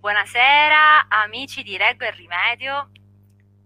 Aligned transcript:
Buonasera 0.00 1.08
amici 1.08 1.62
di 1.62 1.76
Reggo 1.76 2.06
e 2.06 2.10
Rimedio. 2.12 2.88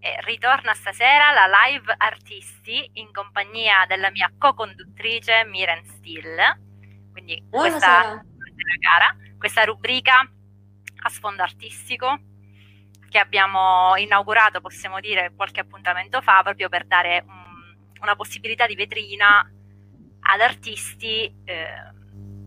E 0.01 0.17
ritorna 0.23 0.75
stasera 0.75 1.31
la 1.31 1.47
live 1.47 1.95
artisti 1.97 2.91
in 2.95 3.13
compagnia 3.13 3.87
della 3.87 4.11
mia 4.11 4.33
co-conduttrice 4.37 5.45
Miren 5.45 5.85
Still. 5.85 6.37
Quindi 7.13 7.41
questa, 7.49 8.21
cara, 8.81 9.17
questa 9.39 9.63
rubrica 9.63 10.29
a 11.05 11.09
sfondo 11.09 11.43
artistico 11.43 12.19
che 13.09 13.19
abbiamo 13.21 13.95
inaugurato, 13.95 14.61
possiamo 14.61 14.99
dire, 14.99 15.33
qualche 15.37 15.61
appuntamento 15.61 16.21
fa, 16.21 16.43
proprio 16.43 16.69
per 16.69 16.85
dare 16.85 17.23
un, 17.29 17.77
una 18.01 18.17
possibilità 18.17 18.67
di 18.67 18.75
vetrina 18.75 19.39
ad 19.39 20.41
artisti 20.41 21.33
eh, 21.45 21.93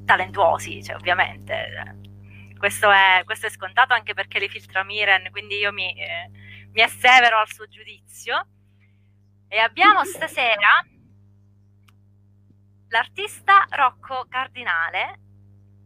talentuosi, 0.04 0.83
cioè, 0.83 0.95
ovviamente 0.97 2.06
questo 2.57 2.91
è, 2.91 3.21
questo 3.25 3.47
è, 3.47 3.49
scontato 3.49 3.93
anche 3.93 4.13
perché 4.13 4.39
li 4.39 4.50
filtra 4.50 4.83
Miren, 4.83 5.29
quindi 5.32 5.57
io 5.57 5.71
mi, 5.71 5.93
eh, 5.93 6.29
mi 6.71 6.82
assevero 6.82 7.39
al 7.39 7.49
suo 7.49 7.68
giudizio. 7.68 8.47
E 9.47 9.57
abbiamo 9.59 10.04
stasera 10.05 10.85
l'artista 12.89 13.65
Rocco 13.69 14.25
Cardinale, 14.29 15.19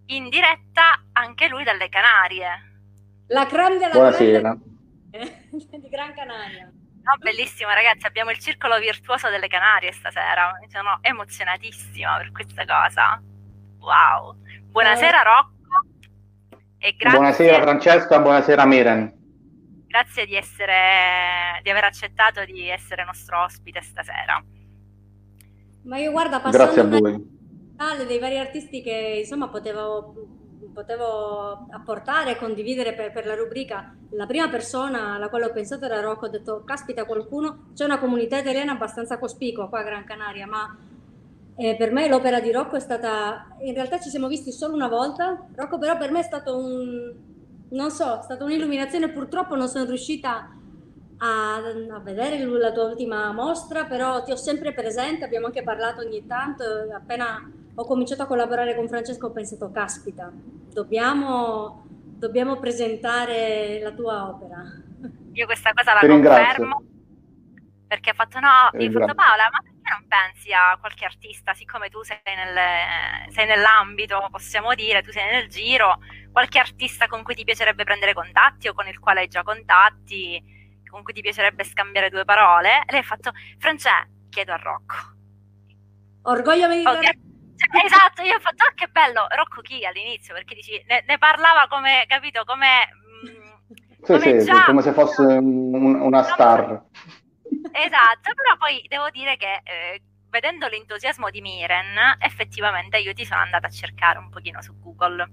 in 0.07 0.29
diretta 0.29 1.03
anche 1.13 1.47
lui 1.47 1.63
dalle 1.63 1.89
Canarie. 1.89 2.69
La 3.27 3.45
creme 3.45 3.77
della 3.77 3.93
Buonasera. 3.93 4.57
di 5.11 5.89
Gran 5.89 6.13
Canaria. 6.13 6.71
No, 7.03 7.17
bellissimo 7.17 7.71
ragazzi, 7.71 8.05
abbiamo 8.05 8.29
il 8.29 8.37
circolo 8.37 8.77
virtuoso 8.77 9.29
delle 9.29 9.47
Canarie 9.47 9.91
stasera, 9.91 10.53
sono 10.67 10.99
emozionatissima 11.01 12.17
per 12.17 12.31
questa 12.31 12.65
cosa. 12.65 13.21
Wow. 13.79 14.35
Buonasera 14.69 15.21
eh. 15.21 15.23
Rocco. 15.23 15.60
E 16.83 16.95
grazie, 16.97 17.19
buonasera 17.19 17.61
Francesca, 17.61 18.19
buonasera 18.19 18.65
Miren. 18.65 19.13
Grazie 19.85 20.25
di, 20.25 20.35
essere, 20.35 21.59
di 21.61 21.69
aver 21.69 21.83
accettato 21.83 22.43
di 22.43 22.69
essere 22.69 23.05
nostro 23.05 23.43
ospite 23.43 23.83
stasera. 23.83 24.43
Ma 25.83 25.97
io 25.99 26.09
guarda, 26.09 26.39
passando 26.39 26.73
Grazie 26.73 26.81
a 26.81 26.99
voi. 26.99 28.07
dei 28.07 28.17
vari 28.17 28.39
artisti 28.39 28.81
che 28.81 29.17
insomma 29.19 29.49
potevo, 29.49 30.15
potevo 30.73 31.67
apportare 31.69 32.31
e 32.31 32.37
condividere 32.37 32.93
per, 32.93 33.11
per, 33.11 33.27
la 33.27 33.35
rubrica, 33.35 33.95
la 34.13 34.25
prima 34.25 34.49
persona 34.49 35.13
alla 35.13 35.29
quale 35.29 35.45
ho 35.45 35.51
pensato 35.51 35.85
era 35.85 36.01
Rocco, 36.01 36.25
ho 36.25 36.29
detto 36.29 36.63
caspita 36.63 37.05
qualcuno, 37.05 37.69
c'è 37.75 37.85
una 37.85 37.99
comunità 37.99 38.39
italiana 38.39 38.71
abbastanza 38.71 39.19
cospicua 39.19 39.69
qua 39.69 39.81
a 39.81 39.83
Gran 39.83 40.03
Canaria, 40.03 40.47
ma 40.47 40.75
eh, 41.55 41.75
per 41.75 41.91
me 41.91 42.07
l'opera 42.07 42.39
di 42.39 42.51
Rocco 42.51 42.75
è 42.75 42.79
stata, 42.79 43.55
in 43.59 43.73
realtà 43.73 43.99
ci 43.99 44.09
siamo 44.09 44.27
visti 44.27 44.51
solo 44.51 44.73
una 44.73 44.87
volta, 44.87 45.47
Rocco 45.55 45.77
però 45.77 45.97
per 45.97 46.11
me 46.11 46.19
è 46.19 46.23
stato 46.23 46.57
un, 46.57 47.13
non 47.69 47.91
so, 47.91 48.19
è 48.19 48.23
stata 48.23 48.43
un'illuminazione, 48.43 49.09
purtroppo 49.09 49.55
non 49.55 49.67
sono 49.67 49.85
riuscita 49.85 50.49
a, 51.17 51.55
a, 51.55 51.99
vedere 51.99 52.43
la 52.43 52.71
tua 52.71 52.85
ultima 52.85 53.31
mostra, 53.31 53.85
però 53.85 54.23
ti 54.23 54.31
ho 54.31 54.35
sempre 54.35 54.73
presente, 54.73 55.25
abbiamo 55.25 55.47
anche 55.47 55.63
parlato 55.63 56.01
ogni 56.01 56.25
tanto, 56.25 56.63
appena 56.93 57.49
ho 57.73 57.85
cominciato 57.85 58.23
a 58.23 58.25
collaborare 58.25 58.75
con 58.75 58.87
Francesco 58.87 59.27
ho 59.27 59.31
pensato, 59.31 59.71
caspita, 59.71 60.31
dobbiamo, 60.73 61.85
dobbiamo 62.17 62.57
presentare 62.57 63.79
la 63.81 63.91
tua 63.91 64.29
opera. 64.29 64.63
Io 65.33 65.45
questa 65.45 65.71
cosa 65.73 65.93
la 65.93 65.99
confermo, 65.99 66.83
perché 67.87 68.09
ha 68.09 68.13
fatto 68.13 68.39
no, 68.39 68.69
mi 68.73 68.85
ha 68.87 68.91
fatto 68.91 69.13
Paola, 69.13 69.49
ma 69.51 69.70
non 69.91 70.07
pensi 70.07 70.53
a 70.53 70.77
qualche 70.79 71.05
artista, 71.05 71.53
siccome 71.53 71.89
tu 71.89 72.01
sei, 72.03 72.17
nel, 72.23 73.31
sei, 73.31 73.45
nell'ambito, 73.45 74.27
possiamo 74.31 74.73
dire, 74.73 75.03
tu 75.03 75.11
sei 75.11 75.29
nel 75.29 75.49
giro, 75.49 75.99
qualche 76.31 76.59
artista 76.59 77.07
con 77.07 77.23
cui 77.23 77.35
ti 77.35 77.43
piacerebbe 77.43 77.83
prendere 77.83 78.13
contatti 78.13 78.69
o 78.69 78.73
con 78.73 78.87
il 78.87 78.99
quale 78.99 79.21
hai 79.21 79.27
già 79.27 79.43
contatti, 79.43 80.41
con 80.89 81.03
cui 81.03 81.13
ti 81.13 81.21
piacerebbe 81.21 81.63
scambiare 81.63 82.09
due 82.09 82.25
parole? 82.25 82.83
E 82.85 82.91
lei 82.91 83.01
ha 83.01 83.03
fatto, 83.03 83.31
Francè, 83.57 84.07
chiedo 84.29 84.53
a 84.53 84.57
Rocco. 84.57 84.95
Orgoglio 86.23 86.67
mediterraneo. 86.67 87.09
Okay. 87.09 87.29
Cioè, 87.61 87.85
esatto, 87.85 88.21
io 88.23 88.35
ho 88.35 88.39
fatto, 88.39 88.63
oh, 88.63 88.71
che 88.73 88.87
bello, 88.87 89.27
Rocco 89.35 89.61
chi 89.61 89.85
all'inizio, 89.85 90.33
perché 90.33 90.55
dici, 90.55 90.81
ne, 90.87 91.03
ne 91.05 91.17
parlava 91.17 91.67
come, 91.69 92.05
capito, 92.07 92.43
come... 92.45 92.89
Mm, 93.27 93.51
sì, 94.03 94.13
come, 94.13 94.39
sì, 94.39 94.45
già, 94.45 94.63
come 94.65 94.81
se 94.81 94.93
fosse 94.93 95.21
un, 95.37 95.99
una 95.99 96.23
star. 96.23 96.83
Esatto, 97.71 98.33
però 98.35 98.57
poi 98.57 98.83
devo 98.87 99.09
dire 99.09 99.37
che 99.37 99.61
eh, 99.63 100.01
vedendo 100.31 100.67
l'entusiasmo 100.67 101.29
di 101.29 101.41
Miren, 101.41 102.17
effettivamente 102.19 102.97
io 102.97 103.13
ti 103.13 103.25
sono 103.25 103.41
andata 103.41 103.67
a 103.67 103.69
cercare 103.69 104.17
un 104.17 104.29
pochino 104.29 104.61
su 104.61 104.79
Google. 104.79 105.29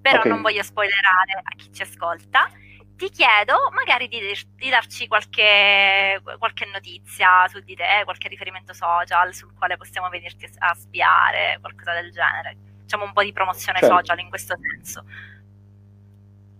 Però 0.00 0.18
okay. 0.18 0.30
non 0.30 0.42
voglio 0.42 0.62
spoilerare 0.62 1.40
a 1.42 1.54
chi 1.54 1.72
ci 1.72 1.82
ascolta. 1.82 2.50
Ti 2.96 3.08
chiedo 3.08 3.70
magari 3.72 4.08
di, 4.08 4.20
di 4.56 4.68
darci 4.68 5.06
qualche, 5.06 6.20
qualche, 6.38 6.66
notizia 6.66 7.46
su 7.48 7.60
di 7.60 7.74
te, 7.74 8.02
qualche 8.04 8.28
riferimento 8.28 8.72
social 8.72 9.32
sul 9.34 9.54
quale 9.54 9.76
possiamo 9.76 10.08
venirti 10.08 10.48
a 10.58 10.74
spiare, 10.74 11.58
qualcosa 11.60 11.92
del 11.94 12.10
genere. 12.10 12.56
Facciamo 12.80 13.04
un 13.04 13.12
po' 13.12 13.22
di 13.22 13.32
promozione 13.32 13.78
certo. 13.78 13.94
social 13.94 14.18
in 14.18 14.28
questo 14.28 14.56
senso. 14.60 15.04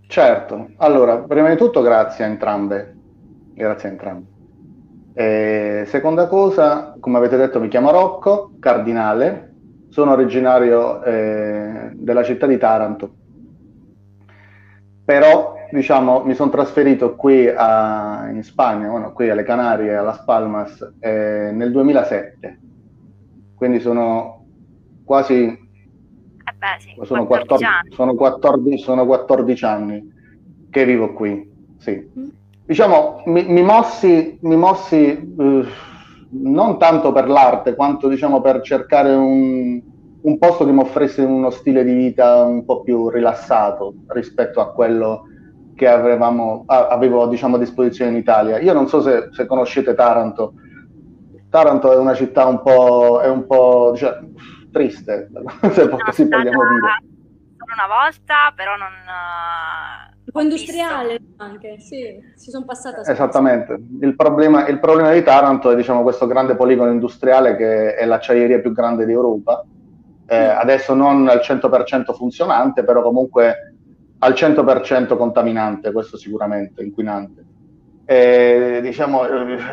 Certo, 0.07 0.71
allora, 0.79 1.19
prima 1.19 1.49
di 1.49 1.57
tutto 1.57 1.81
grazie 1.81 2.25
a 2.25 2.29
entrambe, 2.29 2.95
grazie 3.55 3.89
a 3.89 3.93
entrambe. 3.93 4.32
E 5.15 5.85
seconda 5.89 6.27
cosa, 6.27 6.97
come 6.99 7.19
avete 7.19 7.37
detto, 7.37 7.61
mi 7.61 7.69
chiamo 7.69 7.91
Rocco 7.91 8.53
Cardinale, 8.59 9.53
sono 9.91 10.13
originario 10.13 11.03
eh, 11.03 11.91
della 11.93 12.23
città 12.23 12.47
di 12.47 12.57
Taranto, 12.57 13.15
però 15.05 15.55
diciamo, 15.71 16.25
mi 16.25 16.35
sono 16.35 16.51
trasferito 16.51 17.15
qui 17.15 17.47
a, 17.47 18.31
in 18.33 18.43
Spagna, 18.43 18.89
bueno, 18.89 19.13
qui 19.13 19.29
alle 19.29 19.43
Canarie, 19.43 19.95
a 19.95 20.03
Las 20.03 20.25
Palmas, 20.25 20.95
eh, 21.01 21.51
nel 21.53 21.71
2007, 21.73 22.61
quindi 23.55 23.81
sono 23.81 24.47
quasi 25.05 25.45
eh 25.45 26.53
beh, 26.57 26.77
sì, 26.79 26.95
sono, 27.03 27.27
14, 27.27 27.65
14 27.65 27.95
sono, 27.95 28.15
14, 28.15 28.83
sono 28.83 29.05
14 29.05 29.65
anni 29.67 30.13
che 30.71 30.85
vivo 30.87 31.13
qui, 31.13 31.51
sì. 31.77 32.11
Mm 32.19 32.29
diciamo, 32.73 33.23
mi, 33.27 33.45
mi 33.45 33.63
mossi, 33.63 34.39
mi 34.41 34.57
mossi 34.57 34.97
eh, 35.07 35.67
non 36.31 36.79
tanto 36.79 37.13
per 37.13 37.29
l'arte, 37.29 37.75
quanto 37.75 38.09
diciamo, 38.09 38.41
per 38.41 38.63
cercare 38.63 39.13
un, 39.13 39.81
un 40.23 40.39
posto 40.39 40.65
che 40.65 40.73
mi 40.73 40.81
offrisse 40.81 41.23
uno 41.23 41.51
stile 41.51 41.85
di 41.85 41.93
vita 41.93 42.43
un 42.45 42.65
po' 42.65 42.81
più 42.81 43.11
rilassato 43.11 43.95
rispetto 44.09 44.61
a 44.63 44.73
quello 44.73 45.25
che 45.75 45.87
avevamo, 45.87 46.65
avevo 46.67 47.27
diciamo, 47.27 47.57
a 47.57 47.59
disposizione 47.59 48.11
in 48.13 48.17
Italia. 48.17 48.59
Io 48.59 48.73
non 48.73 48.89
so 48.89 49.03
se, 49.03 49.29
se 49.33 49.47
conoscete 49.47 49.95
Taranto. 49.95 50.55
Taranto 51.51 51.93
è 51.93 51.97
una 51.97 52.15
città 52.15 52.47
un 52.47 52.63
po', 52.63 53.21
è 53.21 53.29
un 53.29 53.47
po' 53.47 53.91
diciamo, 53.93 54.33
triste, 54.73 55.29
se 55.73 55.89
così 55.91 56.25
vogliamo 56.25 56.63
dire. 56.69 57.11
Una 57.73 57.87
volta, 57.87 58.53
però 58.55 58.77
non, 58.77 58.93
po' 58.93 60.12
industriale 60.41 61.21
anche, 61.37 61.79
sì, 61.79 62.19
si 62.35 62.51
sono 62.51 62.65
passate. 62.65 63.11
Esattamente. 63.11 63.79
Il 64.01 64.17
problema, 64.17 64.67
il 64.67 64.79
problema, 64.79 65.13
di 65.13 65.23
Taranto 65.23 65.71
è 65.71 65.77
diciamo, 65.77 66.03
questo 66.03 66.27
grande 66.27 66.57
poligono 66.57 66.91
industriale 66.91 67.57
che 67.57 67.95
è 67.95 68.07
l'acciaieria 68.07 68.61
più 68.61 68.73
grande 68.73 69.05
d'Europa. 69.05 69.65
Eh, 70.27 70.47
mm. 70.47 70.59
adesso 70.59 70.95
non 70.95 71.29
al 71.29 71.41
100% 71.45 72.15
funzionante, 72.15 72.85
però 72.85 73.03
comunque 73.03 73.75
al 74.21 74.33
100% 74.33 75.17
contaminante, 75.17 75.93
questo 75.93 76.17
sicuramente, 76.17 76.83
inquinante. 76.83 77.45
E, 78.05 78.81
diciamo, 78.83 79.23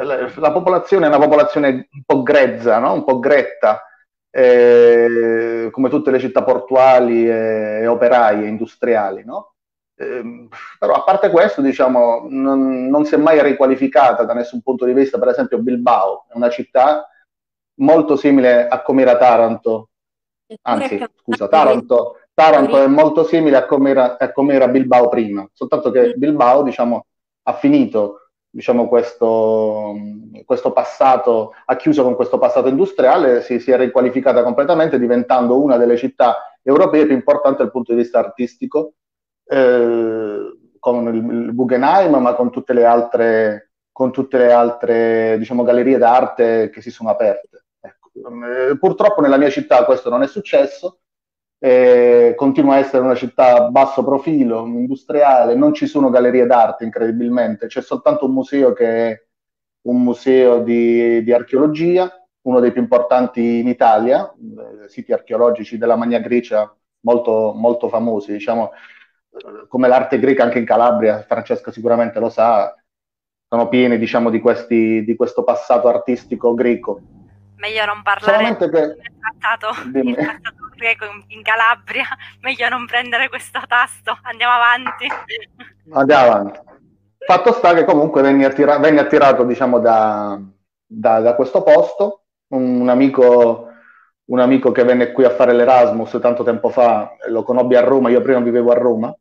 la, 0.03 0.29
la, 0.35 0.51
popolazione 0.51 1.05
è 1.05 1.07
una 1.07 1.19
popolazione 1.19 1.69
un 1.69 2.03
po' 2.05 2.23
grezza, 2.23 2.79
no? 2.79 2.93
un 2.93 3.03
po' 3.03 3.19
gretta, 3.19 3.83
eh, 4.31 5.69
come 5.71 5.89
tutte 5.89 6.11
le 6.11 6.19
città 6.19 6.43
portuali 6.43 7.27
e, 7.27 7.79
e 7.81 7.87
operaie, 7.87 8.47
industriali, 8.47 9.23
no? 9.23 9.53
Eh, 10.01 10.47
però 10.79 10.93
a 10.93 11.03
parte 11.03 11.29
questo, 11.29 11.61
diciamo, 11.61 12.25
non, 12.29 12.87
non, 12.87 13.03
si 13.03 13.15
è 13.15 13.17
mai 13.17 13.43
riqualificata 13.43 14.23
da 14.23 14.33
nessun 14.33 14.61
punto 14.61 14.85
di 14.85 14.93
vista. 14.93 15.19
Per 15.19 15.27
esempio, 15.27 15.59
Bilbao 15.59 16.25
è 16.29 16.37
una 16.37 16.49
città 16.49 17.05
molto 17.79 18.15
simile 18.15 18.69
a 18.69 18.81
come 18.81 19.01
era 19.01 19.17
Taranto. 19.17 19.89
Anzi, 20.61 21.05
scusa, 21.21 21.49
Taranto, 21.49 22.15
Taranto 22.33 22.81
è 22.81 22.87
molto 22.87 23.25
simile 23.25 23.57
a 23.57 23.65
come, 23.65 23.89
era, 23.89 24.17
a 24.17 24.31
come 24.31 24.53
era 24.53 24.69
Bilbao 24.69 25.09
prima, 25.09 25.47
soltanto 25.51 25.91
che 25.91 26.13
Bilbao, 26.15 26.63
diciamo, 26.63 27.05
ha 27.43 27.53
finito 27.53 28.29
diciamo, 28.49 28.87
questo, 28.87 29.93
questo, 30.45 30.71
passato, 30.71 31.53
ha 31.65 31.75
chiuso 31.75 32.03
con 32.03 32.15
questo 32.15 32.39
passato 32.39 32.69
industriale, 32.69 33.41
si, 33.41 33.59
si, 33.59 33.69
è 33.69 33.77
riqualificata 33.77 34.43
completamente 34.43 34.97
diventando 34.97 35.61
una 35.61 35.75
delle 35.75 35.97
città 35.97 36.57
europee 36.63 37.05
più 37.05 37.15
importanti 37.15 37.61
dal 37.61 37.71
punto 37.71 37.91
di 37.91 37.99
vista 37.99 38.19
artistico 38.19 38.93
eh, 39.49 40.57
con 40.79 41.07
il, 41.07 41.15
il, 41.15 41.55
Guggenheim, 41.55 42.15
ma 42.17 42.33
con 42.35 42.51
tutte 42.51 42.73
le 42.73 42.85
altre, 42.85 43.71
tutte 43.91 44.37
le 44.37 44.51
altre 44.51 45.35
diciamo, 45.37 45.63
gallerie 45.63 45.97
d'arte 45.97 46.69
che 46.69 46.81
si 46.81 46.91
sono 46.91 47.09
aperte. 47.09 47.65
Ecco. 47.79 48.11
Eh, 48.45 48.77
purtroppo 48.77 49.21
nella 49.21 49.37
mia 49.37 49.49
città 49.49 49.83
questo 49.85 50.09
non 50.09 50.21
è 50.21 50.27
successo, 50.27 50.99
eh, 51.57 52.33
continua 52.37 52.75
a 52.75 52.77
essere 52.77 53.03
una 53.03 53.15
città 53.15 53.55
a 53.55 53.69
basso 53.69 54.03
profilo, 54.03 54.65
industriale, 54.65 55.55
non 55.55 55.73
ci 55.73 55.87
sono 55.87 56.09
gallerie 56.09 56.45
d'arte 56.45 56.85
incredibilmente, 56.85 57.67
c'è 57.67 57.81
soltanto 57.81 58.25
un 58.25 58.33
museo 58.33 58.71
che 58.73 59.09
è 59.09 59.23
un 59.81 60.01
museo 60.03 60.59
di, 60.59 61.23
di 61.23 61.33
archeologia, 61.33 62.09
uno 62.41 62.59
dei 62.59 62.71
più 62.71 62.81
importanti 62.81 63.59
in 63.59 63.67
Italia, 63.67 64.31
eh, 64.31 64.87
siti 64.87 65.11
archeologici 65.11 65.77
della 65.77 65.95
Magna 65.95 66.19
Grecia 66.19 66.73
molto, 67.01 67.53
molto 67.55 67.89
famosi, 67.89 68.31
diciamo, 68.31 68.71
come 69.67 69.87
l'arte 69.87 70.19
greca 70.19 70.43
anche 70.43 70.59
in 70.59 70.65
Calabria, 70.65 71.23
Francesca 71.27 71.71
sicuramente 71.71 72.19
lo 72.19 72.29
sa, 72.29 72.73
sono 73.47 73.67
pieni 73.67 73.97
diciamo, 73.97 74.29
di, 74.29 74.39
questi, 74.39 75.03
di 75.03 75.15
questo 75.15 75.43
passato 75.43 75.87
artistico 75.87 76.53
greco. 76.53 77.01
Meglio 77.57 77.85
non 77.85 78.01
parlare 78.03 78.55
che... 78.55 78.69
del 78.69 78.97
trattato, 79.19 79.69
il 79.93 80.15
trattato 80.15 80.69
greco 80.75 81.05
in, 81.05 81.23
in, 81.27 81.41
Calabria, 81.41 82.05
meglio 82.41 82.69
non 82.69 82.85
prendere 82.85 83.27
questo 83.27 83.59
tasto, 83.67 84.17
andiamo 84.23 84.53
avanti. 84.53 85.07
Andiamo 85.91 86.23
avanti. 86.23 86.59
Fatto 87.17 87.51
sta 87.51 87.73
che 87.73 87.85
comunque 87.85 88.21
venne, 88.21 88.45
attira- 88.45 88.79
venne 88.79 89.01
attirato 89.01 89.43
diciamo, 89.43 89.79
da, 89.79 90.39
da, 90.85 91.19
da, 91.19 91.35
questo 91.35 91.63
posto, 91.63 92.23
un, 92.53 92.81
un, 92.81 92.89
amico, 92.89 93.67
un 94.25 94.39
amico 94.39 94.71
che 94.71 94.83
venne 94.83 95.11
qui 95.11 95.25
a 95.25 95.31
fare 95.31 95.53
l'Erasmus 95.53 96.17
tanto 96.21 96.43
tempo 96.43 96.69
fa, 96.69 97.15
lo 97.27 97.43
conobbi 97.43 97.75
a 97.75 97.81
Roma, 97.81 98.09
io 98.09 98.21
prima 98.21 98.39
vivevo 98.39 98.71
a 98.71 98.75
Roma, 98.75 99.15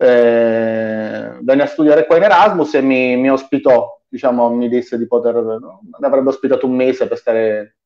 eh, 0.00 1.38
venne 1.40 1.62
a 1.62 1.66
studiare 1.66 2.06
qua 2.06 2.16
in 2.16 2.22
Erasmus 2.22 2.74
e 2.74 2.80
mi, 2.80 3.16
mi 3.16 3.30
ospitò, 3.30 4.00
diciamo, 4.08 4.48
mi 4.50 4.68
disse 4.68 4.96
di 4.96 5.06
poter, 5.06 5.34
no, 5.34 5.80
mi 5.82 6.06
avrebbe 6.06 6.28
ospitato 6.28 6.66
un 6.66 6.76
mese 6.76 7.08
per 7.08 7.18
stare, 7.18 7.78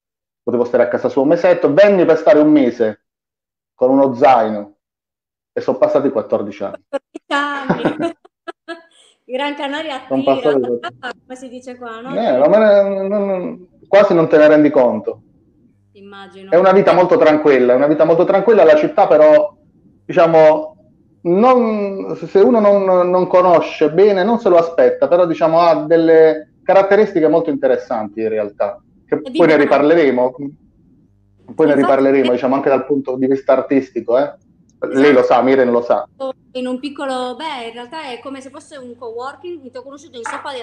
potevo 0.43 0.65
stare 0.65 0.83
a 0.83 0.89
casa 0.89 1.09
sua 1.09 1.23
un 1.23 1.29
mesetto, 1.29 1.73
venni 1.73 2.05
per 2.05 2.19
stare 2.19 2.39
un 2.39 2.51
mese 2.51 3.07
con 3.75 3.91
uno 3.91 4.15
zaino 4.15 4.77
e 5.53 5.61
sono 5.63 5.79
passati 5.79 6.11
14 6.11 6.65
anni. 6.65 6.85
14 6.89 7.25
anni. 7.29 8.15
Gran 9.25 9.55
Canaria 9.55 10.03
attira, 10.07 10.53
come 10.53 11.37
si 11.37 11.49
dice 11.49 11.77
qua, 11.79 12.01
no? 12.01 12.15
Eh, 12.15 12.37
non, 12.37 13.07
non, 13.07 13.69
quasi 13.89 14.13
non 14.13 14.29
te 14.29 14.37
ne 14.37 14.49
rendi 14.49 14.69
conto. 14.69 15.23
Immagino. 15.93 16.51
È 16.51 16.57
una 16.57 16.73
vita 16.73 16.93
molto 16.93 17.17
tranquilla, 17.17 17.73
è 17.73 17.77
una 17.77 17.87
vita 17.87 18.05
molto 18.05 18.25
tranquilla, 18.25 18.65
la 18.65 18.77
città 18.77 19.07
però, 19.07 19.57
diciamo, 20.05 20.72
non, 21.23 22.17
se 22.17 22.39
uno 22.39 22.61
non, 22.61 23.11
non, 23.11 23.27
conosce 23.27 23.91
bene, 23.91 24.25
non 24.25 24.39
se 24.39 24.49
lo 24.49 24.57
aspetta, 24.57 25.07
però 25.09 25.27
diciamo 25.27 25.61
ha 25.61 25.85
delle 25.85 26.55
caratteristiche 26.63 27.29
molto 27.29 27.51
interessanti 27.51 28.21
in 28.21 28.29
realtà, 28.29 28.81
che 29.07 29.21
e 29.23 29.31
poi 29.37 29.47
ne 29.47 29.57
riparleremo, 29.57 30.35
poi 31.55 31.67
ne 31.67 31.75
riparleremo 31.75 32.33
diciamo 32.33 32.55
anche 32.55 32.69
dal 32.69 32.87
punto 32.87 33.17
di 33.17 33.27
vista 33.27 33.53
artistico, 33.53 34.19
eh? 34.19 34.35
Esatto. 34.83 35.01
lei 35.01 35.13
lo 35.13 35.23
sa, 35.23 35.41
Miren 35.43 35.71
lo 35.71 35.83
sa. 35.83 36.09
In 36.53 36.67
un 36.67 36.81
piccolo, 36.81 37.37
beh, 37.37 37.69
in 37.69 37.73
realtà 37.73 38.11
è 38.11 38.19
come 38.21 38.41
se 38.41 38.51
fosse 38.51 38.77
un 38.77 38.97
co-working, 38.97 39.63
mi 39.63 39.71
ti 39.71 39.77
ho 39.77 39.83
conosciuto 39.83 40.17
in 40.17 40.25
Soppa 40.25 40.53
di 40.53 40.61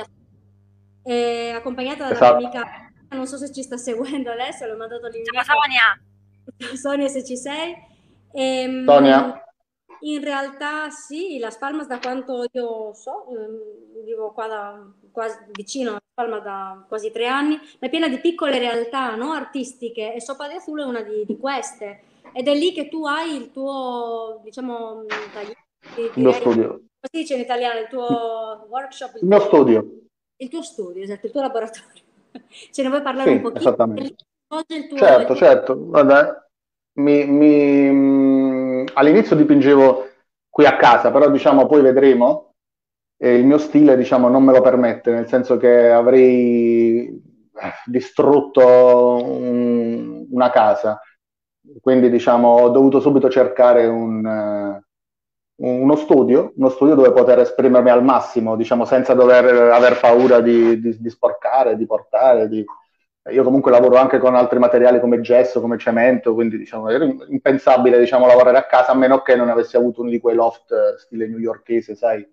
eh, 1.03 1.51
accompagnata 1.55 2.03
dalla 2.03 2.11
esatto. 2.11 2.37
mia 2.37 2.49
amica, 2.49 2.91
non 3.11 3.27
so 3.27 3.37
se 3.37 3.51
ci 3.53 3.63
sta 3.63 3.77
seguendo 3.77 4.29
adesso, 4.29 4.65
l'ho 4.65 4.75
mandato 4.75 5.07
l'invito. 5.07 5.31
Ciao 5.41 5.55
Sonia! 5.61 6.75
Sonia 6.75 7.07
se 7.07 7.23
ci 7.23 7.37
sei. 7.37 7.75
Ehm, 8.33 8.85
Sonia? 8.85 9.38
In 10.01 10.23
realtà 10.23 10.89
sì, 10.89 11.39
la 11.39 11.49
Spalmas 11.49 11.87
da 11.87 11.99
quanto 11.99 12.45
io 12.51 12.93
so, 12.93 13.27
ehm, 13.27 14.03
vivo 14.03 14.31
qua 14.31 14.47
da, 14.47 14.91
quasi, 15.11 15.37
vicino 15.51 15.95
a 15.95 16.01
Spalma 16.11 16.39
da 16.39 16.85
quasi 16.87 17.11
tre 17.11 17.27
anni, 17.27 17.55
ma 17.79 17.87
è 17.87 17.89
piena 17.89 18.07
di 18.07 18.19
piccole 18.19 18.59
realtà 18.59 19.15
no? 19.15 19.31
artistiche 19.31 20.13
e 20.13 20.21
Sopa 20.21 20.47
di 20.47 20.55
Azul 20.55 20.79
è 20.79 20.85
una 20.85 21.01
di, 21.01 21.25
di, 21.25 21.37
queste. 21.37 22.03
Ed 22.31 22.47
è 22.47 22.55
lì 22.55 22.71
che 22.71 22.87
tu 22.87 23.05
hai 23.05 23.35
il 23.35 23.51
tuo, 23.51 24.39
diciamo, 24.43 25.03
il 25.95 26.11
mio 26.15 26.31
studio. 26.31 26.67
Come 26.69 27.09
si 27.11 27.19
dice 27.19 27.35
in 27.35 27.41
italiano? 27.41 27.79
Il 27.79 27.87
tuo 27.87 28.67
workshop? 28.69 29.15
Il, 29.15 29.21
il 29.21 29.27
mio 29.27 29.39
studio. 29.39 29.99
Il 30.37 30.49
tuo 30.49 30.61
studio, 30.61 31.03
esatto, 31.03 31.25
il 31.25 31.31
tuo 31.31 31.41
laboratorio. 31.41 32.03
Ce 32.71 32.81
ne 32.81 32.89
vuoi 32.89 33.01
parlare 33.01 33.29
sì, 33.29 33.35
un 33.35 33.41
pochino? 33.41 33.59
Esattamente. 33.59 34.15
Tuo, 34.47 34.97
certo, 34.97 35.35
certo. 35.35 35.89
Vabbè, 35.89 36.47
mi, 36.93 37.25
mi 37.25 37.91
all'inizio 38.93 39.35
dipingevo 39.35 40.07
qui 40.49 40.65
a 40.65 40.77
casa, 40.77 41.11
però 41.11 41.29
diciamo 41.29 41.65
poi 41.65 41.81
vedremo. 41.81 42.53
E 43.21 43.35
il 43.35 43.45
mio 43.45 43.57
stile 43.57 43.97
diciamo 43.97 44.29
non 44.29 44.43
me 44.43 44.53
lo 44.53 44.61
permette, 44.61 45.11
nel 45.11 45.27
senso 45.27 45.57
che 45.57 45.89
avrei 45.89 47.07
eh, 47.07 47.73
distrutto 47.85 49.21
un, 49.23 50.25
una 50.31 50.49
casa. 50.49 51.01
Quindi 51.81 52.09
diciamo 52.09 52.47
ho 52.47 52.69
dovuto 52.69 52.99
subito 53.01 53.29
cercare 53.29 53.85
un, 53.85 54.25
uh, 54.25 54.81
uno 55.67 55.95
studio, 55.97 56.53
uno 56.55 56.69
studio 56.69 56.95
dove 56.95 57.11
poter 57.11 57.39
esprimermi 57.39 57.89
al 57.89 58.03
massimo, 58.03 58.55
diciamo 58.55 58.85
senza 58.85 59.13
dover 59.13 59.71
aver 59.71 59.99
paura 59.99 60.39
di, 60.39 60.79
di, 60.79 60.97
di 60.97 61.09
sporcare, 61.09 61.75
di 61.75 61.85
portare, 61.85 62.47
di, 62.47 62.63
io 63.31 63.43
comunque 63.43 63.71
lavoro 63.71 63.97
anche 63.97 64.17
con 64.17 64.35
altri 64.35 64.59
materiali 64.59 64.99
come 64.99 65.21
gesso, 65.21 65.61
come 65.61 65.77
cemento, 65.77 66.33
quindi 66.33 66.57
diciamo, 66.57 66.89
era 66.89 67.05
impensabile 67.05 67.99
diciamo, 67.99 68.25
lavorare 68.25 68.57
a 68.57 68.65
casa 68.65 68.91
a 68.91 68.95
meno 68.95 69.21
che 69.21 69.35
non 69.35 69.49
avessi 69.49 69.75
avuto 69.77 70.01
uno 70.01 70.09
di 70.09 70.19
quei 70.19 70.35
loft 70.35 70.71
eh, 70.71 70.97
stile 70.97 71.27
newyorkese, 71.27 71.95
sai, 71.95 72.27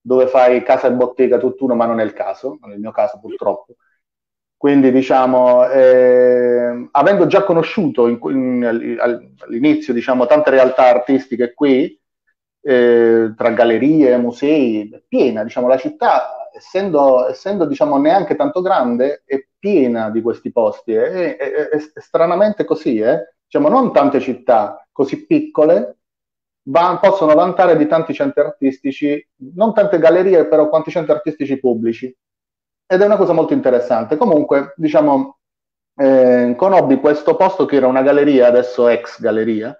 dove 0.00 0.26
fai 0.26 0.62
casa 0.62 0.88
e 0.88 0.92
bottega 0.92 1.38
tutt'uno, 1.38 1.74
ma 1.74 1.86
non 1.86 2.00
è 2.00 2.04
il 2.04 2.12
caso, 2.12 2.58
non 2.60 2.72
è 2.72 2.74
il 2.74 2.80
mio 2.80 2.92
caso 2.92 3.18
purtroppo. 3.20 3.76
Quindi 4.56 4.92
diciamo, 4.92 5.68
eh, 5.68 6.88
avendo 6.92 7.26
già 7.26 7.42
conosciuto 7.42 8.06
in, 8.06 8.18
in, 8.22 8.98
all'inizio 9.00 9.92
diciamo, 9.92 10.26
tante 10.26 10.50
realtà 10.50 10.86
artistiche 10.86 11.52
qui, 11.52 12.00
eh, 12.62 13.34
tra 13.36 13.50
gallerie, 13.50 14.16
musei, 14.16 15.04
piena, 15.06 15.42
diciamo, 15.42 15.68
la 15.68 15.76
città, 15.76 16.48
essendo, 16.54 17.28
essendo 17.28 17.66
diciamo, 17.66 17.98
neanche 17.98 18.36
tanto 18.36 18.60
grande, 18.62 19.22
è 19.26 19.44
piena 19.58 20.10
di 20.10 20.22
questi 20.22 20.50
posti. 20.52 20.92
È, 20.92 21.36
è, 21.36 21.36
è, 21.36 21.68
è 21.68 22.00
stranamente 22.00 22.64
così, 22.64 22.98
eh? 22.98 23.34
diciamo, 23.44 23.68
non 23.68 23.92
tante 23.92 24.20
città 24.20 24.86
così 24.92 25.26
piccole 25.26 25.96
va, 26.64 26.98
possono 27.00 27.34
vantare 27.34 27.76
di 27.76 27.86
tanti 27.86 28.14
centri 28.14 28.40
artistici, 28.42 29.28
non 29.54 29.74
tante 29.74 29.98
gallerie, 29.98 30.46
però 30.46 30.68
quanti 30.68 30.90
centri 30.90 31.12
artistici 31.12 31.58
pubblici. 31.58 32.14
Ed 32.86 33.00
è 33.00 33.04
una 33.04 33.16
cosa 33.16 33.32
molto 33.32 33.54
interessante. 33.54 34.16
Comunque, 34.16 34.74
diciamo, 34.76 35.38
eh, 35.96 36.54
conobbi 36.56 36.96
questo 36.96 37.36
posto 37.36 37.64
che 37.64 37.76
era 37.76 37.86
una 37.86 38.02
galleria, 38.02 38.46
adesso 38.48 38.88
ex 38.88 39.20
galleria, 39.20 39.76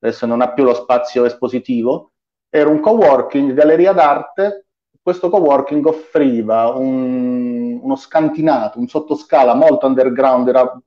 adesso 0.00 0.26
non 0.26 0.40
ha 0.40 0.52
più 0.52 0.64
lo 0.64 0.74
spazio 0.74 1.24
espositivo, 1.24 2.12
era 2.48 2.68
un 2.68 2.80
coworking, 2.80 3.52
galleria 3.52 3.92
d'arte. 3.92 4.66
Questo 5.00 5.30
coworking 5.30 5.84
offriva 5.86 6.68
un, 6.68 7.78
uno 7.80 7.96
scantinato, 7.96 8.78
un 8.78 8.88
sottoscala 8.88 9.54
molto 9.54 9.86
underground, 9.86 10.48
era 10.48 10.80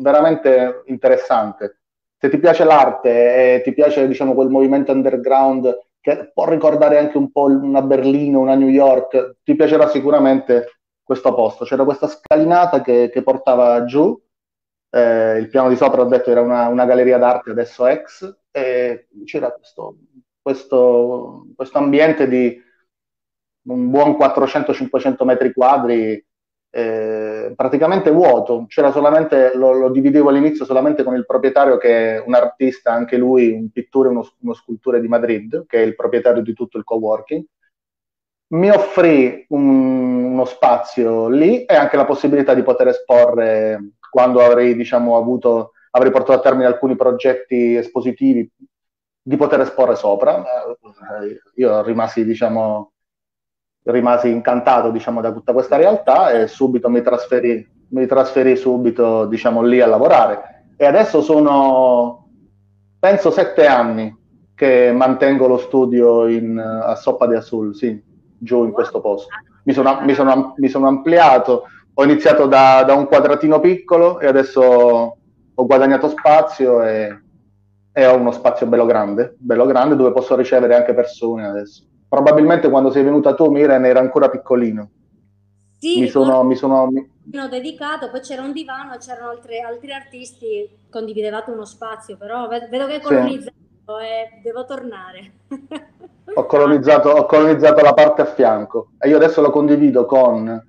veramente 0.00 0.82
interessante. 0.86 1.80
Se 2.18 2.30
ti 2.30 2.38
piace 2.38 2.64
l'arte 2.64 3.56
e 3.56 3.62
ti 3.62 3.74
piace 3.74 4.06
diciamo, 4.08 4.32
quel 4.34 4.48
movimento 4.48 4.92
underground 4.92 5.78
che 6.00 6.30
può 6.32 6.48
ricordare 6.48 6.98
anche 6.98 7.18
un 7.18 7.30
po' 7.30 7.44
una 7.44 7.82
Berlino, 7.82 8.40
una 8.40 8.54
New 8.54 8.68
York, 8.68 9.38
ti 9.42 9.54
piacerà 9.54 9.88
sicuramente 9.88 10.78
questo 11.02 11.34
posto. 11.34 11.64
C'era 11.64 11.84
questa 11.84 12.06
scalinata 12.06 12.80
che, 12.80 13.10
che 13.12 13.22
portava 13.22 13.84
giù, 13.84 14.18
eh, 14.90 15.36
il 15.38 15.48
piano 15.48 15.68
di 15.68 15.76
sopra 15.76 16.02
ho 16.02 16.06
detto 16.06 16.30
era 16.30 16.40
una, 16.40 16.68
una 16.68 16.86
galleria 16.86 17.18
d'arte 17.18 17.50
adesso 17.50 17.86
ex, 17.86 18.38
e 18.50 19.08
c'era 19.24 19.52
questo, 19.52 19.96
questo, 20.46 21.48
questo 21.56 21.78
ambiente 21.78 22.28
di 22.28 22.56
un 23.62 23.90
buon 23.90 24.12
400-500 24.12 25.24
metri 25.24 25.52
quadri 25.52 26.24
eh, 26.70 27.52
praticamente 27.56 28.12
vuoto, 28.12 28.66
c'era 28.68 28.92
solamente, 28.92 29.56
lo, 29.56 29.72
lo, 29.72 29.90
dividevo 29.90 30.28
all'inizio 30.28 30.64
solamente 30.64 31.02
con 31.02 31.16
il 31.16 31.26
proprietario 31.26 31.78
che 31.78 32.14
è 32.14 32.22
un 32.24 32.34
artista, 32.34 32.92
anche 32.92 33.16
lui 33.16 33.50
un 33.50 33.70
pittore, 33.70 34.08
uno, 34.08 34.24
uno 34.38 34.52
scultore 34.52 35.00
di 35.00 35.08
Madrid, 35.08 35.66
che 35.66 35.78
è 35.78 35.84
il 35.84 35.96
proprietario 35.96 36.42
di 36.42 36.52
tutto 36.52 36.78
il 36.78 36.84
coworking. 36.84 37.44
Mi 38.50 38.70
offrì 38.70 39.46
un, 39.48 40.24
uno 40.26 40.44
spazio 40.44 41.28
lì 41.28 41.64
e 41.64 41.74
anche 41.74 41.96
la 41.96 42.04
possibilità 42.04 42.54
di 42.54 42.62
poter 42.62 42.86
esporre 42.86 43.94
quando 44.08 44.38
avrei, 44.42 44.76
diciamo, 44.76 45.16
avuto, 45.16 45.72
avrei 45.90 46.12
portato 46.12 46.38
a 46.38 46.40
termine 46.40 46.66
alcuni 46.66 46.94
progetti 46.94 47.74
espositivi, 47.74 48.48
di 49.26 49.36
poter 49.36 49.60
esporre 49.60 49.96
sopra. 49.96 50.40
Eh, 50.40 51.40
io 51.56 51.82
rimasi, 51.82 52.24
diciamo, 52.24 52.92
rimasi 53.82 54.30
incantato 54.30 54.92
diciamo, 54.92 55.20
da 55.20 55.32
tutta 55.32 55.52
questa 55.52 55.76
realtà 55.76 56.30
e 56.30 56.46
subito 56.46 56.88
mi 56.88 57.02
trasferì, 57.02 57.68
mi 57.88 58.06
trasferì 58.06 58.54
subito 58.54 59.26
diciamo, 59.26 59.62
lì 59.62 59.80
a 59.80 59.88
lavorare. 59.88 60.66
E 60.76 60.86
adesso 60.86 61.22
sono, 61.22 62.28
penso, 63.00 63.32
sette 63.32 63.66
anni 63.66 64.16
che 64.54 64.92
mantengo 64.92 65.48
lo 65.48 65.58
studio 65.58 66.28
in, 66.28 66.56
a 66.58 66.94
Soppa 66.94 67.26
di 67.26 67.34
Azul, 67.34 67.74
sì, 67.74 68.00
giù 68.38 68.62
in 68.62 68.70
questo 68.70 69.00
posto. 69.00 69.28
Mi 69.64 69.72
sono, 69.72 70.02
mi 70.02 70.14
sono, 70.14 70.54
mi 70.56 70.68
sono 70.68 70.86
ampliato, 70.86 71.64
ho 71.94 72.04
iniziato 72.04 72.46
da, 72.46 72.84
da, 72.84 72.94
un 72.94 73.06
quadratino 73.06 73.58
piccolo 73.58 74.20
e 74.20 74.28
adesso 74.28 74.62
ho 74.62 75.66
guadagnato 75.66 76.08
spazio 76.08 76.84
e, 76.84 77.24
e 77.98 78.04
ho 78.06 78.14
uno 78.14 78.30
spazio 78.30 78.66
bello 78.66 78.84
grande, 78.84 79.36
bello 79.38 79.64
grande 79.64 79.96
dove 79.96 80.12
posso 80.12 80.36
ricevere 80.36 80.74
anche 80.74 80.92
persone 80.92 81.46
adesso. 81.46 81.82
Probabilmente 82.06 82.68
quando 82.68 82.90
sei 82.90 83.02
venuta 83.02 83.34
tu, 83.34 83.46
Miren, 83.46 83.86
era 83.86 84.00
ancora 84.00 84.28
piccolino. 84.28 84.90
Sì, 85.78 86.00
mi 86.00 86.08
sono, 86.08 86.44
mi 86.44 86.56
sono 86.56 86.90
dedicato, 87.48 88.10
poi 88.10 88.20
c'era 88.20 88.42
un 88.42 88.52
divano 88.52 88.92
e 88.92 88.98
c'erano 88.98 89.30
altri, 89.30 89.62
altri 89.62 89.92
artisti, 89.92 90.68
condividevate 90.90 91.50
uno 91.50 91.64
spazio, 91.64 92.18
però 92.18 92.46
vedo 92.48 92.86
che 92.86 92.96
hai 92.96 93.00
colonizzato 93.00 93.54
sì. 93.86 94.04
e 94.04 94.42
devo 94.42 94.66
tornare. 94.66 95.32
Ho 96.34 96.44
colonizzato, 96.44 97.08
ho 97.08 97.24
colonizzato 97.24 97.82
la 97.82 97.94
parte 97.94 98.20
a 98.20 98.26
fianco 98.26 98.90
e 98.98 99.08
io 99.08 99.16
adesso 99.16 99.40
lo 99.40 99.48
condivido 99.48 100.04
con 100.04 100.66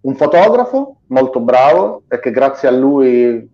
un 0.00 0.14
fotografo 0.14 1.00
molto 1.08 1.40
bravo 1.40 2.04
che 2.08 2.30
grazie 2.30 2.68
a 2.68 2.70
lui 2.70 3.50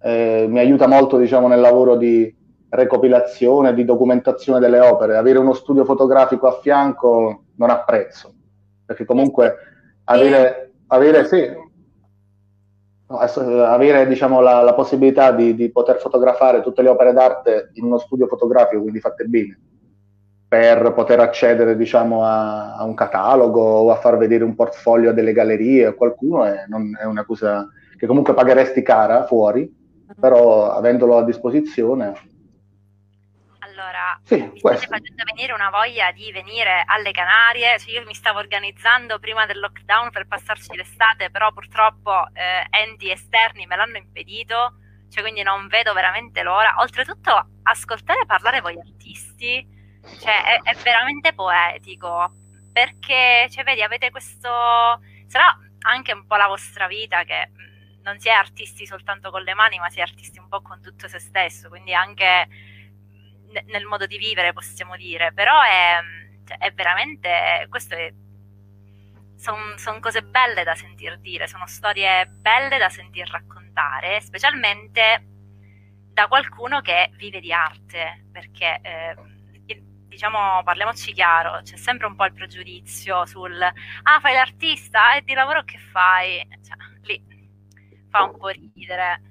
eh, 0.00 0.46
mi 0.48 0.58
aiuta 0.58 0.86
molto 0.86 1.18
diciamo, 1.18 1.48
nel 1.48 1.60
lavoro 1.60 1.96
di 1.96 2.40
recopilazione, 2.72 3.74
di 3.74 3.84
documentazione 3.84 4.58
delle 4.58 4.80
opere. 4.80 5.16
Avere 5.16 5.38
uno 5.38 5.52
studio 5.52 5.84
fotografico 5.84 6.46
a 6.46 6.58
fianco 6.60 7.44
non 7.56 7.68
ha 7.70 7.84
prezzo, 7.84 8.32
perché 8.86 9.04
comunque 9.04 9.56
avere, 10.04 10.72
avere, 10.86 11.26
sì, 11.26 11.50
avere 13.08 14.06
diciamo, 14.06 14.40
la, 14.40 14.62
la, 14.62 14.72
possibilità 14.72 15.32
di, 15.32 15.54
di, 15.54 15.70
poter 15.70 15.98
fotografare 15.98 16.62
tutte 16.62 16.80
le 16.80 16.88
opere 16.88 17.12
d'arte 17.12 17.70
in 17.74 17.84
uno 17.84 17.98
studio 17.98 18.26
fotografico, 18.26 18.80
quindi 18.80 19.00
fatte 19.00 19.24
bene, 19.24 19.60
per 20.48 20.94
poter 20.94 21.20
accedere 21.20 21.76
diciamo, 21.76 22.24
a, 22.24 22.76
a, 22.76 22.84
un 22.84 22.94
catalogo 22.94 23.60
o 23.60 23.90
a 23.90 23.96
far 23.96 24.16
vedere 24.16 24.44
un 24.44 24.54
portfolio 24.54 25.10
a 25.10 25.12
delle 25.12 25.34
gallerie 25.34 25.86
a 25.86 25.92
qualcuno, 25.92 26.44
è, 26.44 26.64
non, 26.68 26.96
è 26.98 27.04
una 27.04 27.26
cosa 27.26 27.68
che 27.98 28.06
comunque 28.06 28.32
pagheresti 28.32 28.80
cara 28.80 29.26
fuori, 29.26 29.70
però 30.18 30.72
avendolo 30.72 31.18
a 31.18 31.24
disposizione 31.24 32.30
sì, 34.22 34.36
mi 34.36 34.58
state 34.58 34.86
facendo 34.86 35.22
venire 35.24 35.52
una 35.52 35.70
voglia 35.70 36.12
di 36.12 36.30
venire 36.32 36.82
alle 36.86 37.10
Canarie. 37.12 37.78
Cioè, 37.78 37.92
io 37.94 38.04
mi 38.04 38.14
stavo 38.14 38.38
organizzando 38.38 39.18
prima 39.18 39.46
del 39.46 39.58
lockdown 39.60 40.10
per 40.10 40.26
passarci 40.26 40.76
l'estate, 40.76 41.30
però 41.30 41.52
purtroppo 41.52 42.26
eh, 42.32 42.66
enti 42.70 43.10
esterni 43.10 43.66
me 43.66 43.76
l'hanno 43.76 43.96
impedito, 43.96 44.74
cioè, 45.10 45.22
quindi 45.22 45.42
non 45.42 45.68
vedo 45.68 45.92
veramente 45.92 46.42
l'ora. 46.42 46.74
Oltretutto, 46.78 47.48
ascoltare 47.62 48.26
parlare 48.26 48.60
voi 48.60 48.78
artisti 48.78 49.66
cioè, 50.20 50.44
è, 50.44 50.60
è 50.62 50.74
veramente 50.82 51.32
poetico, 51.32 52.32
perché 52.72 53.48
cioè, 53.50 53.64
vedi, 53.64 53.82
avete 53.82 54.10
questo. 54.10 54.48
sarà 55.26 55.56
anche 55.84 56.12
un 56.12 56.26
po' 56.26 56.36
la 56.36 56.46
vostra 56.46 56.86
vita 56.86 57.24
che 57.24 57.50
non 58.02 58.18
si 58.18 58.28
è 58.28 58.32
artisti 58.32 58.86
soltanto 58.86 59.30
con 59.30 59.42
le 59.42 59.54
mani, 59.54 59.78
ma 59.78 59.88
si 59.90 59.98
è 59.98 60.02
artisti 60.02 60.38
un 60.38 60.48
po' 60.48 60.60
con 60.60 60.80
tutto 60.80 61.08
se 61.08 61.18
stesso, 61.18 61.68
quindi 61.68 61.94
anche 61.94 62.48
nel 63.66 63.84
modo 63.84 64.06
di 64.06 64.18
vivere, 64.18 64.52
possiamo 64.52 64.96
dire, 64.96 65.32
però 65.32 65.60
è, 65.62 65.98
cioè, 66.46 66.58
è 66.58 66.72
veramente, 66.72 67.68
sono 69.36 69.76
son 69.76 70.00
cose 70.00 70.22
belle 70.22 70.62
da 70.64 70.74
sentir 70.74 71.18
dire, 71.18 71.48
sono 71.48 71.66
storie 71.66 72.26
belle 72.26 72.78
da 72.78 72.88
sentir 72.88 73.28
raccontare, 73.28 74.20
specialmente 74.20 75.26
da 76.12 76.28
qualcuno 76.28 76.80
che 76.80 77.10
vive 77.16 77.40
di 77.40 77.52
arte, 77.52 78.26
perché 78.30 78.80
eh, 78.82 79.16
diciamo, 80.12 80.62
parliamoci 80.62 81.12
chiaro, 81.12 81.62
c'è 81.62 81.76
sempre 81.76 82.06
un 82.06 82.14
po' 82.14 82.26
il 82.26 82.34
pregiudizio 82.34 83.24
sul 83.26 83.60
ah, 83.62 84.20
fai 84.20 84.34
l'artista 84.34 85.16
e 85.16 85.22
di 85.22 85.32
lavoro 85.34 85.64
che 85.64 85.78
fai? 85.78 86.46
Cioè, 86.62 86.76
lì 87.02 87.22
fa 88.10 88.24
un 88.24 88.36
po' 88.36 88.48
ridere. 88.48 89.22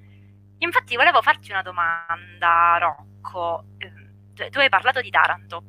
Infatti 0.57 0.95
volevo 0.95 1.21
farti 1.21 1.51
una 1.51 1.61
domanda, 1.61 2.77
Rocco. 2.79 3.65
Eh, 3.77 4.00
tu 4.49 4.59
hai 4.59 4.69
parlato 4.69 5.01
di 5.01 5.09
Taranto 5.09 5.63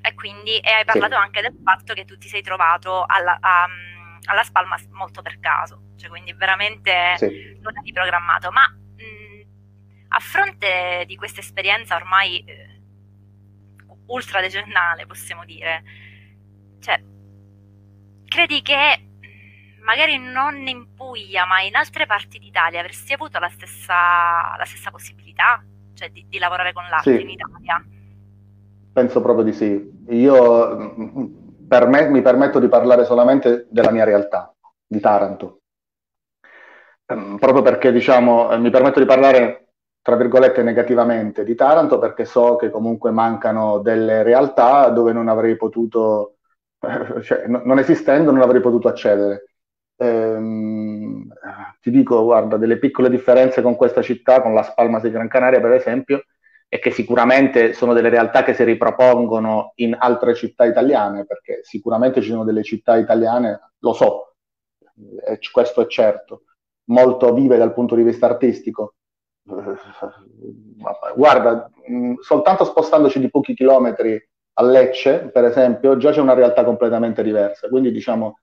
e 0.00 0.14
quindi 0.14 0.58
e 0.58 0.70
hai 0.70 0.84
parlato 0.84 1.14
sì. 1.14 1.20
anche 1.20 1.40
del 1.40 1.56
fatto 1.62 1.94
che 1.94 2.04
tu 2.04 2.16
ti 2.16 2.28
sei 2.28 2.42
trovato 2.42 3.04
alla, 3.06 3.38
a, 3.40 3.66
alla 4.26 4.42
Spalma 4.42 4.76
molto 4.90 5.22
per 5.22 5.38
caso, 5.40 5.92
cioè 5.96 6.08
quindi 6.08 6.32
veramente 6.32 7.16
sì. 7.16 7.58
non 7.60 7.76
eri 7.78 7.92
programmato, 7.92 8.50
ma 8.50 8.68
mh, 8.68 10.06
a 10.08 10.18
fronte 10.20 11.04
di 11.06 11.16
questa 11.16 11.40
esperienza 11.40 11.96
ormai 11.96 12.44
eh, 12.44 12.80
ultra 14.06 14.40
decennale, 14.40 15.06
possiamo 15.06 15.44
dire, 15.44 15.82
cioè, 16.80 17.02
credi 18.26 18.62
che 18.62 19.08
magari 19.80 20.18
non 20.18 20.66
in 20.66 20.94
Puglia, 20.94 21.46
ma 21.46 21.62
in 21.62 21.76
altre 21.76 22.06
parti 22.06 22.38
d'Italia 22.38 22.80
avresti 22.80 23.12
avuto 23.12 23.38
la 23.38 23.48
stessa, 23.48 24.56
la 24.56 24.64
stessa 24.64 24.90
possibilità? 24.90 25.64
cioè 25.96 26.10
di, 26.10 26.24
di 26.28 26.38
lavorare 26.38 26.72
con 26.72 26.86
l'arte 26.88 27.16
sì. 27.16 27.22
in 27.22 27.30
Italia? 27.30 27.84
Penso 28.96 29.20
proprio 29.20 29.44
di 29.44 29.52
sì. 29.52 29.92
Io 30.08 30.94
per 31.68 31.86
me, 31.86 32.08
mi 32.08 32.22
permetto 32.22 32.58
di 32.58 32.66
parlare 32.66 33.04
solamente 33.04 33.66
della 33.68 33.90
mia 33.90 34.04
realtà, 34.04 34.50
di 34.86 35.00
Taranto. 35.00 35.60
Um, 37.12 37.36
proprio 37.36 37.60
perché 37.60 37.92
diciamo, 37.92 38.58
mi 38.58 38.70
permetto 38.70 38.98
di 38.98 39.04
parlare 39.04 39.72
tra 40.00 40.16
virgolette 40.16 40.62
negativamente 40.62 41.44
di 41.44 41.54
Taranto 41.54 41.98
perché 41.98 42.24
so 42.24 42.56
che 42.56 42.70
comunque 42.70 43.10
mancano 43.10 43.80
delle 43.80 44.22
realtà 44.22 44.88
dove 44.88 45.12
non 45.12 45.28
avrei 45.28 45.56
potuto, 45.56 46.36
cioè, 47.20 47.46
no, 47.48 47.60
non 47.66 47.78
esistendo 47.78 48.30
non 48.30 48.40
avrei 48.40 48.62
potuto 48.62 48.88
accedere. 48.88 49.44
Ehm, 49.98 51.28
ti 51.82 51.90
dico, 51.90 52.24
guarda, 52.24 52.56
delle 52.56 52.78
piccole 52.78 53.10
differenze 53.10 53.60
con 53.60 53.76
questa 53.76 54.00
città, 54.00 54.40
con 54.40 54.54
la 54.54 54.62
Spalmas 54.62 55.02
di 55.02 55.10
Gran 55.10 55.28
Canaria 55.28 55.60
per 55.60 55.72
esempio, 55.72 56.22
e 56.68 56.78
che 56.78 56.90
sicuramente 56.90 57.72
sono 57.72 57.92
delle 57.92 58.08
realtà 58.08 58.42
che 58.42 58.54
si 58.54 58.64
ripropongono 58.64 59.72
in 59.76 59.96
altre 59.98 60.34
città 60.34 60.64
italiane, 60.64 61.24
perché 61.24 61.60
sicuramente 61.62 62.20
ci 62.20 62.30
sono 62.30 62.44
delle 62.44 62.62
città 62.62 62.96
italiane, 62.96 63.72
lo 63.78 63.92
so, 63.92 64.34
e 65.24 65.38
questo 65.50 65.82
è 65.82 65.86
certo, 65.86 66.42
molto 66.86 67.32
vive 67.32 67.56
dal 67.56 67.72
punto 67.72 67.94
di 67.94 68.02
vista 68.02 68.26
artistico. 68.26 68.94
Guarda, 71.14 71.70
soltanto 72.20 72.64
spostandoci 72.64 73.20
di 73.20 73.30
pochi 73.30 73.54
chilometri 73.54 74.20
a 74.58 74.62
Lecce, 74.62 75.30
per 75.32 75.44
esempio, 75.44 75.96
già 75.96 76.10
c'è 76.10 76.20
una 76.20 76.34
realtà 76.34 76.64
completamente 76.64 77.22
diversa. 77.22 77.68
Quindi 77.68 77.92
diciamo, 77.92 78.38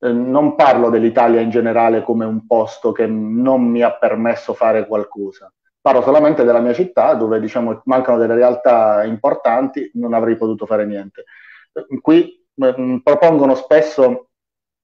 eh, 0.00 0.12
non 0.12 0.54
parlo 0.54 0.90
dell'Italia 0.90 1.40
in 1.40 1.50
generale 1.50 2.02
come 2.02 2.24
un 2.24 2.46
posto 2.46 2.92
che 2.92 3.06
non 3.06 3.62
mi 3.62 3.82
ha 3.82 3.96
permesso 3.96 4.52
fare 4.52 4.86
qualcosa. 4.86 5.52
Parlo 5.84 6.00
solamente 6.00 6.44
della 6.44 6.60
mia 6.60 6.72
città 6.72 7.12
dove 7.12 7.38
diciamo, 7.38 7.82
mancano 7.84 8.16
delle 8.16 8.34
realtà 8.34 9.04
importanti, 9.04 9.90
non 9.96 10.14
avrei 10.14 10.34
potuto 10.34 10.64
fare 10.64 10.86
niente. 10.86 11.24
Qui 12.00 12.46
eh, 12.54 13.00
propongono 13.04 13.54
spesso, 13.54 14.30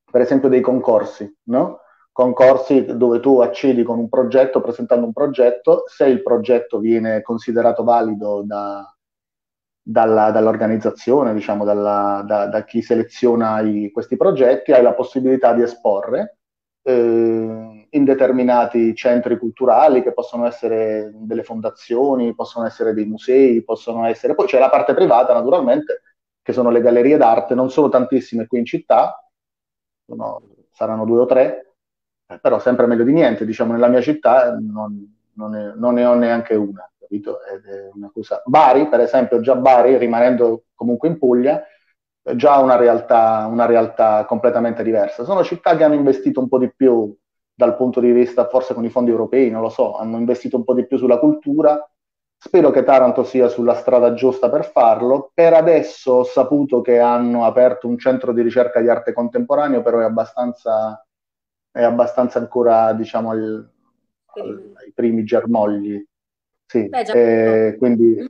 per 0.05 0.21
esempio, 0.21 0.51
dei 0.51 0.61
concorsi, 0.61 1.39
no? 1.45 1.79
concorsi 2.13 2.85
dove 2.85 3.19
tu 3.21 3.41
accedi 3.41 3.83
con 3.83 3.99
un 3.99 4.11
progetto, 4.11 4.61
presentando 4.61 5.07
un 5.07 5.15
progetto, 5.15 5.85
se 5.87 6.05
il 6.05 6.23
progetto 6.23 6.79
viene 6.79 7.23
considerato 7.23 7.83
valido 7.83 8.43
da, 8.45 8.95
dalla, 9.81 10.31
dall'organizzazione, 10.31 11.33
diciamo, 11.33 11.65
dalla, 11.65 12.23
da, 12.27 12.45
da, 12.45 12.63
chi 12.65 12.83
seleziona 12.83 13.61
i, 13.61 13.91
questi 13.91 14.19
progetti, 14.19 14.73
hai 14.73 14.83
la 14.83 14.93
possibilità 14.93 15.55
di 15.55 15.63
esporre 15.63 16.41
eh, 16.83 17.70
in 17.91 18.05
determinati 18.05 18.95
centri 18.95 19.39
culturali 19.39 20.03
che 20.03 20.13
possono 20.13 20.47
essere 20.47 21.11
delle 21.13 21.43
fondazioni, 21.43 22.35
possono 22.35 22.67
essere 22.67 22.95
dei 22.95 23.07
musei, 23.07 23.63
possono 23.65 24.07
essere... 24.07 24.35
Poi 24.35 24.47
c'è 24.47 24.59
la 24.59 24.71
parte 24.71 24.95
privata, 24.95 25.33
naturalmente, 25.33 26.03
che 26.43 26.53
sono 26.53 26.71
le 26.71 26.81
gallerie 26.81 27.17
d'arte, 27.17 27.55
non 27.55 27.71
sono 27.71 27.89
tantissime 27.89 28.47
qui 28.47 28.59
in 28.59 28.65
città, 28.65 29.29
sono, 30.07 30.43
saranno 30.71 31.05
due 31.05 31.21
o 31.21 31.27
tre, 31.27 31.75
però 32.41 32.59
sempre 32.59 32.87
meglio 32.87 33.05
di 33.05 33.13
niente, 33.13 33.45
diciamo, 33.45 33.73
nella 33.73 33.89
mia 33.89 34.01
città 34.01 34.57
non, 34.59 35.17
non, 35.35 35.51
ne, 35.51 35.75
non 35.77 35.95
ne 35.95 36.05
ho 36.05 36.15
neanche 36.15 36.55
una. 36.55 36.89
Bari, 38.45 38.89
per 38.89 39.01
esempio, 39.01 39.41
già 39.41 39.57
Bari, 39.57 39.97
rimanendo 39.97 40.67
comunque 40.75 41.09
in 41.09 41.19
Puglia, 41.19 41.61
è 42.23 42.35
già 42.35 42.59
una 42.59 42.77
realtà, 42.77 43.47
una 43.51 43.67
realtà 43.67 44.25
completamente 44.27 44.85
diversa. 44.85 45.25
Sono 45.25 45.43
città 45.43 45.77
che 45.77 45.83
hanno 45.83 45.95
investito 45.95 46.39
un 46.39 46.49
po' 46.49 46.59
di 46.59 46.73
più 46.73 47.13
dal 47.61 47.77
punto 47.77 48.01
di 48.01 48.11
vista, 48.11 48.49
forse 48.49 48.73
con 48.73 48.87
i 48.87 48.89
fondi 48.89 49.11
europei, 49.11 49.51
non 49.51 49.61
lo 49.61 49.69
so, 49.69 49.97
hanno 49.97 50.17
investito 50.17 50.57
un 50.57 50.65
po' 50.65 50.73
di 50.73 50.87
più 50.87 50.97
sulla 50.97 51.19
cultura. 51.19 51.79
Spero 52.43 52.71
che 52.71 52.85
Taranto 52.85 53.23
sia 53.23 53.49
sulla 53.49 53.75
strada 53.75 54.15
giusta 54.15 54.49
per 54.49 54.65
farlo. 54.65 55.31
Per 55.35 55.53
adesso 55.53 56.13
ho 56.13 56.25
saputo 56.25 56.81
che 56.81 56.99
hanno 56.99 57.45
aperto 57.45 57.87
un 57.87 57.99
centro 57.99 58.33
di 58.33 58.41
ricerca 58.41 58.81
di 58.81 58.89
arte 58.89 59.13
contemporanea, 59.13 59.83
però 59.83 59.99
è 59.99 60.05
abbastanza, 60.05 61.07
è 61.71 61.83
abbastanza 61.83 62.39
ancora, 62.39 62.95
diciamo, 62.95 63.31
al, 63.31 63.71
al, 64.37 64.73
ai 64.83 64.93
primi 64.95 65.23
germogli. 65.25 66.03
Sì, 66.65 66.89
Beh, 66.89 67.01
eh, 67.13 67.77
quindi 67.77 68.27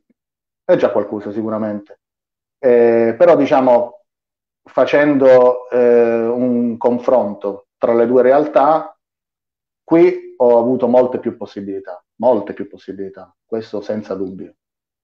è 0.64 0.74
già 0.74 0.90
qualcosa 0.90 1.30
sicuramente. 1.30 2.00
Eh, 2.58 3.14
però 3.16 3.36
diciamo, 3.36 4.00
facendo 4.64 5.70
eh, 5.70 6.26
un 6.26 6.76
confronto 6.78 7.66
tra 7.78 7.94
le 7.94 8.08
due 8.08 8.22
realtà, 8.22 8.94
qui 9.90 10.34
ho 10.36 10.56
avuto 10.56 10.86
molte 10.86 11.18
più 11.18 11.36
possibilità, 11.36 12.00
molte 12.20 12.52
più 12.52 12.68
possibilità, 12.68 13.34
questo 13.44 13.80
senza 13.80 14.14
dubbio. 14.14 14.54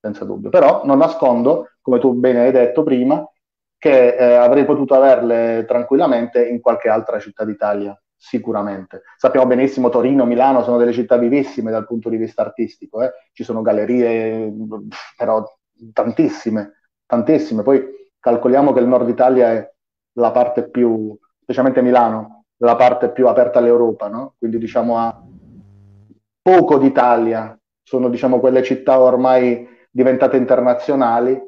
senza 0.01 0.25
dubbio. 0.25 0.49
Però 0.49 0.85
non 0.85 0.99
nascondo, 0.99 1.71
come 1.81 1.99
tu 1.99 2.13
bene 2.13 2.43
hai 2.43 2.53
detto 2.53 2.85
prima, 2.85 3.29
che 3.77 4.15
eh, 4.15 4.35
avrei 4.35 4.65
potuto 4.65 4.95
averle 4.95 5.65
tranquillamente 5.67 6.47
in 6.47 6.61
qualche 6.61 6.89
altra 6.89 7.19
città 7.19 7.45
d'Italia, 7.45 8.01
sicuramente. 8.15 9.03
Sappiamo 9.17 9.49
benissimo 9.49 9.89
Torino, 9.89 10.25
Milano 10.25 10.63
sono 10.63 10.77
delle 10.77 10.93
città 10.93 11.17
vivissime 11.17 11.73
dal 11.73 11.85
punto 11.85 12.09
di 12.09 12.17
vista 12.17 12.43
artistico, 12.43 13.03
eh? 13.03 13.11
ci 13.33 13.43
sono 13.43 13.63
gallerie, 13.63 14.53
però 15.17 15.45
tantissime, 15.93 16.75
tantissime. 17.07 17.65
Poi 17.65 17.85
calcoliamo 18.21 18.73
che 18.73 18.79
il 18.79 18.87
nord 18.87 19.09
Italia 19.09 19.51
è 19.51 19.69
la 20.13 20.31
parte 20.31 20.71
più, 20.71 21.19
specialmente 21.41 21.83
Milano, 21.83 22.36
la 22.59 22.77
parte 22.77 23.11
più 23.11 23.29
aperta 23.29 23.59
all'Europa, 23.59 24.09
no? 24.09 24.35
quindi 24.39 24.59
diciamo 24.59 24.99
ha 24.99 25.23
poco 26.41 26.79
d'Italia, 26.79 27.59
sono 27.83 28.09
diciamo 28.09 28.41
quelle 28.41 28.63
città 28.63 29.01
ormai 29.01 29.67
diventate 29.91 30.37
internazionali 30.37 31.41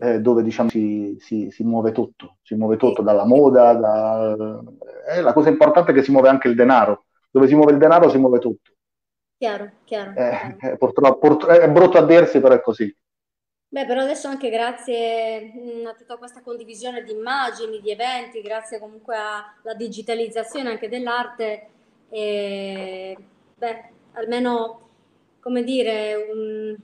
eh, 0.00 0.20
dove 0.20 0.42
diciamo 0.42 0.70
si, 0.70 1.16
si, 1.20 1.50
si, 1.50 1.64
muove 1.64 1.92
tutto, 1.92 2.36
si 2.42 2.54
muove 2.54 2.76
tutto 2.76 3.02
dalla 3.02 3.24
moda, 3.24 3.74
da... 3.74 4.36
eh, 5.10 5.20
la 5.20 5.32
cosa 5.32 5.48
importante 5.50 5.90
è 5.90 5.94
che 5.94 6.02
si 6.02 6.10
muove 6.10 6.28
anche 6.28 6.48
il 6.48 6.54
denaro, 6.54 7.04
dove 7.30 7.46
si 7.46 7.54
muove 7.54 7.72
il 7.72 7.78
denaro 7.78 8.08
si 8.08 8.18
muove 8.18 8.38
tutto. 8.38 8.72
Chiaro, 9.36 9.70
chiaro. 9.84 10.10
Eh, 10.10 10.14
chiaro. 10.14 10.56
Eh, 10.60 10.76
purtroppo, 10.76 11.18
purtroppo, 11.18 11.52
è 11.52 11.70
brutto 11.70 11.98
a 11.98 12.04
dirsi, 12.04 12.40
però 12.40 12.54
è 12.54 12.60
così. 12.60 12.92
Beh, 13.70 13.84
però 13.84 14.00
adesso 14.00 14.28
anche 14.28 14.48
grazie 14.48 15.52
mm, 15.54 15.86
a 15.86 15.92
tutta 15.92 16.16
questa 16.16 16.40
condivisione 16.40 17.02
di 17.02 17.12
immagini, 17.12 17.80
di 17.82 17.90
eventi, 17.90 18.40
grazie 18.40 18.78
comunque 18.78 19.14
alla 19.14 19.74
digitalizzazione 19.74 20.70
anche 20.70 20.88
dell'arte, 20.88 21.68
eh, 22.08 23.16
beh, 23.54 23.90
almeno, 24.12 24.88
come 25.40 25.62
dire, 25.64 26.14
un, 26.32 26.76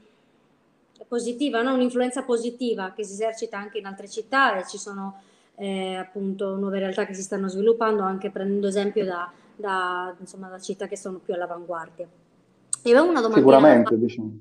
positiva, 1.09 1.62
no? 1.62 1.73
un'influenza 1.73 2.23
positiva 2.23 2.93
che 2.93 3.03
si 3.03 3.12
esercita 3.12 3.57
anche 3.57 3.79
in 3.79 3.87
altre 3.87 4.09
città 4.09 4.59
e 4.59 4.67
ci 4.67 4.76
sono 4.76 5.23
eh, 5.55 5.97
appunto 5.97 6.57
nuove 6.57 6.81
realtà 6.81 7.07
che 7.07 7.14
si 7.14 7.23
stanno 7.23 7.49
sviluppando 7.49 8.03
anche 8.03 8.31
prendendo 8.31 8.67
esempio 8.67 9.07
da, 9.07 9.33
da, 9.57 10.14
insomma, 10.21 10.49
da 10.49 10.59
città 10.59 10.87
che 10.87 10.99
sono 10.99 11.17
più 11.17 11.33
all'avanguardia. 11.33 12.07
E 12.83 12.91
avevo 12.91 13.09
una 13.09 13.23
domanda. 13.23 13.38
Sicuramente, 13.38 13.99
diciamo 13.99 14.38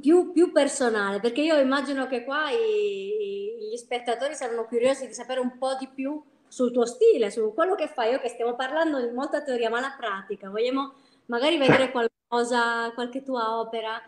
più, 0.00 0.32
più, 0.32 0.52
personale, 0.52 1.20
perché 1.20 1.42
io 1.42 1.58
immagino 1.58 2.06
che 2.06 2.24
qua 2.24 2.50
i, 2.50 3.68
gli 3.70 3.76
spettatori 3.76 4.34
saranno 4.34 4.66
curiosi 4.66 5.06
di 5.06 5.12
sapere 5.12 5.40
un 5.40 5.56
po' 5.58 5.76
di 5.78 5.88
più 5.88 6.22
sul 6.48 6.72
tuo 6.72 6.84
stile, 6.84 7.30
su 7.30 7.52
quello 7.54 7.74
che 7.74 7.88
fai. 7.88 8.10
Io 8.12 8.20
che 8.20 8.28
stiamo 8.28 8.54
parlando 8.54 9.00
di 9.00 9.12
molta 9.12 9.42
teoria, 9.42 9.70
ma 9.70 9.80
la 9.80 9.94
pratica, 9.96 10.50
vogliamo 10.50 10.94
magari 11.26 11.58
vedere 11.58 11.90
qualcosa, 11.92 12.90
qualche 12.92 13.22
tua 13.22 13.58
opera. 13.58 14.00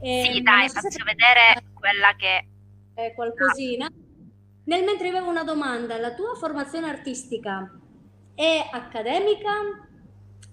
E, 0.00 0.30
sì, 0.32 0.42
dai, 0.42 0.68
faccio 0.68 1.04
vedere 1.04 1.62
quella 1.74 2.14
che... 2.16 2.46
È 2.94 3.12
qualcosina. 3.14 3.88
Nel 4.64 4.84
mentre 4.84 5.08
avevo 5.08 5.28
una 5.28 5.44
domanda, 5.44 5.98
la 5.98 6.14
tua 6.14 6.34
formazione 6.34 6.88
artistica 6.88 7.70
è 8.34 8.68
accademica 8.70 9.88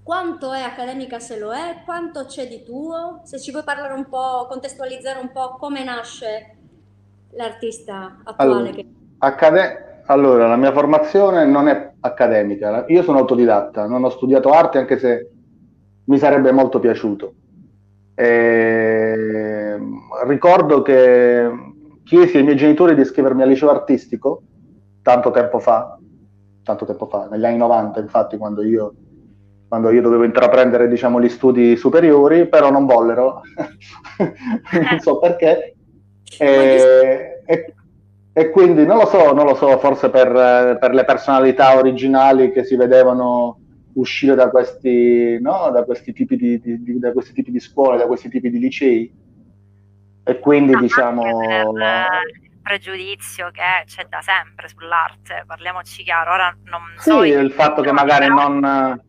quanto 0.08 0.54
è 0.54 0.62
accademica 0.62 1.20
se 1.20 1.38
lo 1.38 1.52
è, 1.52 1.82
quanto 1.84 2.24
c'è 2.28 2.48
di 2.48 2.64
tuo, 2.64 3.20
se 3.24 3.42
ci 3.42 3.52
puoi 3.52 3.66
parlare 3.66 3.94
un 3.94 4.08
po', 4.08 4.48
contestualizzare 4.48 5.20
un 5.20 5.34
po' 5.34 5.58
come 5.60 5.84
nasce 5.84 6.56
l'artista 7.32 8.22
attuale. 8.24 8.52
Allora, 8.54 8.70
che... 8.72 8.86
accade... 9.18 10.04
allora, 10.06 10.48
la 10.48 10.56
mia 10.56 10.72
formazione 10.72 11.44
non 11.44 11.68
è 11.68 11.92
accademica, 12.00 12.86
io 12.88 13.04
sono 13.04 13.18
autodidatta, 13.18 13.86
non 13.86 14.06
ho 14.06 14.10
studiato 14.10 14.52
arte 14.52 14.78
anche 14.78 14.98
se 14.98 15.30
mi 16.06 16.18
sarebbe 16.18 16.54
molto 16.54 16.80
piaciuto. 16.80 17.34
E... 18.16 19.78
Ricordo 20.26 20.84
che 20.84 21.52
chiesi 22.06 22.38
ai 22.38 22.44
miei 22.44 22.56
genitori 22.56 22.96
di 22.96 23.02
iscrivermi 23.02 23.42
al 23.42 23.50
liceo 23.50 23.70
artistico 23.70 24.42
tanto 25.02 25.32
tempo 25.32 25.60
fa, 25.60 26.00
tanto 26.64 26.86
tempo 26.86 27.08
fa, 27.08 27.28
negli 27.30 27.44
anni 27.44 27.58
90 27.58 28.00
infatti 28.00 28.38
quando 28.38 28.64
io 28.64 28.94
quando 29.68 29.90
io 29.92 30.02
dovevo 30.02 30.24
intraprendere 30.24 30.88
diciamo, 30.88 31.22
gli 31.22 31.30
studi 31.30 31.76
superiori, 31.76 32.48
però 32.48 32.72
non 32.72 32.86
vollero, 32.86 33.42
non 34.90 35.00
so 35.00 35.20
perché. 35.20 35.76
E, 36.40 37.42
e, 37.46 37.74
e, 38.32 38.50
quindi 38.50 38.86
non 38.86 38.98
lo 38.98 39.06
so, 39.06 39.34
non 39.34 39.46
lo 39.46 39.56
so, 39.56 39.78
forse 39.80 40.10
per, 40.10 40.78
per, 40.80 40.94
le 40.94 41.04
personalità 41.04 41.76
originali 41.76 42.52
che 42.52 42.64
si 42.64 42.76
vedevano 42.76 43.60
uscire 43.94 44.36
da 44.36 44.50
questi, 44.50 45.38
no? 45.42 45.70
da, 45.72 45.84
questi 45.84 46.14
tipi 46.14 46.38
di, 46.38 46.60
di, 46.60 46.84
di, 46.84 47.00
da 47.00 47.12
questi 47.12 47.34
tipi 47.34 47.52
di 47.52 47.60
scuole, 47.60 47.98
da 47.98 48.06
questi 48.06 48.30
tipi 48.30 48.50
di 48.50 48.60
licei. 48.60 49.12
E 50.24 50.40
quindi 50.40 50.74
no, 50.74 50.80
diciamo... 50.82 51.42
il 51.42 51.84
pregiudizio 52.62 53.50
che 53.52 53.86
c'è 53.86 54.06
da 54.10 54.22
sempre 54.22 54.68
sull'arte, 54.68 55.44
parliamoci 55.46 56.04
chiaro, 56.04 56.34
ora 56.34 56.56
non 56.66 56.82
sì, 56.98 57.10
so... 57.10 57.24
il 57.24 57.52
fatto 57.52 57.82
che 57.82 57.94
magari 57.94 58.28
non 58.28 59.02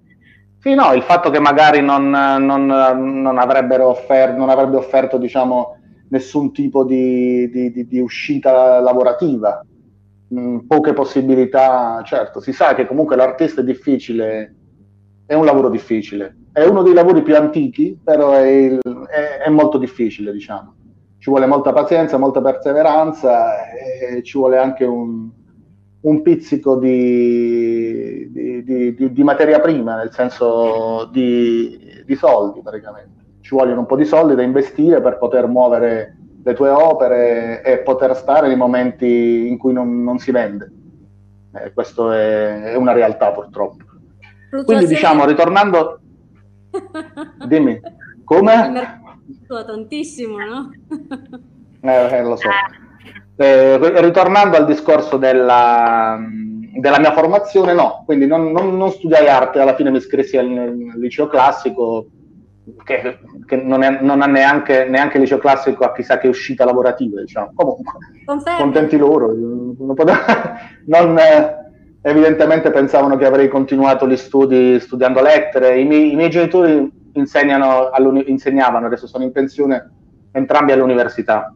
sì, 0.61 0.75
no, 0.75 0.93
il 0.93 1.03
fatto 1.03 1.31
che 1.31 1.39
magari 1.39 1.81
non, 1.81 2.11
non, 2.11 2.67
non, 2.67 3.39
avrebbero 3.39 3.89
offer- 3.89 4.37
non 4.37 4.49
avrebbe 4.49 4.77
offerto 4.77 5.17
diciamo, 5.17 5.77
nessun 6.09 6.53
tipo 6.53 6.85
di, 6.85 7.49
di, 7.49 7.71
di, 7.71 7.87
di 7.87 8.01
uscita 8.01 8.81
lavorativa, 8.81 9.65
mh, 10.29 10.41
mm, 10.41 10.59
poche 10.67 10.93
possibilità, 10.93 12.03
certo, 12.05 12.41
si 12.41 12.53
sa 12.53 12.75
che 12.75 12.87
comunque 12.87 13.15
l'artista 13.15 13.61
è 13.61 13.65
difficile, 13.65 14.55
è 15.27 15.35
un 15.35 15.45
lavoro 15.45 15.69
difficile, 15.69 16.37
è 16.53 16.65
uno 16.65 16.83
dei 16.83 16.95
lavori 16.95 17.23
più 17.23 17.37
antichi, 17.37 17.97
però 18.03 18.33
è, 18.33 18.49
il, 18.49 18.81
è, 19.09 19.45
è 19.45 19.51
molto 19.51 19.79
difficile, 19.79 20.33
diciamo. 20.33 20.75
Ci 21.19 21.31
vuole 21.31 21.47
molta 21.47 21.73
pazienza, 21.73 22.17
molta 22.17 22.41
perseveranza 22.41 23.69
e 23.71 24.23
ci 24.23 24.39
vuole 24.39 24.59
anche 24.59 24.85
un, 24.85 25.29
un 26.01 26.23
pizzico 26.23 26.77
di, 26.77 28.31
di, 28.31 28.95
di, 28.95 29.13
di, 29.13 29.23
materia 29.23 29.61
prima, 29.61 29.97
nel 29.97 30.13
senso 30.13 31.09
di, 31.13 32.05
soldi 32.17 32.61
praticamente. 32.63 33.27
Ci 33.41 33.55
vogliono 33.55 33.81
un 33.81 33.87
po' 33.87 33.97
di 33.97 34.05
soldi 34.05 34.35
da 34.35 34.43
investire 34.43 35.01
per 35.01 35.19
poter 35.19 35.47
muovere 35.47 36.17
le 36.43 36.55
tue 36.55 36.69
opere 36.69 37.63
e 37.63 37.79
poter 37.79 38.15
stare 38.15 38.47
nei 38.47 38.57
momenti 38.57 39.49
in 39.49 39.59
cui 39.59 39.73
non, 39.73 40.03
non 40.03 40.19
si 40.19 40.31
vende. 40.31 40.71
Eh, 41.55 41.73
questo 41.73 42.13
è, 42.13 42.73
è, 42.73 42.75
una 42.77 42.93
realtà 42.93 43.33
purtroppo. 43.33 43.85
Quindi 44.65 44.87
diciamo, 44.87 45.25
ritornando... 45.25 46.01
Dimmi, 47.47 47.81
come? 48.25 49.01
Tantissimo, 49.47 50.37
no? 50.39 50.71
eh, 51.81 52.17
eh, 52.17 52.23
lo 52.23 52.37
so. 52.37 52.49
Eh, 53.41 54.01
ritornando 54.01 54.57
al 54.57 54.67
discorso 54.67 55.17
della, 55.17 56.19
della, 56.81 56.99
mia 56.99 57.13
formazione, 57.13 57.73
no, 57.73 58.03
quindi 58.05 58.27
non, 58.27 58.51
non, 58.51 58.77
non, 58.77 58.91
studiai 58.91 59.29
arte, 59.29 59.61
alla 59.61 59.77
fine 59.77 59.93
mi 59.93 59.99
iscrissi 59.99 60.37
al, 60.37 60.49
al 60.49 60.99
liceo 60.99 61.29
classico, 61.29 62.09
che, 62.83 63.21
che 63.47 63.57
non, 63.59 63.85
è, 63.85 64.01
non, 64.01 64.23
ha 64.23 64.27
neanche, 64.27 64.87
neanche 64.87 65.19
il 65.19 65.23
liceo 65.23 65.39
classico 65.39 65.85
a 65.85 65.93
chissà 65.93 66.19
che 66.19 66.27
uscita 66.27 66.65
lavorativa, 66.65 67.21
diciamo. 67.21 67.53
Comunque, 67.55 67.93
Confermi. 68.25 68.59
contenti 68.59 68.97
loro. 68.97 69.33
Non, 70.87 71.17
eh, 71.21 71.57
evidentemente 72.03 72.73
pensavano 72.73 73.17
che 73.17 73.25
avrei 73.25 73.47
continuato 73.47 74.09
gli 74.09 74.17
studi 74.17 74.81
studiando 74.81 75.23
lettere. 75.23 75.79
I 75.79 75.85
miei, 75.85 76.11
i 76.11 76.17
miei 76.17 76.31
genitori 76.31 76.91
insegnavano, 77.13 78.87
adesso 78.87 79.07
sono 79.07 79.23
in 79.23 79.31
pensione, 79.31 79.93
entrambi 80.33 80.73
all'università 80.73 81.53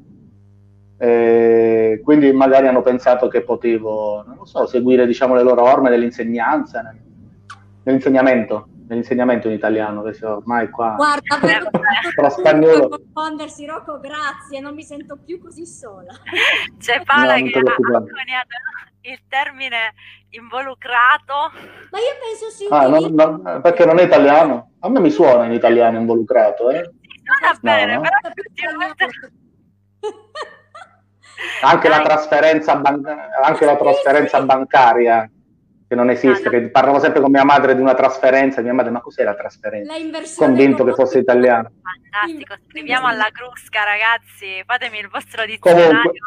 eh, 1.02 2.00
quindi 2.04 2.30
magari 2.30 2.68
hanno 2.68 2.80
pensato 2.80 3.26
che 3.26 3.42
potevo, 3.42 4.22
non 4.24 4.36
lo 4.36 4.44
so, 4.44 4.66
seguire 4.66 5.04
diciamo, 5.04 5.34
le 5.34 5.42
loro 5.42 5.62
orme 5.62 5.90
dell'insegnanza, 5.90 6.80
nell'insegnamento, 7.82 8.68
nell'insegnamento 8.86 9.48
in 9.48 9.54
italiano, 9.54 10.02
che 10.02 10.24
ormai 10.24 10.70
qua 10.70 10.94
Guarda, 10.94 11.40
tra 12.14 12.30
spagnolo. 12.30 12.88
confondersi 12.88 13.66
Rocco, 13.66 13.98
grazie, 13.98 14.60
non 14.60 14.74
mi 14.74 14.84
sento 14.84 15.18
più 15.24 15.40
così 15.40 15.66
sola. 15.66 16.12
C'è 16.78 17.02
Paola 17.04 17.36
no, 17.36 17.46
che 17.46 17.58
ha 17.58 17.62
coniato 17.64 18.54
il 19.00 19.18
termine 19.26 19.94
involucrato. 20.30 21.50
Ma 21.90 21.98
io 21.98 22.14
penso 22.22 22.48
sì. 22.50 22.68
Ah, 22.70 22.86
non, 22.86 23.12
non, 23.12 23.60
perché 23.60 23.84
non 23.84 23.98
è 23.98 24.04
italiano? 24.04 24.74
A 24.78 24.88
me 24.88 25.00
mi 25.00 25.10
suona 25.10 25.46
in 25.46 25.52
italiano 25.52 25.98
involucrato, 25.98 26.70
eh? 26.70 26.88
Suona 27.24 27.58
bene, 27.60 27.96
no? 27.96 28.02
però 28.02 28.16
anche 31.62 31.88
la 31.88 32.02
trasferenza, 32.02 32.76
ban- 32.76 33.04
anche 33.42 33.64
la 33.64 33.76
trasferenza 33.76 34.40
bancaria 34.42 35.30
che 35.92 35.98
non 35.98 36.08
esiste, 36.08 36.48
che 36.48 36.70
parlavo 36.70 36.98
sempre 37.00 37.20
con 37.20 37.30
mia 37.30 37.44
madre 37.44 37.74
di 37.74 37.82
una 37.82 37.92
trasferenza, 37.92 38.62
mia 38.62 38.72
madre, 38.72 38.90
ma 38.90 39.02
cos'è 39.02 39.24
la 39.24 39.34
trasferenza? 39.34 39.92
Convinto 40.36 40.84
che 40.84 40.94
fosse 40.94 41.18
italiano. 41.18 41.70
Fantastico, 41.82 42.54
scriviamo 42.66 43.08
alla 43.08 43.28
crusca 43.30 43.84
ragazzi, 43.84 44.62
fatemi 44.64 45.00
il 45.00 45.08
vostro 45.08 45.44
dizionario. 45.44 45.88
Comunque, 45.88 46.20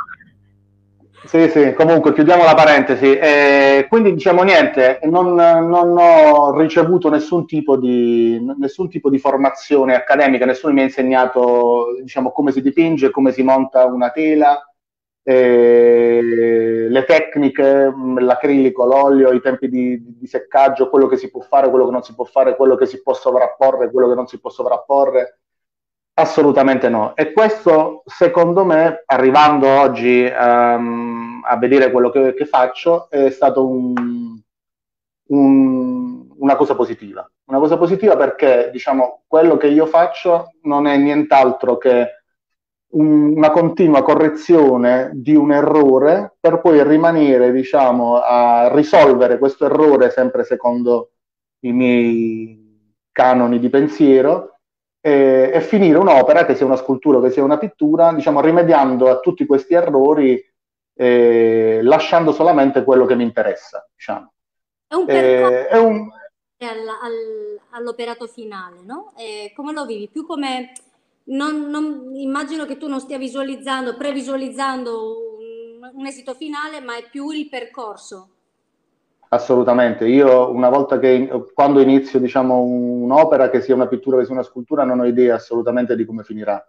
Sì, 1.26 1.50
sì, 1.50 1.74
comunque 1.74 2.14
chiudiamo 2.14 2.44
la 2.44 2.54
parentesi. 2.54 3.18
Eh, 3.18 3.88
quindi 3.90 4.14
diciamo 4.14 4.44
niente, 4.44 5.00
non, 5.06 5.34
non, 5.34 5.98
ho 5.98 6.56
ricevuto 6.60 7.10
nessun 7.10 7.48
tipo, 7.48 7.76
di, 7.76 8.40
nessun 8.60 8.88
tipo 8.88 9.10
di 9.10 9.18
formazione 9.18 9.96
accademica, 9.96 10.46
nessuno 10.46 10.74
mi 10.74 10.82
ha 10.82 10.84
insegnato 10.84 11.98
diciamo, 12.04 12.32
come 12.32 12.52
si 12.52 12.62
dipinge, 12.62 13.10
come 13.10 13.32
si 13.32 13.42
monta 13.42 13.86
una 13.86 14.12
tela, 14.12 14.62
eh, 15.28 16.20
le 16.88 17.04
tecniche, 17.04 17.92
l'acrilico, 18.20 18.86
l'olio, 18.86 19.32
i 19.32 19.42
tempi 19.42 19.70
di, 19.70 20.18
di, 20.20 20.28
seccaggio, 20.28 20.88
quello 20.88 21.08
che 21.08 21.18
si 21.18 21.32
può 21.32 21.42
fare, 21.42 21.68
quello 21.70 21.86
che 21.86 21.92
non 21.92 22.04
si 22.04 22.14
può 22.14 22.26
fare, 22.26 22.56
quello 22.56 22.76
che 22.76 22.86
si 22.86 23.02
può 23.02 23.14
sovrapporre, 23.14 23.90
quello 23.90 24.08
che 24.08 24.14
non 24.14 24.28
si 24.28 24.40
può 24.40 24.52
sovrapporre. 24.52 25.40
Assolutamente 26.14 26.90
no. 26.90 27.16
E 27.16 27.34
questo, 27.34 28.04
secondo 28.06 28.64
me, 28.64 29.02
arrivando 29.08 29.68
oggi 29.68 30.24
um, 30.32 31.42
a 31.44 31.58
vedere 31.58 31.90
quello 31.90 32.12
che, 32.12 32.36
che, 32.36 32.46
faccio, 32.46 33.10
è 33.10 33.32
stato 33.32 33.68
un, 33.68 34.40
un, 35.30 36.28
una 36.38 36.56
cosa 36.56 36.76
positiva. 36.76 37.28
Una 37.46 37.58
cosa 37.60 37.78
positiva 37.78 38.16
perché, 38.16 38.70
diciamo, 38.72 39.24
quello 39.26 39.58
che 39.58 39.68
io 39.68 39.88
faccio 39.88 40.52
non 40.62 40.86
è 40.86 40.96
nient'altro 40.98 41.78
che 41.78 42.25
una 42.90 43.52
continua 43.52 44.04
correzione 44.04 45.12
di 45.14 45.36
un 45.36 45.52
errore 45.52 46.36
per 46.40 46.62
poi 46.62 46.84
rimanere, 46.84 47.52
diciamo, 47.52 48.22
a 48.22 48.74
risolvere 48.74 49.38
questo 49.38 49.66
errore 49.66 50.12
sempre 50.12 50.44
secondo 50.44 51.12
i 51.62 51.72
miei 51.72 52.94
canoni 53.12 53.60
di 53.60 53.70
pensiero 53.70 54.60
e, 55.02 55.52
e, 55.54 55.62
finire 55.62 55.98
un'opera, 55.98 56.46
che 56.46 56.56
sia 56.56 56.66
una 56.66 56.76
scultura, 56.76 57.22
che 57.22 57.32
sia 57.32 57.44
una 57.44 57.58
pittura, 57.58 58.14
diciamo, 58.14 58.42
rimediando 58.42 59.10
a 59.10 59.20
tutti 59.20 59.46
questi 59.46 59.74
errori, 59.74 60.42
eh, 60.98 61.80
lasciando 61.84 62.32
solamente 62.32 62.84
quello 62.84 63.06
che 63.06 63.16
mi 63.16 63.24
interessa. 63.24 63.88
Diciamo. 63.94 64.34
È 64.88 64.96
un 64.96 65.06
percorso 65.06 65.68
è 65.68 65.78
un... 65.78 66.10
All, 66.60 66.88
all, 66.88 67.60
all'operato 67.72 68.28
finale, 68.28 68.78
no? 68.84 69.14
E 69.18 69.52
come 69.56 69.74
lo 69.74 69.86
vivi? 69.86 70.10
Più 70.10 70.26
come... 70.26 70.72
Non, 71.28 71.70
non, 71.70 72.12
immagino 72.14 72.66
che 72.66 72.78
tu 72.78 72.88
non 72.88 73.00
stia 73.00 73.18
visualizzando, 73.18 73.96
previsualizzando 73.96 75.38
un, 75.38 75.92
un 75.94 76.06
esito 76.06 76.34
finale, 76.36 76.82
ma 76.82 76.98
è 76.98 77.08
più 77.10 77.32
il 77.32 77.50
percorso. 77.50 78.30
Assolutamente, 79.30 80.08
io 80.08 80.52
una 80.52 80.70
volta 80.70 81.00
che 81.00 81.28
quando 81.54 81.82
inizio 81.82 82.20
diciamo, 82.20 82.62
un'opera, 82.62 83.50
che 83.50 83.62
sia 83.62 83.74
una 83.74 83.88
pittura, 83.88 84.20
che 84.20 84.26
sia 84.26 84.34
una 84.34 84.44
scultura, 84.44 84.84
non 84.84 85.00
ho 85.00 85.06
idea 85.06 85.36
assolutamente 85.36 85.96
di 85.96 86.06
come 86.06 86.24
finirà. 86.24 86.64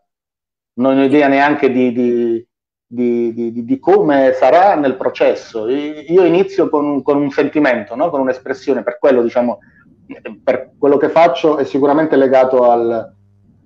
Non 0.74 0.96
ho 0.98 1.04
idea 1.04 1.28
neanche 1.28 1.70
di, 1.70 1.92
di, 1.92 2.46
di, 2.86 3.64
di 3.64 3.78
come 3.78 4.32
sarà 4.32 4.74
nel 4.74 4.96
processo. 4.96 5.68
Io 5.68 6.24
inizio 6.24 6.70
con, 6.70 7.02
con 7.02 7.18
un 7.18 7.30
sentimento, 7.30 7.94
no? 7.94 8.08
con 8.08 8.20
un'espressione, 8.20 8.82
per 8.82 8.98
quello, 8.98 9.22
diciamo, 9.22 9.58
per 10.42 10.72
quello 10.78 10.96
che 10.96 11.10
faccio 11.10 11.58
è 11.58 11.64
sicuramente 11.64 12.16
legato 12.16 12.70
al, 12.70 13.15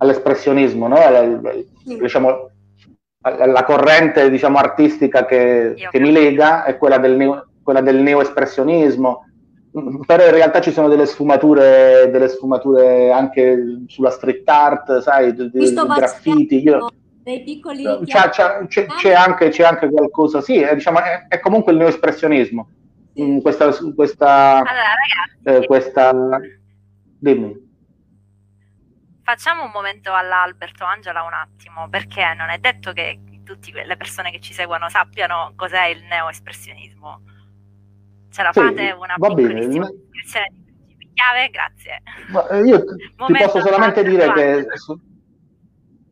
all'espressionismo, 0.01 0.87
no? 0.87 0.95
All, 0.95 1.65
diciamo, 1.83 2.49
la 3.23 3.63
corrente 3.63 4.29
diciamo, 4.29 4.57
artistica 4.57 5.25
che, 5.25 5.75
che 5.89 5.99
mi 5.99 6.11
lega 6.11 6.63
è 6.63 6.77
quella 6.77 6.97
del 6.97 7.15
neo 7.15 7.45
quella 7.63 7.81
del 7.81 7.97
neoespressionismo, 7.97 9.25
però 10.05 10.25
in 10.25 10.31
realtà 10.31 10.59
ci 10.61 10.71
sono 10.71 10.87
delle 10.87 11.05
sfumature, 11.05 12.09
delle 12.11 12.27
sfumature 12.27 13.11
anche 13.11 13.83
sulla 13.87 14.09
street 14.09 14.47
art, 14.49 14.99
sai, 14.99 15.33
dei, 15.33 15.49
dei 15.49 15.73
graffiti. 15.73 16.61
Io, 16.61 16.89
dei 17.23 17.43
piccoli 17.43 17.83
c'è, 18.05 18.29
c'è, 18.29 18.65
c'è, 18.67 18.85
c'è, 18.87 19.13
anche, 19.13 19.49
c'è 19.49 19.63
anche 19.63 19.89
qualcosa, 19.89 20.41
sì, 20.41 20.59
è, 20.59 20.73
diciamo, 20.73 20.99
è, 20.99 21.27
è 21.27 21.39
comunque 21.39 21.71
il 21.71 21.77
neoespressionismo. 21.77 22.67
Sì. 23.13 23.23
Mm, 23.23 23.39
questa, 23.39 23.69
questa, 23.95 24.55
allora, 24.55 24.93
ragazzi, 25.43 25.63
eh, 25.63 25.67
questa, 25.67 26.39
dimmi. 27.19 27.69
Facciamo 29.31 29.63
un 29.63 29.71
momento 29.73 30.11
all'Alberto 30.13 30.83
Angela 30.83 31.23
un 31.23 31.31
attimo, 31.31 31.87
perché 31.87 32.33
non 32.35 32.49
è 32.49 32.57
detto 32.57 32.91
che 32.91 33.17
tutte 33.45 33.71
le 33.85 33.95
persone 33.95 34.29
che 34.29 34.41
ci 34.41 34.51
seguono 34.51 34.89
sappiano 34.89 35.53
cos'è 35.55 35.85
il 35.85 36.03
neoespressionismo. 36.03 37.21
Ce 38.29 38.43
la 38.43 38.51
sì, 38.51 38.59
fate 38.59 38.91
una 38.91 39.15
piccolissima 39.15 39.87
descrizione 39.89 40.47
di 40.97 41.09
chiave? 41.13 41.49
Grazie. 41.49 42.01
Ma 42.27 42.45
eh, 42.49 42.63
io 42.65 42.83
ti 42.83 43.33
posso 43.37 43.61
solamente 43.61 44.03
dire 44.03 44.33
che 44.33 44.65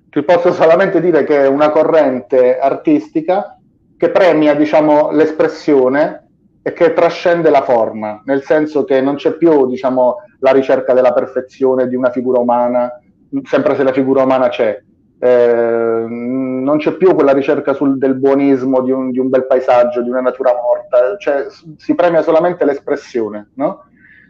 ti 0.10 0.24
posso 0.24 0.54
solamente 0.54 1.02
dire 1.02 1.26
che 1.26 1.44
è 1.44 1.48
una 1.48 1.72
corrente 1.72 2.58
artistica 2.58 3.60
che 3.98 4.12
premia, 4.12 4.56
diciamo, 4.56 5.12
l'espressione 5.12 6.26
e 6.62 6.72
che 6.72 6.94
trascende 6.94 7.50
la 7.50 7.64
forma, 7.64 8.22
nel 8.24 8.44
senso 8.44 8.86
che 8.86 9.02
non 9.02 9.16
c'è 9.16 9.34
più, 9.34 9.68
diciamo, 9.68 10.16
la 10.40 10.52
ricerca 10.52 10.94
della 10.94 11.12
perfezione 11.12 11.90
di 11.90 11.96
una 11.96 12.12
figura 12.12 12.40
umana, 12.40 12.99
sempre 13.44 13.76
se 13.76 13.84
la 13.84 13.94
figura 13.94 14.24
umana 14.24 14.50
c'è, 14.50 14.82
eh, 15.20 16.06
non 16.08 16.78
c'è 16.78 16.94
più 16.94 17.14
quella 17.14 17.34
ricerca 17.34 17.74
sul, 17.74 17.98
del 17.98 18.16
buonismo 18.16 18.82
di 18.82 18.92
un, 18.92 19.12
di 19.12 19.20
un, 19.20 19.30
bel 19.30 19.46
paesaggio, 19.46 20.02
di 20.02 20.10
una 20.10 20.22
natura 20.22 20.54
morta, 20.54 21.18
cioè 21.18 21.48
si 21.78 21.96
premia 21.96 22.22
solamente 22.22 22.64
l'espressione, 22.64 23.50
no? 23.56 23.84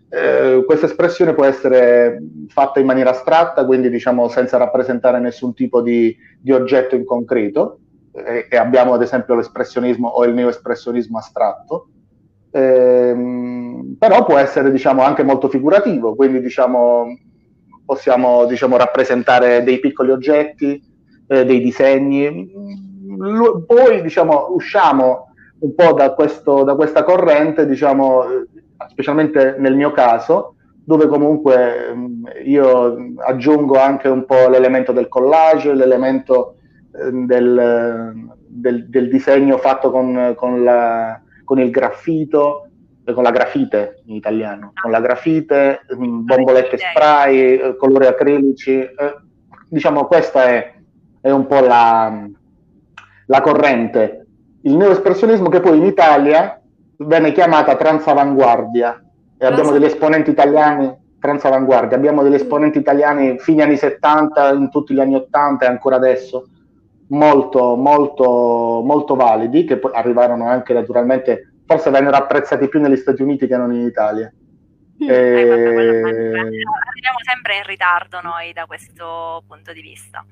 eh, 0.10 0.64
questa 0.66 0.88
espressione 0.88 1.34
può 1.34 1.46
essere 1.46 2.22
fatta 2.48 2.80
in 2.80 2.88
maniera 2.88 3.12
astratta, 3.12 3.66
quindi 3.66 3.90
diciamo 3.90 4.28
senza 4.28 4.58
rappresentare 4.58 5.20
nessun 5.20 5.54
tipo 5.54 5.82
di, 5.82 6.16
di 6.40 6.52
oggetto 6.52 6.96
in 6.96 7.06
concreto, 7.06 7.80
e, 8.12 8.48
e, 8.50 8.58
abbiamo 8.58 8.94
ad 8.94 9.04
esempio 9.04 9.36
l'espressionismo 9.36 10.08
o 10.08 10.26
il 10.26 10.34
neoespressionismo 10.34 11.20
astratto, 11.20 11.90
eh, 12.50 13.16
però 14.00 14.26
può 14.26 14.38
essere 14.38 14.72
diciamo 14.72 15.04
anche 15.04 15.22
molto 15.22 15.48
figurativo, 15.48 16.16
quindi 16.16 16.42
diciamo 16.42 17.06
possiamo 17.90 18.46
diciamo, 18.46 18.78
rappresentare 18.78 19.64
dei 19.64 19.80
piccoli 19.80 20.12
oggetti, 20.12 20.80
eh, 21.26 21.44
dei 21.44 21.60
disegni. 21.60 22.52
L- 23.18 23.64
poi 23.66 24.04
diciamo, 24.04 24.50
usciamo 24.52 25.34
un 25.62 25.74
po' 25.74 25.94
da, 25.94 26.14
questo, 26.14 26.62
da 26.64 26.76
questa 26.76 27.04
corrente, 27.04 27.66
diciamo, 27.66 28.26
specialmente 28.90 29.56
nel 29.58 29.76
mio 29.76 29.90
caso, 29.90 30.54
dove 30.84 31.08
comunque 31.08 31.92
mm, 31.96 32.26
io 32.46 32.96
aggiungo 33.26 33.80
anche 33.80 34.08
un 34.08 34.26
po' 34.26 34.48
l'elemento 34.50 34.92
del 34.92 35.08
collage, 35.08 35.74
l'elemento 35.74 36.58
eh, 36.92 37.10
del, 37.12 38.30
del, 38.46 38.88
del, 38.88 39.10
disegno 39.10 39.58
fatto 39.58 39.90
con, 39.90 40.34
con, 40.36 40.64
la, 40.64 41.20
con 41.44 41.58
il 41.60 41.72
graffito, 41.72 42.69
con 43.14 43.24
la 43.24 43.32
grafite 43.32 44.02
in 44.06 44.16
italiano, 44.16 44.74
con 44.80 44.92
la 44.92 45.00
grafite, 45.00 45.82
mm, 45.96 46.26
bombolette 46.26 46.78
spray, 46.78 47.58
eh, 47.58 47.76
colori 47.76 48.06
acrilici, 48.06 48.80
eh, 48.80 49.16
diciamo 49.70 50.06
questa 50.06 50.44
è, 50.46 50.74
è 51.22 51.30
un 51.30 51.46
po' 51.46 51.60
la, 51.60 52.28
la, 53.26 53.42
corrente. 53.42 54.26
Il 54.62 54.76
neoespressionismo 54.76 55.50
che 55.50 55.60
poi 55.60 55.78
in 55.78 55.86
Italia 55.86 56.62
venne 56.98 57.32
chiamata 57.32 57.76
transavanguardia. 57.76 59.04
E 59.38 59.46
abbiamo 59.46 59.72
degli 59.72 59.86
esponenti 59.86 60.32
italiani, 60.32 60.94
transavanguardia, 61.20 61.96
abbiamo 61.96 62.24
degli 62.24 62.34
esponenti 62.34 62.78
italiani 62.78 63.40
fine 63.40 63.64
anni 63.64 63.78
70, 63.78 64.52
in 64.52 64.70
tutti 64.70 64.94
gli 64.94 65.00
anni 65.00 65.16
80 65.16 65.66
e 65.66 65.68
ancora 65.70 65.96
adesso, 65.96 66.48
molto, 67.08 67.76
molto, 67.76 68.82
molto 68.84 69.16
validi, 69.16 69.64
che 69.64 69.78
poi 69.78 69.92
arrivarono 69.94 70.48
anche 70.48 70.74
naturalmente 70.74 71.54
forse 71.70 71.92
vennero 71.92 72.16
apprezzati 72.16 72.68
più 72.68 72.82
negli 72.82 72.96
Stati 72.96 73.22
Uniti 73.22 73.46
che 73.46 73.56
non 73.56 73.72
in 73.72 73.86
Italia. 73.86 74.34
Mm, 75.04 75.08
e... 75.08 76.02
Arriviamo 76.02 77.20
sempre 77.22 77.58
in 77.58 77.64
ritardo 77.68 78.22
noi 78.22 78.52
da 78.54 78.66
questo 78.66 79.44
punto 79.48 79.72
di 79.72 79.82
vista. 79.82 80.26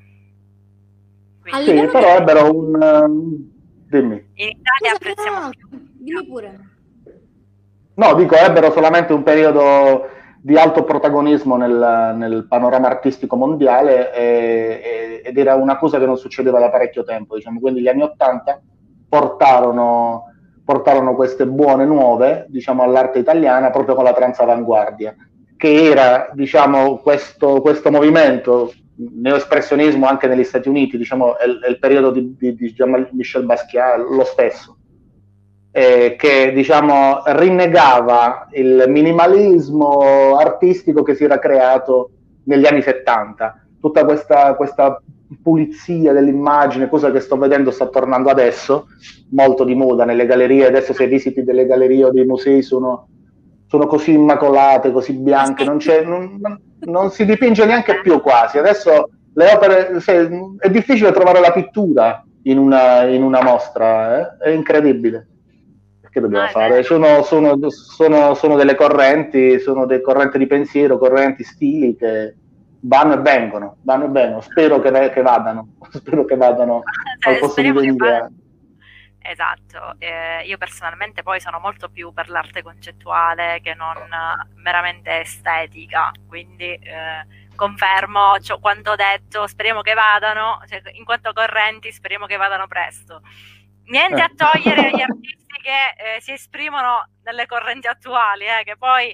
Quindi... 1.40 1.80
Sì, 1.80 1.86
però 1.92 2.18
ebbero 2.18 2.58
un... 2.58 2.74
Um, 2.82 3.52
dimmi. 3.88 4.16
In 4.34 4.50
Italia 4.50 4.96
apprezziamo 4.96 5.50
più. 5.50 5.68
Dimmi 5.70 6.26
pure. 6.26 6.60
No, 7.94 8.16
dico, 8.16 8.36
ebbero 8.36 8.72
solamente 8.72 9.14
un 9.14 9.22
periodo 9.22 10.10
di 10.42 10.58
alto 10.58 10.86
protagonismo 10.86 11.56
nel, 11.56 12.16
nel 12.16 12.48
panorama 12.48 12.88
artistico 12.88 13.36
mondiale 13.36 14.12
e, 14.12 14.22
e, 14.24 15.22
ed 15.24 15.38
era 15.38 15.54
una 15.54 15.78
cosa 15.78 16.00
che 16.00 16.06
non 16.08 16.18
succedeva 16.18 16.58
da 16.58 16.72
parecchio 16.72 17.04
tempo, 17.04 17.36
diciamo. 17.36 17.60
Quindi 17.60 17.82
gli 17.82 17.88
anni 17.88 18.02
Ottanta 18.02 18.60
portarono 19.08 20.32
portarono 20.68 21.16
queste 21.16 21.48
buone 21.48 21.86
nuove 21.86 22.46
diciamo, 22.50 22.84
all'arte 22.84 23.20
italiana 23.20 23.70
proprio 23.70 23.96
con 23.96 24.04
la 24.04 24.12
transavanguardia, 24.12 25.16
che 25.56 25.90
era 25.90 26.30
diciamo, 26.34 26.98
questo, 26.98 27.62
questo 27.62 27.90
movimento 27.90 28.74
neoespressionismo 28.96 30.06
anche 30.08 30.28
negli 30.28 30.44
Stati 30.44 30.68
Uniti, 30.68 30.98
diciamo, 30.98 31.38
è, 31.38 31.46
è 31.46 31.70
il 31.70 31.80
periodo 31.80 32.12
di, 32.12 32.36
di, 32.38 32.54
di 32.54 32.76
Michel 33.12 33.46
Basquiat, 33.46 33.98
lo 34.10 34.26
stesso, 34.26 34.76
eh, 35.72 36.18
che 36.18 36.52
diciamo, 36.52 37.22
rinnegava 37.28 38.50
il 38.52 38.88
minimalismo 38.90 40.36
artistico 40.38 41.02
che 41.02 41.16
si 41.16 41.24
era 41.24 41.40
creato 41.40 42.10
negli 42.44 42.66
anni 42.66 42.82
70, 42.82 43.68
tutta 43.80 44.04
questa, 44.04 44.54
questa 44.56 45.02
pulizia 45.42 46.14
dell'immagine, 46.14 46.90
cosa 46.90 47.12
che 47.12 47.20
sto 47.20 47.38
vedendo 47.38 47.72
sta 47.72 47.88
tornando 47.88 48.30
adesso, 48.30 48.88
molto 49.32 49.64
di 49.64 49.76
moda 49.76 50.06
nelle 50.06 50.26
gallerie, 50.26 50.68
adesso 50.68 50.94
se 50.94 51.08
visiti 51.08 51.44
delle 51.44 51.66
gallerie 51.66 52.06
o 52.06 52.12
dei 52.12 52.26
musei 52.26 52.62
sono, 52.62 53.10
sono 53.68 53.88
così 53.88 54.14
immacolate, 54.14 54.92
così 54.92 55.14
bianche, 55.14 55.64
non, 55.64 55.80
non, 56.06 56.62
non, 56.80 57.12
si 57.12 57.26
dipinge 57.26 57.66
neanche 57.66 58.00
più 58.02 58.22
quasi, 58.22 58.58
adesso 58.58 59.10
le 59.34 59.52
opere, 59.54 60.00
se, 60.00 60.30
è 60.60 60.70
difficile 60.70 61.12
trovare 61.12 61.40
la 61.40 61.52
pittura 61.52 62.26
in 62.44 62.58
una, 62.58 63.04
in 63.04 63.22
una 63.22 63.44
mostra, 63.44 64.38
eh? 64.40 64.50
è 64.50 64.50
incredibile. 64.50 65.28
Che 66.10 66.24
dobbiamo 66.24 66.46
ah, 66.46 66.50
fare? 66.50 66.82
Sono, 66.82 67.22
sono, 67.22 67.60
sono, 67.70 68.34
sono, 68.34 68.56
delle 68.56 68.74
correnti, 68.74 69.60
sono 69.60 69.86
delle 69.86 70.02
correnti 70.02 70.40
di 70.40 70.48
pensiero, 70.48 70.98
correnti, 70.98 71.44
stili 71.44 71.96
che 71.96 72.34
vanno 72.82 73.14
e 73.14 73.18
vengono, 73.18 73.78
vanno 73.82 74.06
e 74.06 74.10
vengono. 74.10 74.42
Spero 74.42 74.80
che, 74.80 75.12
che 75.12 75.22
vadano, 75.22 75.76
spero 75.92 76.26
che 76.26 76.36
vadano 76.36 76.84
cioè, 77.20 77.34
al 77.34 77.40
posto 77.40 77.62
di 77.62 77.72
venire. 77.72 78.32
Esatto, 79.20 79.96
eh, 79.98 80.46
io 80.46 80.58
personalmente 80.58 81.22
poi 81.22 81.42
sono 81.42 81.60
molto 81.60 81.90
più 81.90 82.14
per 82.14 82.30
l'arte 82.30 82.64
concettuale 82.64 83.60
che 83.62 83.74
non 83.74 83.98
meramente 84.56 85.20
estetica, 85.20 86.12
quindi 86.26 86.72
eh, 86.76 87.26
confermo 87.54 88.40
cioè, 88.40 88.58
quanto 88.62 88.92
ho 88.92 88.96
detto, 88.96 89.46
speriamo 89.46 89.82
che 89.82 89.94
vadano, 89.94 90.62
cioè, 90.66 90.82
in 90.94 91.04
quanto 91.04 91.34
correnti 91.34 91.92
speriamo 91.92 92.26
che 92.26 92.38
vadano 92.38 92.68
presto. 92.68 93.22
Niente 93.88 94.22
a 94.22 94.32
togliere 94.34 94.88
agli 94.88 95.02
artisti 95.04 95.60
che 95.62 96.16
eh, 96.16 96.22
si 96.22 96.32
esprimono 96.32 97.10
nelle 97.24 97.46
correnti 97.48 97.88
attuali, 97.88 98.46
eh, 98.46 98.64
che 98.64 98.78
poi 98.78 99.14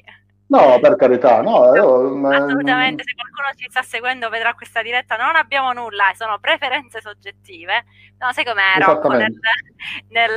No, 0.53 0.79
per 0.79 0.95
carità, 0.97 1.41
no. 1.41 1.73
Io, 1.73 2.27
Assolutamente, 2.29 3.01
se 3.03 3.15
qualcuno 3.15 3.47
ci 3.55 3.65
sta 3.71 3.81
seguendo 3.81 4.29
vedrà 4.29 4.53
questa 4.53 4.83
diretta, 4.83 5.15
non 5.15 5.35
abbiamo 5.35 5.73
nulla, 5.73 6.11
sono 6.13 6.37
preferenze 6.37 7.01
soggettive. 7.01 7.85
No, 8.19 8.31
sai 8.33 8.45
com'è, 8.45 8.79
Rocco, 8.79 9.07
nel, 9.07 9.33
nel, 10.09 10.31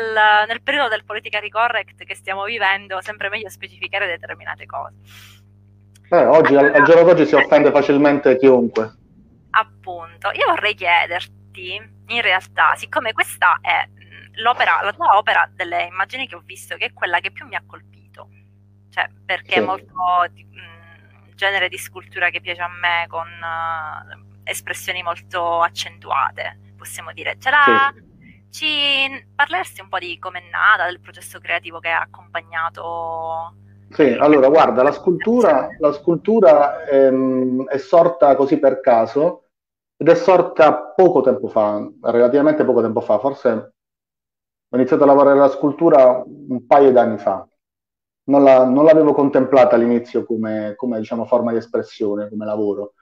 nel, 0.48 0.62
periodo 0.62 0.88
del 0.88 1.04
politically 1.04 1.50
correct 1.50 2.02
che 2.04 2.14
stiamo 2.14 2.44
vivendo, 2.44 3.02
sempre 3.02 3.28
meglio 3.28 3.50
specificare 3.50 4.06
determinate 4.06 4.64
cose. 4.64 4.94
Eh, 6.08 6.24
oggi, 6.24 6.56
allora, 6.56 6.72
al, 6.72 6.80
al 6.80 6.86
giorno 6.86 7.02
d'oggi 7.02 7.26
si 7.26 7.34
offende 7.34 7.70
facilmente 7.70 8.38
chiunque. 8.38 8.94
Appunto, 9.50 10.30
io 10.30 10.46
vorrei 10.46 10.74
chiederti, 10.74 11.74
in 12.06 12.22
realtà, 12.22 12.74
siccome 12.74 13.12
questa 13.12 13.58
è 13.60 13.86
l'opera, 14.36 14.80
la 14.82 14.92
tua 14.92 15.18
opera 15.18 15.46
delle 15.52 15.84
immagini 15.84 16.26
che 16.26 16.36
ho 16.36 16.42
visto, 16.44 16.76
che 16.76 16.86
è 16.86 16.92
quella 16.94 17.20
che 17.20 17.30
più 17.32 17.46
mi 17.46 17.54
ha 17.54 17.62
colpito, 17.66 17.95
cioè, 18.96 19.10
perché 19.26 19.52
sì. 19.52 19.58
è 19.58 19.62
molto 19.62 19.92
mh, 19.92 21.34
genere 21.34 21.68
di 21.68 21.76
scultura 21.76 22.30
che 22.30 22.40
piace 22.40 22.62
a 22.62 22.68
me, 22.68 23.04
con 23.08 23.28
uh, 23.28 24.40
espressioni 24.42 25.02
molto 25.02 25.60
accentuate, 25.60 26.72
possiamo 26.78 27.12
dire. 27.12 27.36
Ce 27.38 27.50
l'ha, 27.50 27.92
sì. 27.94 28.04
Ci 28.48 29.26
parleresti 29.34 29.82
un 29.82 29.88
po' 29.90 29.98
di 29.98 30.18
com'è 30.18 30.40
nata, 30.50 30.86
del 30.86 31.00
processo 31.00 31.38
creativo 31.40 31.78
che 31.78 31.90
ha 31.90 32.00
accompagnato 32.00 33.54
sì, 33.90 34.02
allora 34.02 34.48
guarda, 34.48 34.82
la 34.82 34.90
scultura, 34.92 35.68
la 35.78 35.92
scultura 35.92 36.84
ehm, 36.86 37.66
è 37.68 37.76
sorta 37.76 38.34
così 38.34 38.58
per 38.58 38.80
caso 38.80 39.44
ed 39.96 40.08
è 40.08 40.14
sorta 40.14 40.74
poco 40.74 41.20
tempo 41.20 41.48
fa, 41.48 41.86
relativamente 42.02 42.64
poco 42.64 42.80
tempo 42.80 43.00
fa, 43.00 43.18
forse 43.18 43.48
ho 44.68 44.76
iniziato 44.76 45.04
a 45.04 45.06
lavorare 45.06 45.38
alla 45.38 45.48
scultura 45.48 46.20
un 46.26 46.66
paio 46.66 46.90
d'anni 46.90 47.18
fa 47.18 47.46
non, 48.26 48.42
la, 48.42 48.64
non 48.64 48.84
l'avevo 48.84 49.12
contemplata 49.12 49.76
all'inizio 49.76 50.24
come, 50.24 50.74
come 50.76 50.98
diciamo, 50.98 51.24
forma 51.26 51.52
di 51.52 51.58
espressione, 51.58 52.28
come 52.28 52.44
lavoro. 52.44 52.94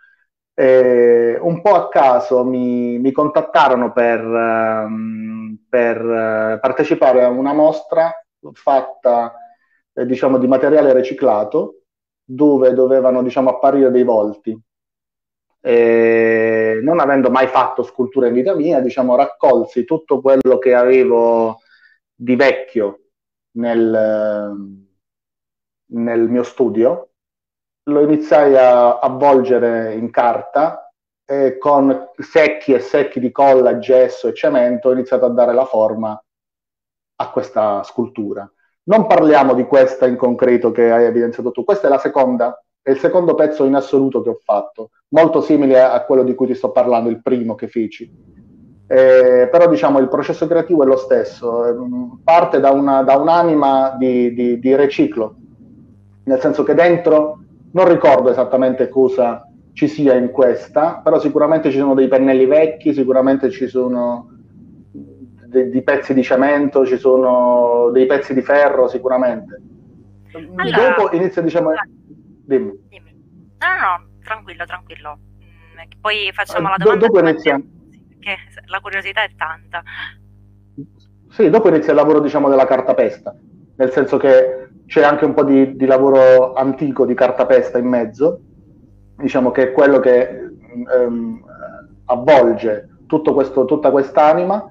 E 0.55 1.37
un 1.41 1.61
po' 1.61 1.75
a 1.75 1.89
caso 1.89 2.45
mi, 2.45 2.99
mi 2.99 3.13
contattarono 3.13 3.93
per, 3.93 4.25
um, 4.25 5.59
per 5.69 6.01
uh, 6.01 6.61
partecipare 6.61 7.25
a 7.25 7.29
una 7.29 7.53
mostra 7.53 8.13
fatta 8.53 9.35
eh, 9.95 10.07
diciamo, 10.07 10.39
di 10.39 10.47
materiale 10.47 10.93
riciclato 10.93 11.81
dove 12.23 12.73
dovevano 12.73 13.23
diciamo, 13.23 13.51
apparire 13.51 13.91
dei 13.91 14.05
volti. 14.05 14.59
E 15.61 16.81
non 16.83 17.01
avendo 17.01 17.31
mai 17.31 17.47
fatto 17.47 17.83
scultura 17.83 18.27
in 18.27 18.35
vita 18.35 18.55
mia, 18.55 18.81
diciamo, 18.81 19.17
raccolsi 19.17 19.85
tutto 19.85 20.21
quello 20.21 20.59
che 20.59 20.75
avevo 20.75 21.61
di 22.15 22.37
vecchio 22.37 23.01
nel, 23.53 24.84
nel 25.95 26.29
mio 26.29 26.43
studio, 26.43 27.11
lo 27.91 28.01
iniziai 28.01 28.57
a 28.57 28.99
avvolgere 28.99 29.95
in 29.95 30.11
carta 30.11 30.91
e 31.27 31.59
con 31.59 32.11
secchi 32.19 32.73
e 32.73 32.81
secchi 32.81 33.21
di 33.21 33.31
colla, 33.31 33.79
gesso 33.79 34.29
e 34.29 34.35
cemento 34.35 34.89
ho 34.89 34.93
iniziato 34.93 35.25
a 35.25 35.31
dare 35.31 35.53
la 35.55 35.65
forma 35.65 36.19
a 37.17 37.31
questa 37.31 37.83
scultura. 37.83 38.51
Non 38.85 39.07
parliamo 39.07 39.55
di 39.55 39.65
questa 39.65 40.07
in 40.07 40.17
concreto 40.17 40.71
che 40.71 40.91
hai 40.91 41.05
evidenziato 41.05 41.51
tu, 41.51 41.65
questa 41.65 41.87
è 41.87 41.91
la 41.91 41.99
seconda, 41.99 42.63
è 42.83 42.91
il 42.91 42.99
secondo 42.99 43.35
pezzo 43.35 43.65
in 43.65 43.75
assoluto 43.75 44.21
che 44.21 44.29
ho 44.29 44.39
fatto, 44.43 44.91
molto 45.09 45.41
simile 45.41 45.81
a 45.81 46.05
quello 46.05 46.23
di 46.23 46.35
cui 46.35 46.47
ti 46.47 46.55
sto 46.55 46.71
parlando, 46.71 47.09
il 47.09 47.23
primo 47.23 47.55
che 47.55 47.69
feci. 47.69 48.13
Eh, 48.87 49.49
però 49.51 49.67
diciamo 49.67 49.99
il 49.99 50.09
processo 50.09 50.47
creativo 50.47 50.83
è 50.83 50.87
lo 50.87 50.99
stesso, 50.99 51.65
ehm, 51.65 52.21
parte 52.23 52.61
da, 52.61 52.71
una, 52.71 53.03
da 53.03 53.17
un'anima 53.17 53.97
di, 53.99 54.35
di, 54.35 54.59
di 54.59 54.77
riciclo, 54.77 55.37
nel 56.25 56.41
senso 56.41 56.63
che 56.63 56.75
dentro 56.75 57.39
non 57.73 57.89
ricordo 57.89 58.31
esattamente 58.31 58.89
cosa 58.89 59.49
ci 59.73 59.89
sia 59.89 60.15
in 60.15 60.31
questa, 60.31 61.01
però 61.03 61.19
sicuramente 61.19 61.71
ci 61.71 61.79
sono 61.79 61.95
dei 61.95 62.09
pennelli 62.09 62.47
vecchi, 62.47 62.95
sicuramente 62.95 63.51
ci 63.51 63.67
sono 63.67 64.31
dei, 65.55 65.71
dei 65.71 65.83
pezzi 65.83 66.15
di 66.15 66.23
cemento, 66.23 66.87
ci 66.87 66.97
sono 66.97 67.91
dei 67.91 68.07
pezzi 68.07 68.35
di 68.35 68.43
ferro, 68.43 68.89
sicuramente. 68.89 69.61
Allora, 70.33 70.95
Dopo 70.95 71.15
inizia, 71.17 71.43
diciamo... 71.43 71.71
Dimmi. 72.47 72.73
dimmi. 72.89 73.11
No, 73.59 73.69
no, 73.69 73.81
no, 73.81 74.09
tranquillo, 74.23 74.65
tranquillo. 74.65 75.19
Mm, 75.43 76.01
poi 76.01 76.31
facciamo 76.33 76.69
la 76.69 76.77
domanda. 76.77 77.07
dopo 77.07 77.21
inizia... 77.21 77.61
Perché 78.09 78.37
la 78.67 78.81
curiosità 78.81 79.23
è 79.23 79.31
tanta. 79.37 79.83
Sì, 81.31 81.51
dopo 81.51 81.69
inizia 81.69 81.91
il 81.91 81.99
lavoro, 81.99 82.21
diciamo, 82.21 82.49
della 82.49 82.67
cartapesta, 82.67 83.35
nel 83.77 83.91
senso 83.91 84.17
che 84.17 84.69
c'è 84.87 85.03
anche 85.03 85.25
un 85.25 85.35
po' 85.35 85.45
di, 85.45 85.77
di, 85.77 85.87
lavoro 85.87 86.53
antico 86.55 87.07
di 87.07 87.15
cartapesta 87.15 87.79
in 87.79 87.87
mezzo, 87.87 88.41
diciamo 89.17 89.51
che 89.51 89.71
è 89.71 89.73
quello 89.73 89.99
che 89.99 90.29
ehm, 90.93 91.45
avvolge 92.07 92.89
questo, 93.33 93.65
tutta 93.65 93.91
quest'anima. 93.91 94.69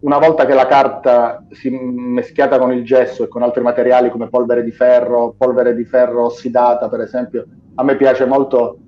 Una 0.00 0.18
volta 0.18 0.44
che 0.44 0.54
la 0.54 0.66
carta 0.66 1.44
si 1.50 1.70
meschiata 1.70 2.58
con 2.58 2.72
il 2.72 2.84
gesso 2.84 3.24
e 3.24 3.28
con 3.28 3.42
altri 3.42 3.62
materiali 3.62 4.10
come 4.10 4.28
polvere 4.28 4.62
di 4.62 4.72
ferro, 4.72 5.34
polvere 5.36 5.74
di 5.74 5.84
ferro 5.84 6.24
ossidata 6.26 6.88
per 6.88 7.00
esempio, 7.00 7.46
a 7.76 7.82
me 7.82 7.96
piace 7.96 8.26
molto 8.26 8.78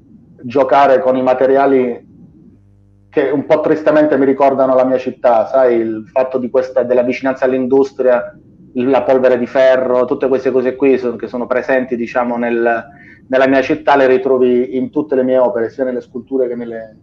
giocare 0.43 1.01
con 1.01 1.17
i 1.17 1.23
materiali 1.23 2.07
che 3.09 3.31
un 3.31 3.47
po' 3.47 3.61
tristemente 3.61 4.19
mi 4.19 4.27
ricordano 4.27 4.75
la 4.75 4.85
mia 4.85 4.99
città, 4.99 5.47
sai, 5.47 5.77
il 5.77 6.09
fatto 6.13 6.41
questa, 6.51 6.83
della 6.83 7.03
vicinanza 7.03 7.47
all'industria 7.47 8.39
la 8.85 9.03
polvere 9.03 9.39
di 9.39 9.47
ferro, 9.47 10.05
tutte 10.05 10.29
queste 10.29 10.51
cose 10.51 10.77
qui 10.77 10.99
sono, 10.99 11.17
che 11.17 11.29
sono 11.29 11.47
presenti 11.47 11.97
diciamo, 11.97 12.37
nel, 12.37 12.85
nella 13.27 13.49
mia 13.49 13.63
città, 13.63 13.97
le 13.97 14.07
ritrovi 14.07 14.77
in 14.77 14.91
tutte 14.91 15.15
le 15.15 15.23
mie 15.23 15.39
opere, 15.39 15.71
sia 15.71 15.85
nelle 15.85 16.01
sculture 16.01 16.49
che 16.49 16.55
nelle, 16.55 16.97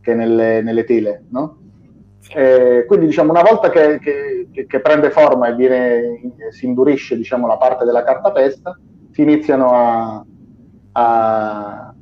che 0.00 0.14
nelle, 0.14 0.62
nelle 0.62 0.84
tele. 0.84 1.24
No? 1.30 1.58
Eh, 2.34 2.84
quindi 2.86 3.06
diciamo, 3.06 3.30
una 3.30 3.42
volta 3.42 3.70
che, 3.70 3.98
che, 3.98 4.66
che 4.66 4.80
prende 4.80 5.10
forma 5.10 5.48
e 5.48 5.54
viene, 5.54 6.34
si 6.50 6.66
indurisce 6.66 7.16
diciamo, 7.16 7.46
la 7.46 7.56
parte 7.56 7.84
della 7.84 8.04
cartapesta, 8.04 8.78
si 9.10 9.22
iniziano 9.22 9.70
a, 9.72 10.24
a 10.92 11.94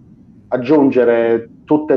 aggiungere 0.48 1.48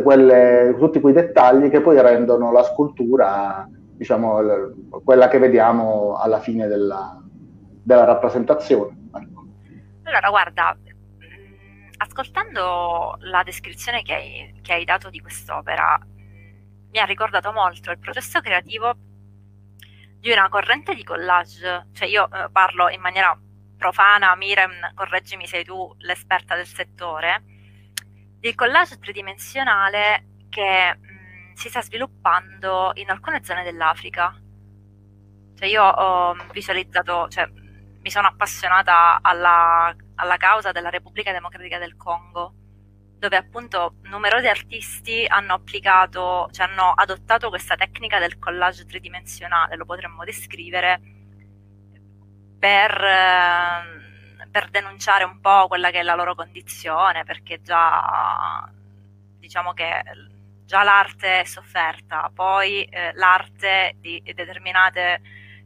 quelle, 0.04 0.76
tutti 0.78 1.00
quei 1.00 1.14
dettagli 1.14 1.70
che 1.70 1.82
poi 1.82 2.00
rendono 2.00 2.52
la 2.52 2.64
scultura 2.64 3.68
diciamo, 3.96 4.40
quella 5.04 5.28
che 5.28 5.40
vediamo 5.40 6.16
alla 6.16 6.40
fine 6.40 6.68
della, 6.68 7.22
della 7.84 8.06
rappresentazione. 8.06 9.10
Ecco. 9.16 9.46
Allora, 10.04 10.30
guarda, 10.30 10.78
mm, 10.78 11.90
ascoltando 11.98 13.18
la 13.20 13.44
descrizione 13.44 14.02
che 14.02 14.14
hai, 14.14 14.60
che 14.62 14.74
hai 14.74 14.86
dato 14.86 15.10
di 15.10 15.20
quest'opera, 15.20 16.00
mi 16.92 17.00
ha 17.00 17.06
ricordato 17.06 17.52
molto 17.52 17.92
il 17.92 18.00
processo 18.00 18.40
creativo 18.42 18.96
di 20.20 20.32
una 20.32 20.48
corrente 20.48 20.94
di 20.94 21.04
collage, 21.04 21.88
cioè 21.92 22.08
io 22.08 22.30
eh, 22.32 22.50
parlo 22.52 22.88
in 22.90 23.02
maniera 23.02 23.38
profana, 23.78 24.36
Mirem, 24.36 24.94
correggimi 24.94 25.48
sei 25.48 25.66
tu 25.66 25.94
l'esperta 25.98 26.56
del 26.56 26.66
settore, 26.66 27.44
del 28.40 28.56
collage 28.56 29.00
tridimensionale 29.00 30.46
che 30.50 30.98
si 31.56 31.70
sta 31.70 31.82
sviluppando 31.82 32.92
in 32.96 33.10
alcune 33.10 33.44
zone 33.44 33.64
dell'Africa. 33.64 34.36
Cioè 35.56 35.68
io 35.68 35.84
ho 35.84 36.36
visualizzato, 36.52 37.28
cioè 37.30 37.48
mi 38.04 38.10
sono 38.10 38.28
appassionata 38.28 39.20
alla, 39.22 39.96
alla 40.16 40.38
causa 40.38 40.72
della 40.72 40.90
Repubblica 40.90 41.32
Democratica 41.32 41.78
del 41.78 41.96
Congo, 41.96 42.54
dove 43.18 43.38
appunto 43.38 43.96
numerosi 44.04 44.48
artisti 44.48 45.26
hanno 45.26 45.54
applicato, 45.54 46.50
cioè 46.52 46.68
hanno 46.68 46.92
adottato 46.92 47.50
questa 47.50 47.76
tecnica 47.76 48.20
del 48.20 48.38
collage 48.40 48.86
tridimensionale, 48.86 49.78
lo 49.78 49.86
potremmo 49.86 50.26
descrivere, 50.26 51.00
per, 52.60 53.04
eh, 53.04 54.48
per 54.50 54.70
denunciare 54.70 55.24
un 55.24 55.40
po' 55.40 55.68
quella 55.68 55.90
che 55.92 56.00
è 56.00 56.04
la 56.04 56.16
loro 56.16 56.36
condizione, 56.36 57.24
perché 57.24 57.62
già 57.62 58.70
diciamo 59.38 59.74
che 59.74 60.02
già 60.66 60.84
l'arte 60.84 61.42
è 61.42 61.44
sofferta, 61.44 62.32
poi 62.34 62.84
eh, 62.84 63.12
l'arte 63.16 63.96
di 64.00 64.22
determinate 64.24 65.22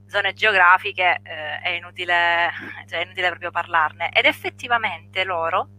zone 0.07 0.33
geografiche 0.33 1.19
eh, 1.23 1.59
è, 1.59 1.69
inutile, 1.69 2.51
cioè 2.87 2.99
è 2.99 3.03
inutile 3.03 3.29
proprio 3.29 3.51
parlarne. 3.51 4.09
Ed 4.11 4.25
effettivamente 4.25 5.23
loro 5.23 5.69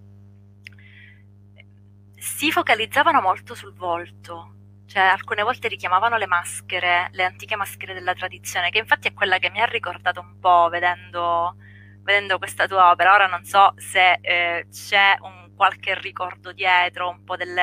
si 2.16 2.50
focalizzavano 2.50 3.20
molto 3.20 3.54
sul 3.54 3.74
volto, 3.74 4.54
cioè 4.86 5.02
alcune 5.02 5.42
volte 5.42 5.68
richiamavano 5.68 6.16
le 6.16 6.26
maschere, 6.26 7.08
le 7.12 7.24
antiche 7.24 7.56
maschere 7.56 7.94
della 7.94 8.14
tradizione, 8.14 8.70
che 8.70 8.78
infatti 8.78 9.08
è 9.08 9.14
quella 9.14 9.38
che 9.38 9.50
mi 9.50 9.60
ha 9.60 9.66
ricordato 9.66 10.20
un 10.20 10.38
po' 10.38 10.68
vedendo, 10.70 11.56
vedendo 12.02 12.38
questa 12.38 12.66
tua 12.66 12.90
opera. 12.90 13.14
Ora 13.14 13.26
non 13.26 13.44
so 13.44 13.72
se 13.76 14.18
eh, 14.20 14.66
c'è 14.70 15.16
un 15.20 15.52
qualche 15.54 15.98
ricordo 15.98 16.52
dietro, 16.52 17.08
un 17.08 17.24
po' 17.24 17.36
delle, 17.36 17.62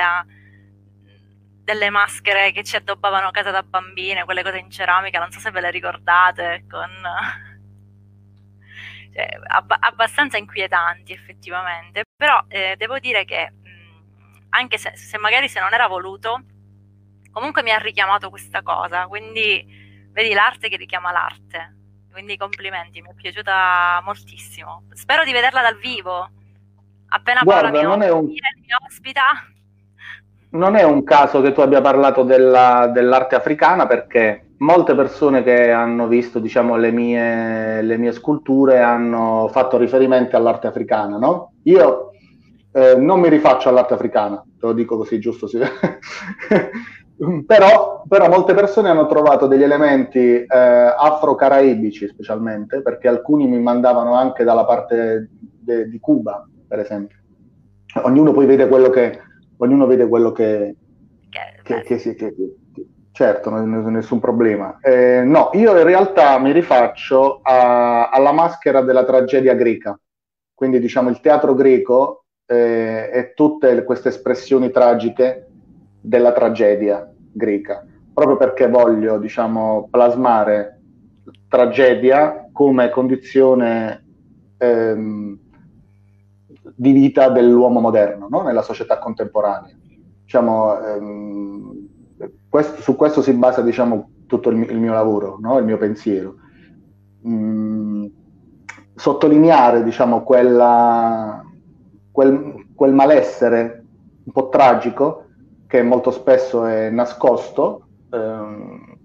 delle 1.65 1.89
maschere 1.89 2.51
che 2.51 2.63
ci 2.63 2.75
addobbavano 2.75 3.27
a 3.27 3.31
casa 3.31 3.49
da 3.49 3.63
bambine, 3.63 4.23
quelle 4.23 4.43
cose 4.43 4.59
in 4.59 4.69
ceramica, 4.69 5.19
non 5.19 5.31
so 5.31 5.39
se 5.39 5.49
ve 5.49 5.61
le 5.61 5.71
ricordate, 5.71 6.63
con... 6.69 6.87
cioè, 9.11 9.39
ab- 9.47 9.77
abbastanza 9.79 10.37
inquietanti 10.37 11.11
effettivamente, 11.11 12.03
però 12.15 12.43
eh, 12.47 12.75
devo 12.77 12.99
dire 12.99 13.25
che 13.25 13.51
anche 14.49 14.77
se, 14.77 14.95
se 14.95 15.17
magari 15.17 15.49
se 15.49 15.59
non 15.59 15.73
era 15.73 15.87
voluto, 15.87 16.43
comunque 17.31 17.63
mi 17.63 17.71
ha 17.71 17.79
richiamato 17.79 18.29
questa 18.29 18.61
cosa, 18.61 19.07
quindi 19.07 20.07
vedi 20.11 20.33
l'arte 20.33 20.69
che 20.69 20.77
richiama 20.77 21.11
l'arte. 21.11 21.73
Quindi 22.11 22.37
complimenti, 22.37 23.01
mi 23.01 23.09
è 23.09 23.13
piaciuta 23.13 24.01
moltissimo. 24.05 24.85
Spero 24.93 25.25
di 25.25 25.33
vederla 25.33 25.61
dal 25.61 25.77
vivo. 25.77 26.29
Appena 27.07 27.41
Guarda, 27.41 27.71
Paola 27.71 27.87
non 27.89 27.99
mi, 27.99 28.05
è 28.05 28.11
un... 28.11 28.25
mi 28.25 28.39
ospita. 28.87 29.45
Non 30.55 30.75
è 30.75 30.83
un 30.83 31.03
caso 31.03 31.41
che 31.41 31.51
tu 31.51 31.59
abbia 31.59 31.81
parlato 31.81 32.23
della, 32.23 32.89
dell'arte 32.93 33.35
africana 33.35 33.87
perché 33.87 34.51
molte 34.59 34.95
persone 34.95 35.43
che 35.43 35.69
hanno 35.69 36.07
visto 36.07 36.39
diciamo, 36.39 36.77
le, 36.77 36.91
mie, 36.91 37.81
le 37.81 37.97
mie 37.97 38.13
sculture 38.13 38.79
hanno 38.79 39.49
fatto 39.51 39.77
riferimento 39.77 40.37
all'arte 40.37 40.67
africana, 40.67 41.17
no? 41.17 41.55
Io 41.63 42.11
eh, 42.71 42.95
non 42.95 43.19
mi 43.19 43.27
rifaccio 43.27 43.67
all'arte 43.67 43.95
africana, 43.95 44.37
te 44.37 44.65
lo 44.65 44.71
dico 44.73 44.97
così 44.97 45.19
giusto. 45.19 45.47
Sì. 45.47 45.59
però, 47.45 48.03
però, 48.07 48.29
molte 48.29 48.53
persone 48.53 48.89
hanno 48.89 49.07
trovato 49.07 49.47
degli 49.47 49.63
elementi 49.63 50.19
eh, 50.19 50.45
afro-caraibici 50.47 52.07
specialmente, 52.07 52.81
perché 52.81 53.09
alcuni 53.09 53.47
mi 53.47 53.59
mandavano 53.59 54.13
anche 54.13 54.45
dalla 54.45 54.63
parte 54.63 55.29
de, 55.31 55.89
di 55.89 55.99
Cuba, 55.99 56.47
per 56.67 56.79
esempio. 56.79 57.17
Ognuno 58.03 58.31
poi 58.31 58.45
vede 58.45 58.67
quello 58.67 58.89
che... 58.89 59.19
Ognuno 59.57 59.85
vede 59.85 60.07
quello 60.07 60.31
che, 60.31 60.75
che, 61.63 61.81
che, 61.83 61.97
che, 61.97 62.15
che 62.15 62.35
certo, 63.11 63.49
nessun 63.49 64.19
problema. 64.19 64.77
Eh, 64.81 65.23
no, 65.23 65.49
io 65.53 65.77
in 65.77 65.83
realtà 65.83 66.37
mi 66.37 66.51
rifaccio 66.51 67.39
a, 67.41 68.09
alla 68.09 68.33
maschera 68.33 68.81
della 68.81 69.05
tragedia 69.05 69.53
greca, 69.53 69.97
quindi 70.53 70.79
diciamo 70.79 71.09
il 71.09 71.21
teatro 71.21 71.53
greco 71.53 72.25
eh, 72.45 73.09
e 73.13 73.33
tutte 73.33 73.83
queste 73.83 74.09
espressioni 74.09 74.69
tragiche 74.69 75.47
della 76.01 76.33
tragedia 76.33 77.09
greca, 77.31 77.85
proprio 78.13 78.35
perché 78.35 78.67
voglio, 78.67 79.17
diciamo, 79.17 79.87
plasmare 79.89 80.81
tragedia 81.47 82.49
come 82.51 82.89
condizione 82.89 84.05
ehm, 84.57 85.39
di 86.75 86.91
vita 86.91 87.29
dell'uomo 87.29 87.79
moderno, 87.79 88.27
no? 88.29 88.41
nella 88.43 88.61
società 88.61 88.99
contemporanea. 88.99 89.73
Diciamo, 90.23 90.79
ehm, 90.79 91.87
questo, 92.49 92.81
su 92.81 92.95
questo 92.95 93.21
si 93.21 93.33
basa 93.33 93.61
diciamo, 93.61 94.09
tutto 94.27 94.49
il, 94.49 94.69
il 94.69 94.79
mio 94.79 94.93
lavoro, 94.93 95.37
no? 95.39 95.57
il 95.57 95.65
mio 95.65 95.77
pensiero. 95.77 96.35
Mm, 97.27 98.05
sottolineare 98.95 99.83
diciamo, 99.83 100.23
quella, 100.23 101.43
quel, 102.11 102.67
quel 102.75 102.93
malessere 102.93 103.83
un 104.25 104.31
po' 104.31 104.49
tragico 104.49 105.25
che 105.67 105.81
molto 105.81 106.11
spesso 106.11 106.65
è 106.65 106.89
nascosto, 106.89 107.87
ehm, 108.11 108.97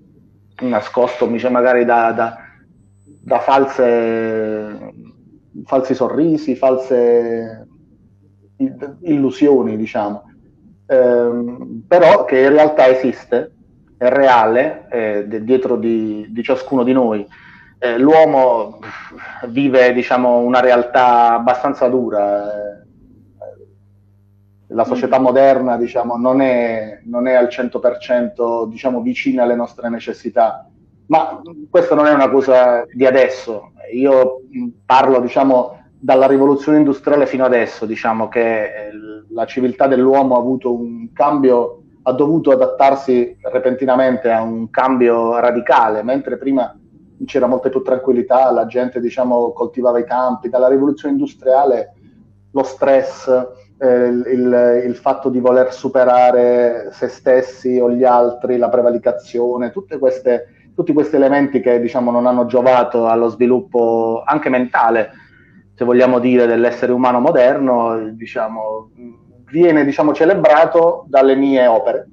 nascosto 0.63 1.29
magari 1.51 1.85
da, 1.85 2.13
da, 2.13 2.37
da 3.23 3.39
false, 3.39 4.93
falsi 5.65 5.95
sorrisi, 5.95 6.55
false 6.55 7.67
illusioni, 9.03 9.77
diciamo, 9.77 10.25
ehm, 10.87 11.85
però 11.87 12.25
che 12.25 12.41
in 12.41 12.51
realtà 12.51 12.89
esiste, 12.89 13.53
è 13.97 14.09
reale, 14.09 14.87
è 14.89 15.25
dietro 15.25 15.77
di, 15.77 16.27
di 16.31 16.43
ciascuno 16.43 16.83
di 16.85 16.93
noi. 16.93 17.27
Eh, 17.79 17.99
l'uomo 17.99 18.79
vive, 19.49 19.93
diciamo, 19.93 20.39
una 20.39 20.61
realtà 20.61 21.35
abbastanza 21.35 21.89
dura. 21.89 22.45
Eh, 22.45 22.71
la 24.73 24.85
società 24.85 25.19
mm. 25.19 25.23
moderna 25.23 25.77
diciamo, 25.77 26.17
non, 26.17 26.41
è, 26.41 27.01
non, 27.05 27.27
è, 27.27 27.35
al 27.35 27.49
100% 27.49 28.69
diciamo, 28.69 29.01
vicina 29.01 29.43
alle 29.43 29.57
nostre 29.57 29.89
necessità, 29.89 30.70
ma 31.11 31.42
questo 31.68 31.94
non 31.96 32.07
è 32.07 32.12
una 32.12 32.31
cosa 32.31 32.85
di 32.92 33.05
adesso. 33.05 33.73
Io 33.92 34.42
parlo 34.87 35.20
diciamo, 35.20 35.77
dalla 35.99 36.29
rivoluzione 36.29 36.79
industriale 36.79 37.27
fino 37.27 37.44
adesso, 37.44 37.85
diciamo, 37.85 38.29
che 38.29 38.62
eh, 38.62 38.90
la 39.31 39.44
civiltà 39.44 39.88
dell'uomo 39.88 40.37
ha 40.37 40.38
avuto 40.38 40.73
un 40.73 41.12
cambio, 41.12 41.83
ha 42.05 42.12
dovuto 42.12 42.53
adattarsi 42.53 43.37
repentinamente 43.42 44.31
a 44.31 44.42
un 44.42 44.70
cambio 44.70 45.37
radicale, 45.40 46.05
mentre 46.05 46.38
prima 46.38 46.79
c'era 47.27 47.49
molta 47.49 47.70
più 47.70 47.83
tranquillità, 47.83 48.53
la 48.53 48.66
gente 48.66 49.01
diciamo, 49.01 49.51
coltivava 49.51 49.99
i 49.99 50.05
campi, 50.05 50.49
dalla 50.49 50.68
rivoluzione 50.68 51.14
industriale 51.14 51.94
lo 52.53 52.62
stress, 52.62 53.29
eh, 53.79 54.07
il, 54.07 54.83
il, 54.87 54.94
fatto 54.94 55.29
di 55.29 55.40
voler 55.40 55.73
superare 55.73 56.90
se 56.92 57.09
stessi 57.09 57.81
o 57.81 57.90
gli 57.90 58.05
altri, 58.05 58.59
la 58.59 58.68
prevaricazione, 58.68 59.73
queste, 59.99 60.46
tutti 60.81 60.95
questi 60.95 61.16
elementi 61.16 61.61
che 61.61 61.79
diciamo, 61.79 62.11
non 62.11 62.27
hanno 62.27 62.47
giovato 62.47 63.07
allo 63.07 63.29
sviluppo 63.29 64.23
anche 64.25 64.49
mentale, 64.49 65.11
se 65.75 65.85
vogliamo 65.85 66.19
dire, 66.19 66.47
dell'essere 66.47 66.93
umano 66.93 67.21
moderno, 67.21 68.11
diciamo, 68.12 68.90
viene 69.51 69.85
diciamo, 69.85 70.14
celebrato 70.14 71.05
dalle 71.07 71.37
mie 71.37 71.66
opere. 71.66 72.09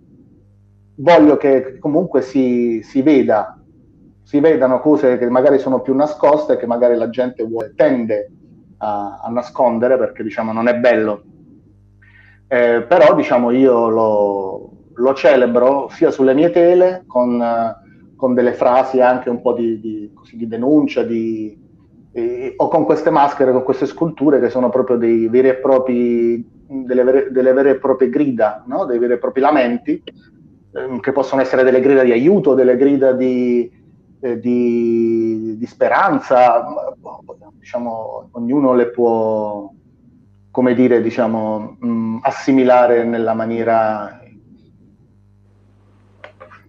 Voglio 0.98 1.38
che 1.38 1.78
comunque 1.80 2.22
si, 2.22 2.82
si 2.84 3.02
veda 3.02 3.58
si 4.24 4.42
vedano 4.42 4.82
cose 4.82 5.18
che 5.18 5.30
magari 5.30 5.58
sono 5.58 5.80
più 5.80 5.96
nascoste, 5.96 6.58
che 6.58 6.66
magari 6.66 6.98
la 6.98 7.10
gente 7.10 7.46
vuole, 7.46 7.72
tende 7.78 8.30
a, 8.80 9.22
a 9.24 9.30
nascondere 9.30 9.98
perché 9.98 10.22
diciamo 10.22 10.52
non 10.52 10.68
è 10.68 10.76
bello. 10.76 11.24
Eh, 12.50 12.84
però 12.86 13.16
diciamo 13.16 13.52
io 13.52 13.88
lo, 13.88 14.72
lo, 14.94 15.14
celebro 15.14 15.88
sia 15.92 16.12
sulle 16.12 16.34
mie 16.34 16.50
tele 16.50 17.06
con, 17.08 17.42
con 18.18 18.34
delle 18.34 18.54
frasi 18.54 19.00
anche 19.00 19.30
un 19.30 19.42
po' 19.42 19.54
di, 19.54 19.80
di, 19.80 20.12
così, 20.14 20.36
di 20.36 20.48
denuncia 20.48 21.04
di, 21.04 21.58
eh, 22.12 22.54
o 22.58 22.68
con 22.68 22.84
queste 22.84 23.12
maschere, 23.12 23.52
con 23.52 23.64
queste 23.64 23.86
sculture 23.86 24.40
che 24.40 24.50
sono 24.50 24.70
proprio 24.70 24.98
dei 24.98 25.30
veri 25.30 25.50
e 25.50 25.56
propri, 25.56 26.46
delle, 26.66 27.04
vere, 27.04 27.32
delle 27.32 27.54
vere 27.54 27.70
e 27.70 27.76
proprie 27.76 28.10
grida, 28.10 28.64
no? 28.68 28.86
dei 28.86 28.98
veri 28.98 29.14
e 29.14 29.18
propri 29.20 29.40
lamenti, 29.40 30.02
eh, 30.02 31.00
che 31.00 31.12
possono 31.12 31.42
essere 31.42 31.64
delle 31.64 31.80
grida 31.80 32.04
di 32.04 32.12
aiuto, 32.12 32.56
delle 32.56 32.76
grida 32.76 33.12
di, 33.14 33.72
eh, 34.20 34.40
di, 34.40 35.66
speranza, 35.68 36.66
diciamo, 37.60 38.30
ognuno 38.32 38.74
le 38.74 38.88
può, 38.88 39.72
come 40.50 40.74
dire, 40.74 41.02
diciamo, 41.04 41.78
mh, 41.80 41.88
mm, 41.88 42.18
assimilare 42.22 43.04
nella 43.04 43.36
maniera 43.36 44.22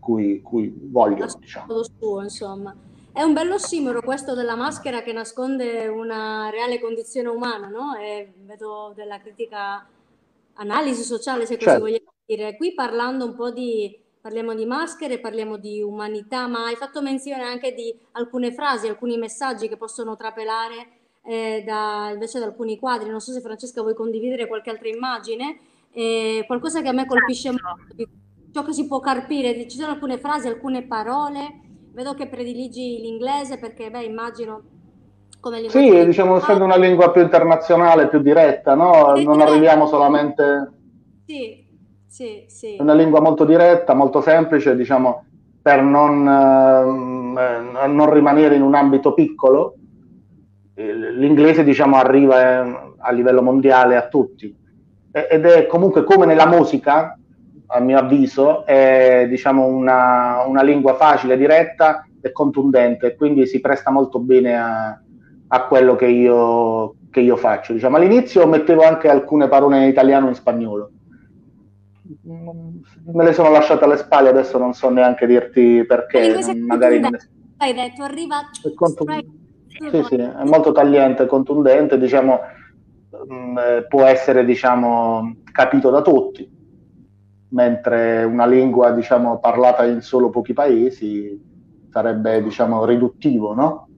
cui, 0.08 0.40
cui 0.40 0.72
voglio. 0.74 1.26
Diciamo. 1.38 1.82
Suo, 1.82 2.22
insomma. 2.22 2.74
È 3.12 3.22
un 3.22 3.34
bello 3.34 3.58
simbolo 3.58 4.00
questo 4.00 4.34
della 4.34 4.54
maschera 4.54 5.02
che 5.02 5.12
nasconde 5.12 5.86
una 5.86 6.48
reale 6.48 6.80
condizione 6.80 7.28
umana, 7.28 7.68
no? 7.68 7.94
E 7.96 8.32
vedo 8.44 8.92
della 8.94 9.20
critica 9.20 9.86
analisi 10.54 11.02
sociale, 11.02 11.44
se 11.44 11.54
così 11.56 11.66
certo. 11.66 11.80
vogliamo 11.80 12.12
dire. 12.24 12.56
Qui 12.56 12.72
parlando 12.72 13.26
un 13.26 13.34
po' 13.34 13.50
di 13.50 13.98
parliamo 14.20 14.54
di 14.54 14.64
maschere, 14.64 15.20
parliamo 15.20 15.58
di 15.58 15.82
umanità, 15.82 16.46
ma 16.46 16.66
hai 16.66 16.76
fatto 16.76 17.02
menzione 17.02 17.42
anche 17.42 17.74
di 17.74 17.94
alcune 18.12 18.52
frasi, 18.52 18.88
alcuni 18.88 19.18
messaggi 19.18 19.68
che 19.68 19.76
possono 19.76 20.16
trapelare 20.16 20.88
eh, 21.24 21.62
da, 21.66 22.10
invece 22.12 22.38
da 22.38 22.46
alcuni 22.46 22.78
quadri. 22.78 23.10
Non 23.10 23.20
so 23.20 23.32
se 23.32 23.40
Francesca 23.40 23.82
vuoi 23.82 23.94
condividere 23.94 24.46
qualche 24.46 24.70
altra 24.70 24.88
immagine. 24.88 25.58
eh, 25.92 26.44
qualcosa 26.46 26.80
che 26.80 26.88
a 26.88 26.92
me 26.92 27.06
colpisce 27.06 27.50
certo. 27.50 27.66
molto, 27.66 28.27
ciò 28.52 28.62
che 28.62 28.72
si 28.72 28.86
può 28.86 29.00
carpire, 29.00 29.68
ci 29.68 29.78
sono 29.78 29.92
alcune 29.92 30.18
frasi, 30.18 30.48
alcune 30.48 30.86
parole, 30.86 31.60
vedo 31.92 32.14
che 32.14 32.28
prediligi 32.28 33.00
l'inglese 33.00 33.58
perché, 33.58 33.90
beh, 33.90 34.04
immagino 34.04 34.62
come 35.40 35.60
lingua. 35.60 35.80
Sì, 35.80 36.04
diciamo, 36.04 36.36
essendo 36.36 36.64
una 36.64 36.76
lingua 36.76 37.10
più 37.10 37.22
internazionale, 37.22 38.08
più 38.08 38.20
diretta, 38.20 38.74
no? 38.74 39.14
Non 39.16 39.40
arriviamo 39.40 39.86
solamente... 39.86 40.72
Sì, 41.26 41.66
sì, 42.06 42.44
sì. 42.46 42.76
È 42.76 42.82
una 42.82 42.94
lingua 42.94 43.20
molto 43.20 43.44
diretta, 43.44 43.94
molto 43.94 44.20
semplice, 44.20 44.76
diciamo, 44.76 45.24
per 45.60 45.82
non, 45.82 46.26
eh, 47.36 47.86
non 47.86 48.12
rimanere 48.12 48.54
in 48.54 48.62
un 48.62 48.74
ambito 48.74 49.12
piccolo. 49.12 49.74
L'inglese, 50.74 51.64
diciamo, 51.64 51.96
arriva 51.96 52.40
eh, 52.40 52.94
a 52.98 53.10
livello 53.10 53.42
mondiale 53.42 53.96
a 53.96 54.06
tutti. 54.06 54.56
Ed 55.10 55.44
è 55.44 55.66
comunque 55.66 56.04
come 56.04 56.26
nella 56.26 56.46
musica, 56.46 57.17
a 57.70 57.80
mio 57.80 57.98
avviso, 57.98 58.64
è 58.64 59.26
diciamo, 59.28 59.66
una, 59.66 60.42
una 60.46 60.62
lingua 60.62 60.94
facile, 60.94 61.36
diretta 61.36 62.06
e 62.20 62.32
contundente, 62.32 63.14
quindi 63.14 63.46
si 63.46 63.60
presta 63.60 63.90
molto 63.90 64.18
bene 64.20 64.56
a, 64.56 65.00
a 65.48 65.66
quello 65.66 65.94
che 65.94 66.06
io, 66.06 66.94
che 67.10 67.20
io 67.20 67.36
faccio. 67.36 67.74
Diciamo, 67.74 67.96
all'inizio 67.96 68.46
mettevo 68.46 68.84
anche 68.84 69.08
alcune 69.08 69.48
parole 69.48 69.82
in 69.82 69.88
italiano 69.88 70.26
e 70.26 70.28
in 70.30 70.34
spagnolo. 70.34 70.90
Me 72.22 73.24
le 73.24 73.32
sono 73.34 73.50
lasciate 73.50 73.84
alle 73.84 73.98
spalle, 73.98 74.30
adesso 74.30 74.56
non 74.56 74.72
so 74.72 74.88
neanche 74.88 75.26
dirti 75.26 75.84
perché. 75.86 76.40
Magari 76.66 77.00
me... 77.00 77.10
Hai 77.58 77.74
detto, 77.74 78.02
arriva... 78.02 78.36
Sì, 79.90 80.02
sì, 80.08 80.14
è 80.16 80.44
molto 80.44 80.72
tagliente, 80.72 81.26
contundente, 81.26 81.98
diciamo, 81.98 82.40
mm, 83.30 83.58
eh, 83.58 83.86
può 83.86 84.04
essere 84.04 84.44
diciamo, 84.44 85.36
capito 85.52 85.90
da 85.90 86.00
tutti 86.02 86.56
mentre 87.50 88.24
una 88.24 88.46
lingua 88.46 88.90
diciamo, 88.90 89.38
parlata 89.38 89.84
in 89.84 90.00
solo 90.00 90.30
pochi 90.30 90.52
paesi 90.52 91.46
sarebbe 91.90 92.42
diciamo, 92.42 92.84
riduttivo, 92.84 93.54
no? 93.54 93.88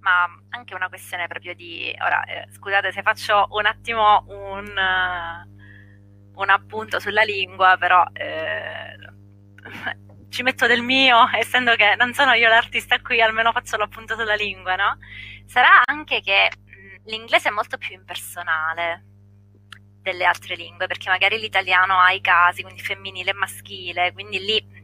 Ma 0.00 0.24
anche 0.50 0.74
una 0.74 0.88
questione 0.88 1.26
proprio 1.26 1.54
di... 1.54 1.94
Ora, 2.04 2.24
eh, 2.24 2.46
scusate 2.52 2.92
se 2.92 3.02
faccio 3.02 3.46
un 3.50 3.64
attimo 3.64 4.24
un, 4.26 4.66
uh, 4.66 6.40
un 6.40 6.50
appunto 6.50 7.00
sulla 7.00 7.22
lingua, 7.22 7.76
però 7.78 8.04
eh, 8.12 8.96
ci 10.28 10.42
metto 10.42 10.66
del 10.66 10.82
mio, 10.82 11.28
essendo 11.32 11.74
che 11.76 11.94
non 11.96 12.12
sono 12.12 12.32
io 12.32 12.48
l'artista 12.48 13.00
qui, 13.00 13.22
almeno 13.22 13.52
faccio 13.52 13.76
l'appunto 13.76 14.14
sulla 14.14 14.34
lingua, 14.34 14.74
no? 14.74 14.98
Sarà 15.46 15.82
anche 15.86 16.20
che 16.20 16.50
mh, 16.54 17.08
l'inglese 17.08 17.48
è 17.48 17.52
molto 17.52 17.78
più 17.78 17.94
impersonale 17.94 19.13
delle 20.04 20.26
altre 20.26 20.54
lingue, 20.54 20.86
perché 20.86 21.08
magari 21.08 21.40
l'italiano 21.40 21.98
ha 21.98 22.12
i 22.12 22.20
casi, 22.20 22.62
quindi 22.62 22.82
femminile 22.82 23.30
e 23.30 23.34
maschile, 23.34 24.12
quindi 24.12 24.38
lì 24.38 24.82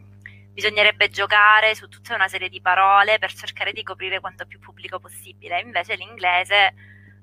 bisognerebbe 0.51 1.09
giocare 1.11 1.75
su 1.75 1.89
tutta 1.89 2.14
una 2.14 2.27
serie 2.27 2.49
di 2.49 2.61
parole 2.61 3.18
per 3.18 3.31
cercare 3.33 3.73
di 3.73 3.83
coprire 3.83 4.18
quanto 4.18 4.47
più 4.47 4.59
pubblico 4.59 4.99
possibile. 4.99 5.61
Invece 5.61 5.95
l'inglese 5.95 6.75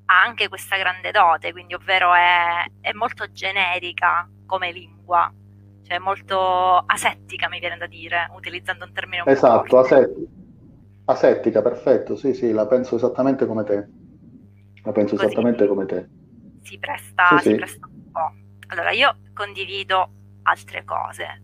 ha 0.06 0.22
anche 0.22 0.48
questa 0.48 0.78
grande 0.78 1.12
dote, 1.12 1.52
quindi 1.52 1.74
ovvero 1.74 2.14
è, 2.14 2.64
è 2.82 2.94
molto 2.94 3.30
generica 3.32 4.30
come 4.46 4.72
lingua, 4.72 5.34
cioè 5.84 5.98
molto 5.98 6.78
asettica 6.86 7.50
mi 7.50 7.60
viene 7.60 7.78
da 7.78 7.88
dire, 7.88 8.30
utilizzando 8.36 8.86
un 8.86 8.94
termine 8.94 9.24
un 9.24 9.30
esatto, 9.30 9.64
po' 9.68 9.80
asettica. 9.80 10.30
asettica, 11.06 11.62
perfetto, 11.64 12.16
sì 12.16 12.36
sì, 12.36 12.52
la 12.52 12.68
penso 12.68 12.96
esattamente 12.96 13.48
come 13.48 13.64
te. 13.64 13.88
La 14.84 14.92
penso 14.94 15.16
Così. 15.16 15.26
esattamente 15.26 15.68
come 15.68 15.86
te 15.86 16.08
si 16.68 16.78
presta, 16.80 17.38
sì, 17.40 17.50
si 17.52 17.56
presta 17.56 17.87
po'. 18.18 18.34
Allora 18.70 18.92
io 18.92 19.18
condivido 19.34 20.10
altre 20.44 20.84
cose 20.84 21.44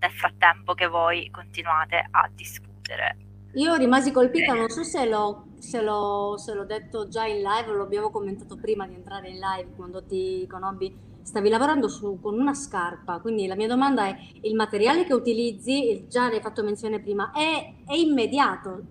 nel 0.00 0.10
frattempo 0.10 0.74
che 0.74 0.86
voi 0.86 1.30
continuate 1.30 2.08
a 2.10 2.28
discutere. 2.34 3.16
Io 3.54 3.74
rimasi 3.76 4.12
colpita, 4.12 4.52
non 4.52 4.68
so 4.68 4.82
se 4.82 5.08
l'ho, 5.08 5.46
se, 5.58 5.80
l'ho, 5.80 6.36
se 6.36 6.54
l'ho 6.54 6.64
detto 6.64 7.08
già 7.08 7.24
in 7.24 7.40
live, 7.42 7.72
lo 7.72 7.82
abbiamo 7.82 8.10
commentato 8.10 8.56
prima 8.56 8.86
di 8.86 8.94
entrare 8.94 9.28
in 9.28 9.38
live 9.38 9.74
quando 9.74 10.04
ti 10.04 10.46
conobbi. 10.48 11.06
Stavi 11.22 11.48
lavorando 11.48 11.88
su, 11.88 12.18
con 12.20 12.38
una 12.38 12.54
scarpa, 12.54 13.20
quindi 13.20 13.46
la 13.46 13.54
mia 13.54 13.66
domanda 13.66 14.06
è: 14.06 14.16
il 14.42 14.54
materiale 14.54 15.04
che 15.04 15.14
utilizzi, 15.14 16.06
già 16.08 16.28
ne 16.28 16.36
hai 16.36 16.40
fatto 16.40 16.62
menzione 16.62 17.00
prima, 17.00 17.32
è, 17.32 17.74
è 17.86 17.94
immediato? 17.94 18.82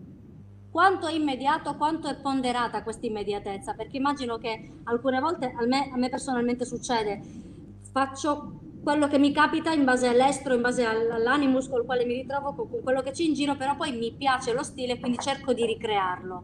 Quanto 0.72 1.08
è 1.08 1.14
immediato, 1.14 1.76
quanto 1.76 2.08
è 2.08 2.16
ponderata 2.16 2.84
questa 2.84 3.06
immediatezza, 3.06 3.74
perché 3.74 3.98
immagino 3.98 4.38
che 4.38 4.72
alcune 4.84 5.20
volte 5.20 5.54
a 5.56 5.66
me, 5.66 5.90
a 5.92 5.98
me 5.98 6.10
personalmente 6.10 6.66
succede, 6.66 7.22
faccio 7.92 8.60
quello 8.84 9.08
che 9.08 9.18
mi 9.18 9.34
capita 9.34 9.72
in 9.72 9.84
base 9.84 10.08
all'estero, 10.08 10.56
in 10.56 10.62
base 10.62 10.86
all'animus 10.86 11.68
con 11.68 11.80
il 11.80 11.86
quale 11.86 12.06
mi 12.06 12.14
ritrovo, 12.14 12.54
con 12.54 12.82
quello 12.82 13.02
che 13.02 13.12
c'è 13.12 13.24
in 13.24 13.34
giro, 13.34 13.56
però 13.56 13.76
poi 13.76 13.98
mi 13.98 14.14
piace 14.14 14.54
lo 14.54 14.64
stile, 14.64 15.00
quindi 15.00 15.18
cerco 15.18 15.54
di 15.54 15.66
ricrearlo. 15.66 16.44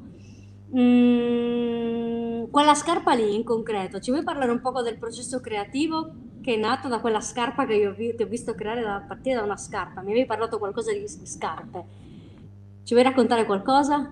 Mm, 0.75 2.49
quella 2.49 2.73
scarpa 2.73 3.13
lì 3.13 3.35
in 3.35 3.43
concreto, 3.43 3.99
ci 3.99 4.11
vuoi 4.11 4.23
parlare 4.23 4.51
un 4.51 4.61
poco 4.61 4.81
del 4.81 4.97
processo 4.97 5.39
creativo 5.39 6.11
che 6.41 6.55
è 6.55 6.57
nato 6.57 6.89
da 6.89 6.99
quella 6.99 7.21
scarpa 7.21 7.65
che 7.65 7.75
io 7.75 7.91
ho 7.91 8.25
visto 8.25 8.53
creare 8.53 8.81
a 8.81 8.99
partire 8.99 9.35
da 9.35 9.43
una 9.43 9.55
scarpa? 9.55 10.01
Mi 10.01 10.11
avevi 10.11 10.25
parlato 10.25 10.57
qualcosa 10.57 10.91
di 10.91 11.07
scarpe. 11.07 11.85
Ci 12.83 12.93
vuoi 12.93 13.05
raccontare 13.05 13.45
qualcosa? 13.45 14.11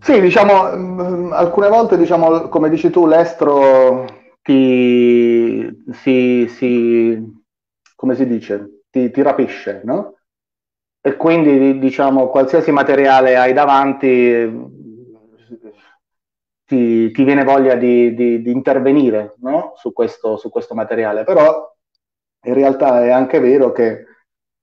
Sì, 0.00 0.20
diciamo, 0.20 0.76
mm, 0.76 1.32
alcune 1.32 1.68
volte, 1.68 1.98
diciamo, 1.98 2.48
come 2.48 2.70
dici 2.70 2.90
tu, 2.90 3.06
l'estro 3.06 4.06
ti, 4.40 5.68
si, 5.92 6.46
si, 6.48 7.42
come 7.94 8.14
si 8.14 8.26
dice, 8.26 8.82
ti, 8.88 9.10
ti 9.10 9.20
rapisce, 9.20 9.82
no? 9.84 10.14
E 11.00 11.16
quindi, 11.16 11.78
diciamo, 11.78 12.28
qualsiasi 12.28 12.70
materiale 12.70 13.36
hai 13.36 13.52
davanti, 13.52 14.74
ti, 16.64 17.10
ti 17.10 17.24
viene 17.24 17.44
voglia 17.44 17.74
di, 17.74 18.14
di, 18.14 18.42
di 18.42 18.50
intervenire 18.50 19.34
no? 19.38 19.72
su, 19.76 19.92
questo, 19.92 20.36
su 20.36 20.50
questo 20.50 20.74
materiale. 20.74 21.24
Però 21.24 21.74
in 22.44 22.54
realtà 22.54 23.04
è 23.04 23.10
anche 23.10 23.40
vero 23.40 23.72
che 23.72 24.04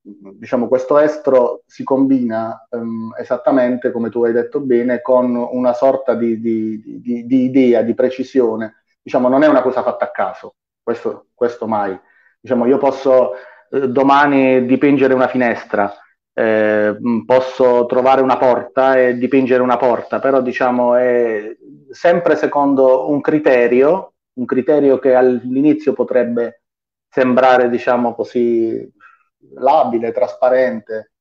diciamo, 0.03 0.67
questo 0.67 0.99
estro 0.99 1.63
si 1.65 1.83
combina 1.83 2.67
um, 2.71 3.13
esattamente, 3.17 3.91
come 3.91 4.09
tu 4.09 4.23
hai 4.25 4.33
detto 4.33 4.59
bene, 4.59 5.01
con 5.01 5.35
una 5.35 5.73
sorta 5.73 6.13
di, 6.13 6.39
di, 6.41 6.81
di, 7.01 7.25
di, 7.25 7.43
idea, 7.43 7.81
di 7.81 7.93
precisione. 7.93 8.83
Diciamo, 9.01 9.29
non 9.29 9.43
è 9.43 9.47
una 9.47 9.61
cosa 9.61 9.81
fatta 9.81 10.05
a 10.05 10.11
caso, 10.11 10.55
questo, 10.81 11.27
questo 11.33 11.67
mai. 11.67 11.97
Diciamo, 12.39 12.65
io 12.65 12.77
posso 12.77 13.33
eh, 13.71 13.87
domani 13.87 14.65
dipingere 14.65 15.13
una 15.13 15.27
finestra, 15.29 15.93
eh, 16.33 16.97
posso 17.25 17.85
trovare 17.85 18.21
una 18.21 18.37
porta 18.37 18.99
e 18.99 19.17
dipingere 19.17 19.61
una 19.63 19.77
porta, 19.77 20.19
però 20.19 20.41
diciamo, 20.41 20.95
è 20.95 21.55
sempre 21.89 22.35
secondo 22.35 23.09
un 23.09 23.21
criterio, 23.21 24.13
un 24.33 24.45
criterio 24.45 24.99
che 24.99 25.15
all'inizio 25.15 25.93
potrebbe 25.93 26.63
sembrare, 27.07 27.69
diciamo 27.69 28.15
così, 28.15 28.91
labile, 29.55 30.11
trasparente, 30.11 31.11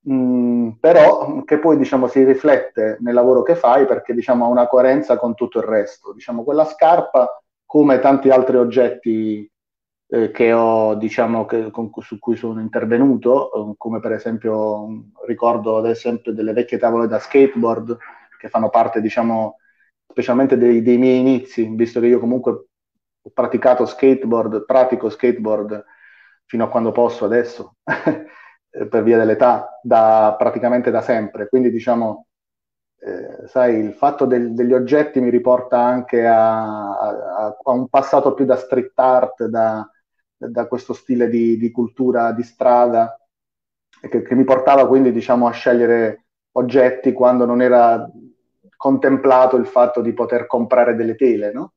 mh, 0.00 0.12
mm, 0.12 0.68
però 0.80 1.42
che 1.44 1.58
poi 1.58 1.76
diciamo, 1.76 2.06
si 2.06 2.24
riflette 2.24 2.98
nel 3.00 3.14
lavoro 3.14 3.42
che 3.42 3.54
fai 3.56 3.86
perché 3.86 4.14
diciamo, 4.14 4.44
ha 4.44 4.48
una 4.48 4.66
coerenza 4.66 5.16
con 5.16 5.34
tutto 5.34 5.58
il 5.58 5.64
resto. 5.64 6.12
Diciamo, 6.12 6.44
quella 6.44 6.64
scarpa, 6.64 7.40
come 7.64 7.98
tanti 8.00 8.30
altri 8.30 8.56
oggetti 8.56 9.50
eh, 10.08 10.30
che 10.32 10.52
ho, 10.52 10.94
diciamo, 10.96 11.44
che, 11.46 11.70
con, 11.70 11.90
su 12.00 12.18
cui 12.18 12.36
sono 12.36 12.60
intervenuto, 12.60 13.72
eh, 13.72 13.74
come 13.76 14.00
per 14.00 14.12
esempio 14.12 15.04
ricordo 15.26 15.76
ad 15.78 15.86
esempio 15.86 16.32
delle 16.32 16.52
vecchie 16.52 16.78
tavole 16.78 17.06
da 17.06 17.18
skateboard 17.18 17.96
che 18.38 18.48
fanno 18.48 18.70
parte, 18.70 19.00
diciamo, 19.00 19.56
specialmente 20.08 20.56
dei, 20.56 20.82
dei 20.82 20.96
miei 20.98 21.20
inizi, 21.20 21.68
visto 21.74 22.00
che 22.00 22.06
io 22.06 22.18
comunque 22.18 22.52
ho 23.22 23.30
praticato 23.32 23.86
skateboard, 23.86 24.64
pratico 24.64 25.08
skateboard 25.10 25.84
fino 26.50 26.64
a 26.64 26.68
quando 26.68 26.90
posso 26.90 27.26
adesso, 27.26 27.76
per 27.84 29.02
via 29.04 29.16
dell'età, 29.16 29.78
da, 29.80 30.34
praticamente 30.36 30.90
da 30.90 31.00
sempre. 31.00 31.48
Quindi 31.48 31.70
diciamo, 31.70 32.26
eh, 32.98 33.46
sai, 33.46 33.76
il 33.78 33.92
fatto 33.92 34.24
del, 34.26 34.52
degli 34.52 34.72
oggetti 34.72 35.20
mi 35.20 35.30
riporta 35.30 35.78
anche 35.78 36.26
a, 36.26 36.98
a, 36.98 37.56
a, 37.62 37.70
un 37.70 37.88
passato 37.88 38.34
più 38.34 38.46
da 38.46 38.56
street 38.56 38.98
art, 38.98 39.44
da, 39.44 39.88
da 40.36 40.66
questo 40.66 40.92
stile 40.92 41.28
di, 41.28 41.56
di, 41.56 41.70
cultura 41.70 42.32
di 42.32 42.42
strada, 42.42 43.16
che, 44.00 44.22
che 44.22 44.34
mi 44.34 44.42
portava 44.42 44.88
quindi 44.88 45.12
diciamo, 45.12 45.46
a 45.46 45.52
scegliere 45.52 46.24
oggetti 46.56 47.12
quando 47.12 47.44
non 47.44 47.62
era 47.62 48.10
contemplato 48.76 49.54
il 49.54 49.66
fatto 49.66 50.00
di 50.00 50.12
poter 50.12 50.48
comprare 50.48 50.96
delle 50.96 51.14
tele, 51.14 51.52
no? 51.52 51.74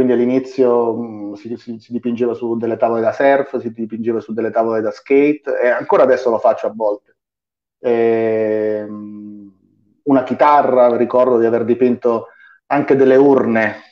Quindi 0.00 0.16
all'inizio 0.16 0.96
mm, 0.96 1.32
si, 1.34 1.54
si, 1.58 1.78
si, 1.78 1.92
dipingeva 1.92 2.32
su 2.32 2.56
delle 2.56 2.78
tavole 2.78 3.02
da 3.02 3.12
surf, 3.12 3.58
si 3.58 3.70
dipingeva 3.70 4.18
su 4.18 4.32
delle 4.32 4.50
tavole 4.50 4.80
da 4.80 4.90
skate 4.90 5.60
e 5.62 5.68
ancora 5.68 6.04
adesso 6.04 6.30
lo 6.30 6.38
faccio 6.38 6.68
a 6.68 6.72
volte. 6.74 7.16
E, 7.78 8.82
mh, 8.88 8.94
mm, 8.94 9.48
una 10.04 10.22
chitarra, 10.22 10.96
ricordo 10.96 11.38
di 11.38 11.44
aver 11.44 11.64
dipinto 11.64 12.28
anche 12.68 12.96
delle 12.96 13.16
urne 13.16 13.82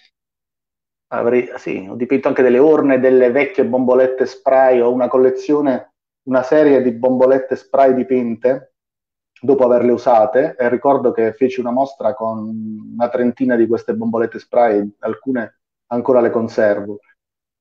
avrei, 1.08 1.50
sì, 1.56 1.86
ho 1.86 1.94
dipinto 1.94 2.28
anche 2.28 2.42
delle 2.42 2.58
urne, 2.58 3.00
delle 3.00 3.30
vecchie 3.30 3.66
bombolette 3.66 4.24
spray, 4.24 4.80
ho 4.80 4.90
una 4.90 5.08
collezione, 5.08 5.92
una 6.22 6.42
serie 6.42 6.80
di 6.80 6.92
bombolette 6.92 7.54
spray 7.54 7.92
dipinte 7.92 8.72
dopo 9.42 9.62
averle 9.62 9.92
usate 9.92 10.56
e 10.58 10.70
ricordo 10.70 11.12
che 11.12 11.34
feci 11.34 11.60
una 11.60 11.70
mostra 11.70 12.14
con 12.14 12.90
una 12.94 13.08
trentina 13.10 13.56
di 13.56 13.66
queste 13.66 13.94
bombolette 13.94 14.38
spray, 14.38 14.96
alcune 15.00 15.57
ancora 15.88 16.20
le 16.20 16.30
conservo. 16.30 16.98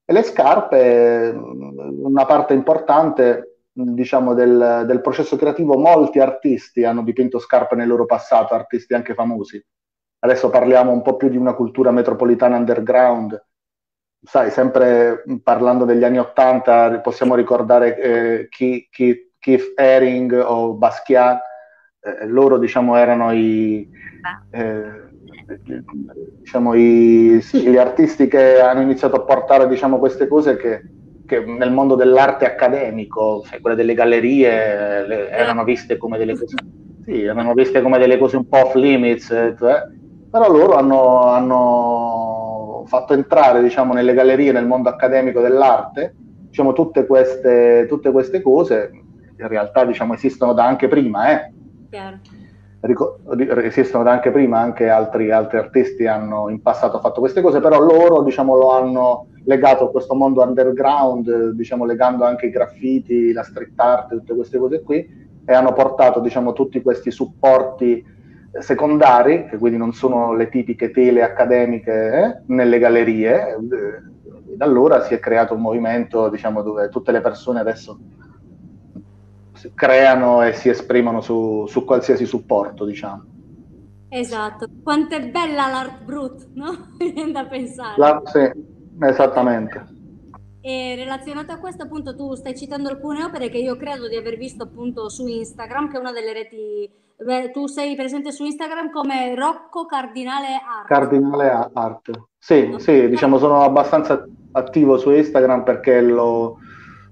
E 0.05 0.13
le 0.13 0.23
scarpe, 0.23 1.35
una 1.35 2.25
parte 2.25 2.53
importante 2.53 3.57
diciamo, 3.73 4.33
del, 4.33 4.83
del, 4.87 5.01
processo 5.01 5.35
creativo, 5.35 5.77
molti 5.77 6.19
artisti 6.19 6.83
hanno 6.83 7.03
dipinto 7.03 7.39
scarpe 7.39 7.75
nel 7.75 7.87
loro 7.87 8.05
passato, 8.05 8.53
artisti 8.53 8.93
anche 8.93 9.13
famosi. 9.13 9.63
Adesso 10.19 10.49
parliamo 10.49 10.91
un 10.91 11.01
po' 11.01 11.15
più 11.15 11.29
di 11.29 11.37
una 11.37 11.53
cultura 11.53 11.91
metropolitana 11.91 12.57
underground. 12.57 13.39
Sai, 14.19 14.49
sempre 14.49 15.23
parlando 15.43 15.85
degli 15.85 16.03
anni 16.03 16.17
Ottanta, 16.17 16.99
possiamo 17.01 17.35
ricordare 17.35 17.97
eh, 17.99 18.47
Keith, 18.49 19.35
Keith 19.37 19.79
Haring 19.79 20.33
o 20.43 20.73
Basquiat, 20.73 21.41
eh, 21.99 22.25
loro 22.25 22.57
diciamo 22.57 22.95
erano 22.95 23.31
i, 23.31 23.87
eh, 24.51 25.06
diciamo, 26.39 26.73
i, 26.73 27.39
sì, 27.41 27.67
gli 27.69 27.77
artisti 27.77 28.27
che 28.27 28.59
hanno 28.59 28.81
iniziato 28.81 29.15
a 29.15 29.21
portare 29.21 29.67
diciamo, 29.67 29.97
queste 29.97 30.27
cose 30.27 30.57
che, 30.57 30.81
che 31.25 31.39
nel 31.39 31.71
mondo 31.71 31.95
dell'arte 31.95 32.45
accademico, 32.45 33.43
cioè 33.45 33.61
quelle 33.61 33.75
delle 33.75 33.93
gallerie, 33.93 35.07
le, 35.07 35.29
erano 35.29 35.63
viste 35.63 35.97
come 35.97 36.17
delle 36.17 36.37
cose, 36.37 36.55
sì, 37.05 37.23
erano 37.23 37.53
viste 37.53 37.81
come 37.81 37.97
delle 37.97 38.17
cose 38.17 38.35
un 38.35 38.47
po' 38.47 38.65
off 38.65 38.75
limits, 38.75 39.29
eh, 39.31 39.55
però 40.29 40.51
loro 40.51 40.75
hanno, 40.75 41.23
hanno 41.23 42.83
fatto 42.87 43.13
entrare 43.13 43.61
diciamo, 43.61 43.93
nelle 43.93 44.13
gallerie, 44.13 44.51
nel 44.51 44.67
mondo 44.67 44.89
accademico 44.89 45.39
dell'arte, 45.39 46.13
diciamo, 46.49 46.73
tutte, 46.73 47.05
queste, 47.05 47.85
tutte 47.87 48.11
queste 48.11 48.41
cose, 48.41 48.91
in 49.39 49.47
realtà 49.47 49.85
diciamo, 49.85 50.13
esistono 50.13 50.53
da 50.53 50.65
anche 50.65 50.87
prima, 50.87 51.31
eh. 51.31 51.51
Esistono 53.63 54.03
da 54.03 54.11
anche 54.11 54.31
prima, 54.31 54.59
anche 54.59 54.89
altri, 54.89 55.31
altri, 55.31 55.57
artisti 55.57 56.05
hanno 56.05 56.49
in 56.49 56.61
passato 56.61 56.99
fatto 56.99 57.19
queste 57.19 57.41
cose, 57.41 57.59
però 57.59 57.79
loro 57.79 58.21
diciamo, 58.21 58.55
lo 58.55 58.71
hanno 58.71 59.27
legato 59.45 59.85
a 59.85 59.91
questo 59.91 60.13
mondo 60.13 60.43
underground, 60.43 61.51
diciamo, 61.51 61.85
legando 61.85 62.23
anche 62.23 62.47
i 62.47 62.51
graffiti, 62.51 63.31
la 63.31 63.43
street 63.43 63.79
art, 63.79 64.09
tutte 64.09 64.35
queste 64.35 64.57
cose 64.57 64.81
qui, 64.81 65.25
e 65.45 65.53
hanno 65.53 65.73
portato 65.73 66.19
diciamo, 66.19 66.53
tutti 66.53 66.81
questi 66.81 67.09
supporti 67.09 68.05
secondari, 68.59 69.47
che 69.47 69.57
quindi 69.57 69.77
non 69.77 69.93
sono 69.93 70.33
le 70.33 70.49
tipiche 70.49 70.91
tele 70.91 71.23
accademiche 71.23 71.91
eh, 71.91 72.41
nelle 72.47 72.79
gallerie. 72.79 73.55
Eh, 73.55 74.15
da 74.55 74.65
allora 74.65 75.01
si 75.01 75.13
è 75.13 75.19
creato 75.19 75.53
un 75.53 75.61
movimento 75.61 76.29
diciamo, 76.29 76.61
dove 76.63 76.89
tutte 76.89 77.11
le 77.11 77.21
persone 77.21 77.59
adesso 77.59 77.99
creano 79.73 80.43
e 80.43 80.53
si 80.53 80.69
esprimono 80.69 81.21
su, 81.21 81.65
su 81.67 81.85
qualsiasi 81.85 82.25
supporto, 82.25 82.85
diciamo. 82.85 83.35
Esatto, 84.09 84.67
quanto 84.83 85.15
è 85.15 85.29
bella 85.29 85.67
l'art 85.67 86.03
brut, 86.03 86.47
no? 86.53 86.93
Viene 86.97 87.31
da 87.31 87.45
pensare. 87.45 87.95
La, 87.97 88.21
sì, 88.25 88.49
esattamente. 89.01 89.95
E 90.61 90.95
relazionato 90.95 91.53
a 91.53 91.59
questo, 91.59 91.83
appunto, 91.83 92.15
tu 92.15 92.33
stai 92.35 92.55
citando 92.55 92.89
alcune 92.89 93.23
opere 93.23 93.49
che 93.49 93.57
io 93.57 93.75
credo 93.75 94.07
di 94.07 94.15
aver 94.15 94.37
visto 94.37 94.63
appunto 94.63 95.09
su 95.09 95.27
Instagram, 95.27 95.89
che 95.89 95.97
è 95.97 95.99
una 95.99 96.11
delle 96.11 96.33
reti. 96.33 96.89
Beh, 97.19 97.51
tu 97.51 97.67
sei 97.67 97.95
presente 97.95 98.31
su 98.31 98.45
Instagram 98.45 98.91
come 98.91 99.33
Rocco 99.33 99.85
Cardinale 99.85 100.47
Art. 100.55 100.87
Cardinale 100.87 101.69
Art. 101.73 102.11
Sì, 102.37 102.69
no? 102.69 102.79
sì, 102.79 103.09
diciamo 103.09 103.37
sono 103.39 103.61
abbastanza 103.61 104.25
attivo 104.51 104.97
su 104.97 105.11
Instagram 105.11 105.63
perché 105.63 106.01
lo, 106.01 106.57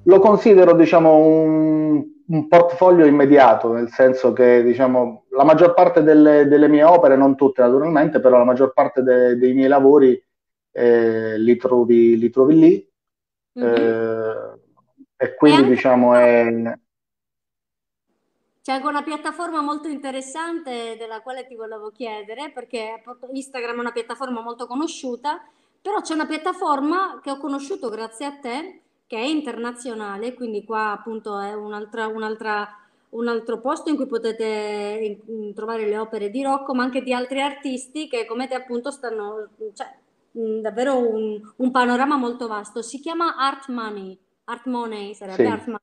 lo 0.03 0.19
considero, 0.19 0.73
diciamo, 0.75 1.15
un, 1.15 2.03
un, 2.27 2.47
portfolio 2.47 3.05
immediato, 3.05 3.71
nel 3.73 3.89
senso 3.89 4.33
che, 4.33 4.63
diciamo, 4.63 5.25
la 5.29 5.43
maggior 5.43 5.73
parte 5.73 6.03
delle, 6.03 6.47
delle 6.47 6.67
mie 6.67 6.83
opere, 6.83 7.15
non 7.15 7.35
tutte 7.35 7.61
naturalmente, 7.61 8.19
però 8.19 8.37
la 8.37 8.45
maggior 8.45 8.73
parte 8.73 9.01
de, 9.01 9.37
dei 9.37 9.53
miei 9.53 9.67
lavori 9.67 10.21
eh, 10.71 11.37
li, 11.37 11.55
trovi, 11.57 12.17
li 12.17 12.29
trovi 12.29 12.59
lì 12.59 12.93
Mm-hmm. 13.57 14.53
e 15.15 15.35
quindi 15.35 15.61
e 15.61 15.65
diciamo 15.67 16.13
è... 16.13 16.77
C'è 18.61 18.71
anche 18.71 18.87
una 18.87 19.03
piattaforma 19.03 19.61
molto 19.61 19.87
interessante 19.87 20.95
della 20.97 21.21
quale 21.21 21.45
ti 21.45 21.55
volevo 21.55 21.91
chiedere, 21.91 22.51
perché 22.51 23.03
Instagram 23.31 23.77
è 23.77 23.79
una 23.79 23.91
piattaforma 23.91 24.41
molto 24.41 24.65
conosciuta, 24.65 25.39
però 25.79 26.01
c'è 26.01 26.15
una 26.15 26.25
piattaforma 26.25 27.19
che 27.21 27.29
ho 27.29 27.37
conosciuto 27.37 27.89
grazie 27.89 28.25
a 28.25 28.39
te, 28.39 28.81
che 29.07 29.17
è 29.17 29.23
internazionale, 29.23 30.33
quindi 30.33 30.63
qua 30.63 30.91
appunto 30.91 31.39
è 31.39 31.53
un'altra, 31.53 32.07
un'altra, 32.07 32.67
un 33.09 33.27
altro 33.27 33.59
posto 33.59 33.89
in 33.89 33.95
cui 33.95 34.07
potete 34.07 35.21
trovare 35.53 35.87
le 35.87 35.97
opere 35.97 36.29
di 36.29 36.41
Rocco, 36.43 36.73
ma 36.73 36.83
anche 36.83 37.01
di 37.03 37.13
altri 37.13 37.41
artisti 37.41 38.07
che 38.07 38.25
come 38.25 38.47
te 38.47 38.55
appunto 38.55 38.89
stanno, 38.91 39.49
cioè, 39.73 39.95
davvero 40.31 40.97
un, 40.97 41.39
un, 41.57 41.71
panorama 41.71 42.17
molto 42.17 42.47
vasto. 42.47 42.81
Si 42.81 42.99
chiama 42.99 43.35
Art 43.37 43.69
Money, 43.69 44.17
Art 44.45 44.65
Money 44.65 45.13
sarebbe 45.13 45.45
sì. 45.45 45.51
Art 45.51 45.65
Money. 45.65 45.79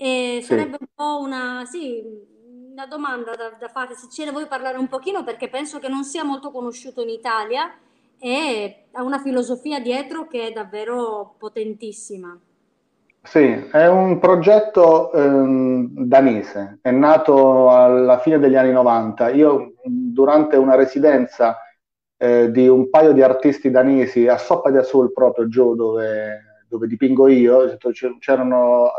E 0.00 0.40
sarebbe 0.42 0.76
sì. 0.76 0.82
un 0.82 0.88
po' 0.94 1.18
una, 1.20 1.64
sì, 1.64 2.02
una 2.70 2.86
domanda 2.86 3.34
da, 3.34 3.50
da 3.58 3.68
fare, 3.68 3.94
se 3.94 4.08
ce 4.10 4.24
ne 4.26 4.30
vuoi 4.32 4.46
parlare 4.46 4.76
un 4.76 4.88
pochino, 4.88 5.24
perché 5.24 5.48
penso 5.48 5.78
che 5.78 5.88
non 5.88 6.04
sia 6.04 6.24
molto 6.24 6.50
conosciuto 6.50 7.00
in 7.00 7.08
Italia 7.08 7.74
e 8.20 8.88
ha 8.92 9.02
una 9.02 9.18
filosofia 9.18 9.80
dietro 9.80 10.26
che 10.26 10.48
è 10.48 10.52
davvero 10.52 11.34
potentissima. 11.38 12.38
Sì, 13.22 13.68
è 13.70 13.86
un 13.86 14.18
progetto 14.20 15.12
ehm, 15.12 16.06
danese, 16.06 16.78
è 16.80 16.90
nato 16.90 17.70
alla 17.70 18.18
fine 18.20 18.38
degli 18.38 18.56
anni 18.56 18.72
90. 18.72 19.28
Io 19.30 19.74
durante 19.84 20.56
una 20.56 20.76
residenza 20.76 21.58
eh, 22.16 22.50
di 22.50 22.66
un 22.66 22.88
paio 22.90 23.12
di 23.12 23.22
artisti 23.22 23.70
danesi 23.70 24.26
a 24.26 24.38
Soppa 24.38 24.70
di 24.70 24.78
Azul, 24.78 25.12
proprio 25.12 25.46
giù 25.48 25.74
dove, 25.74 26.64
dove 26.68 26.86
dipingo 26.86 27.28
io, 27.28 27.76
c'erano 28.18 28.90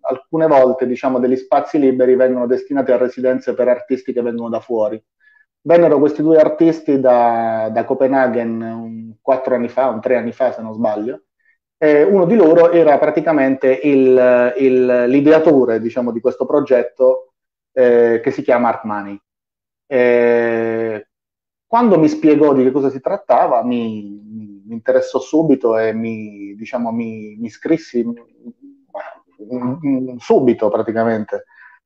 alcune 0.00 0.46
volte 0.46 0.86
diciamo, 0.86 1.18
degli 1.18 1.36
spazi 1.36 1.78
liberi 1.78 2.14
vengono 2.14 2.46
destinati 2.46 2.90
a 2.90 2.96
residenze 2.96 3.54
per 3.54 3.68
artisti 3.68 4.12
che 4.12 4.22
vengono 4.22 4.48
da 4.48 4.60
fuori. 4.60 5.02
Vennero 5.66 5.98
questi 5.98 6.20
due 6.20 6.38
artisti 6.38 7.00
da, 7.00 7.70
da 7.72 7.84
Copenaghen 7.86 9.16
quattro 9.22 9.54
anni 9.54 9.68
fa, 9.68 9.88
un 9.88 10.00
tre 10.00 10.16
anni 10.16 10.32
fa 10.32 10.52
se 10.52 10.60
non 10.60 10.74
sbaglio, 10.74 11.22
e 11.78 12.02
uno 12.02 12.26
di 12.26 12.36
loro 12.36 12.70
era 12.70 12.98
praticamente 12.98 13.80
il, 13.82 14.54
il, 14.58 15.04
l'ideatore 15.06 15.80
diciamo, 15.80 16.12
di 16.12 16.20
questo 16.20 16.44
progetto 16.44 17.32
eh, 17.72 18.20
che 18.22 18.30
si 18.30 18.42
chiama 18.42 18.68
Art 18.68 18.84
Money. 18.84 19.18
Eh, 19.86 21.08
quando 21.66 21.98
mi 21.98 22.08
spiegò 22.08 22.52
di 22.52 22.62
che 22.62 22.70
cosa 22.70 22.90
si 22.90 23.00
trattava, 23.00 23.64
mi, 23.64 24.62
mi 24.66 24.74
interessò 24.74 25.18
subito 25.18 25.78
e 25.78 25.94
mi, 25.94 26.54
diciamo, 26.56 26.92
mi, 26.92 27.36
mi 27.38 27.46
iscrissi 27.46 28.04
subito 30.18 30.68
praticamente, 30.68 31.44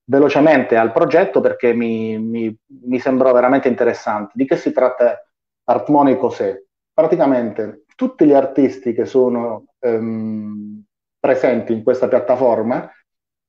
velocemente 0.09 0.77
al 0.77 0.93
progetto 0.93 1.41
perché 1.41 1.75
mi, 1.75 2.19
mi, 2.19 2.99
sembrò 2.99 3.33
veramente 3.33 3.69
interessante. 3.69 4.33
Di 4.35 4.47
che 4.47 4.57
si 4.57 4.73
tratta 4.73 5.23
Artmoney 5.65 6.17
cos'è? 6.17 6.61
Praticamente 6.93 7.85
tutti 7.95 8.25
gli 8.25 8.33
artisti 8.33 8.95
che 8.95 9.05
sono 9.05 9.67
ehm, 9.81 10.83
presenti 11.21 11.73
in 11.73 11.83
questa 11.83 12.09
piattaforma, 12.09 12.91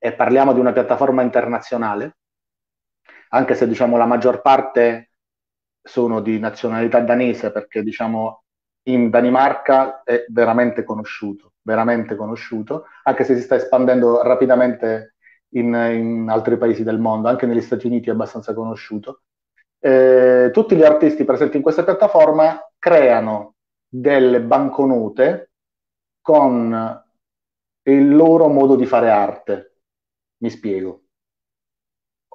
e 0.02 0.12
parliamo 0.14 0.54
di 0.54 0.60
una 0.60 0.72
piattaforma 0.72 1.20
internazionale, 1.20 2.16
anche 3.30 3.54
se 3.54 3.68
diciamo 3.68 3.98
la 3.98 4.06
maggior 4.06 4.40
parte 4.40 5.10
sono 5.82 6.20
di 6.20 6.38
nazionalità 6.38 7.00
danese 7.00 7.52
perché 7.52 7.82
diciamo 7.82 8.44
in 8.84 9.10
Danimarca 9.10 10.02
è 10.02 10.24
veramente 10.28 10.84
conosciuto, 10.84 11.52
veramente 11.60 12.16
conosciuto, 12.16 12.86
anche 13.02 13.24
se 13.24 13.36
si 13.36 13.42
sta 13.42 13.56
espandendo 13.56 14.22
rapidamente 14.22 15.16
in, 15.50 15.74
in 15.74 16.28
altri 16.28 16.56
paesi 16.56 16.82
del 16.82 16.98
mondo, 16.98 17.28
anche 17.28 17.46
negli 17.46 17.60
Stati 17.60 17.86
Uniti 17.86 18.08
è 18.08 18.12
abbastanza 18.12 18.54
conosciuto. 18.54 19.22
Eh, 19.78 20.50
tutti 20.52 20.76
gli 20.76 20.82
artisti 20.82 21.24
presenti 21.24 21.56
in 21.56 21.62
questa 21.62 21.84
piattaforma 21.84 22.60
creano 22.78 23.54
delle 23.88 24.40
banconote 24.40 25.52
con 26.20 27.02
il 27.82 28.14
loro 28.14 28.48
modo 28.48 28.76
di 28.76 28.86
fare 28.86 29.10
arte. 29.10 29.74
Mi 30.38 30.50
spiego. 30.50 31.02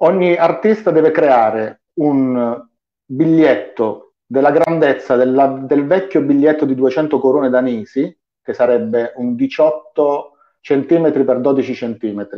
Ogni 0.00 0.36
artista 0.36 0.90
deve 0.90 1.10
creare 1.10 1.82
un 1.94 2.68
biglietto 3.04 4.14
della 4.26 4.50
grandezza 4.50 5.16
della, 5.16 5.46
del 5.46 5.86
vecchio 5.86 6.20
biglietto 6.20 6.64
di 6.64 6.74
200 6.74 7.18
corone 7.18 7.48
danesi, 7.48 8.14
che 8.42 8.52
sarebbe 8.52 9.12
un 9.16 9.34
18 9.34 10.32
cm 10.60 11.24
per 11.24 11.40
12 11.40 11.72
cm. 11.72 12.28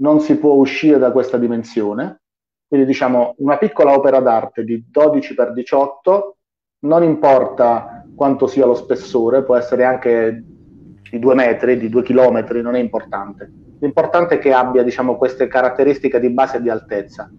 Non 0.00 0.20
si 0.20 0.38
può 0.38 0.54
uscire 0.54 0.98
da 0.98 1.12
questa 1.12 1.38
dimensione. 1.38 2.20
Quindi 2.66 2.86
diciamo 2.86 3.34
una 3.38 3.56
piccola 3.56 3.94
opera 3.94 4.20
d'arte 4.20 4.62
di 4.62 4.84
12 4.90 5.34
per 5.34 5.52
18, 5.52 6.36
non 6.80 7.02
importa 7.02 8.04
quanto 8.14 8.46
sia 8.46 8.66
lo 8.66 8.74
spessore, 8.74 9.42
può 9.42 9.56
essere 9.56 9.84
anche 9.84 10.44
di 11.10 11.18
due 11.18 11.34
metri, 11.34 11.78
di 11.78 11.88
due 11.88 12.02
chilometri, 12.02 12.60
non 12.60 12.74
è 12.74 12.78
importante. 12.78 13.50
L'importante 13.80 14.34
è 14.34 14.38
che 14.38 14.52
abbia 14.52 14.82
diciamo, 14.82 15.16
queste 15.16 15.46
caratteristiche 15.46 16.20
di 16.20 16.30
base 16.30 16.58
e 16.58 16.60
di 16.60 16.68
altezza. 16.68 17.30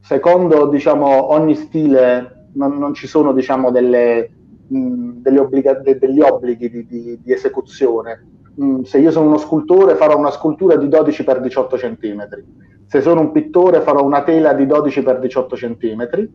Secondo 0.00 0.68
diciamo, 0.68 1.32
ogni 1.32 1.54
stile 1.54 2.48
non, 2.54 2.78
non 2.78 2.94
ci 2.94 3.06
sono 3.06 3.32
diciamo, 3.32 3.70
delle, 3.70 4.30
mh, 4.68 5.22
obbliga- 5.38 5.74
de- 5.74 5.98
degli 5.98 6.20
obblighi 6.20 6.70
di, 6.70 6.86
di, 6.86 7.20
di 7.20 7.32
esecuzione. 7.32 8.28
Mh, 8.54 8.82
se 8.82 8.98
io 8.98 9.10
sono 9.10 9.26
uno 9.26 9.38
scultore 9.38 9.94
farò 9.96 10.16
una 10.16 10.30
scultura 10.30 10.76
di 10.76 10.88
12 10.88 11.24
x 11.24 11.38
18 11.40 11.76
cm. 11.76 12.28
Se 12.86 13.00
sono 13.00 13.20
un 13.20 13.32
pittore 13.32 13.80
farò 13.80 14.04
una 14.04 14.22
tela 14.22 14.52
di 14.52 14.66
12 14.66 15.02
x 15.02 15.18
18 15.18 15.56
cm. 15.56 16.28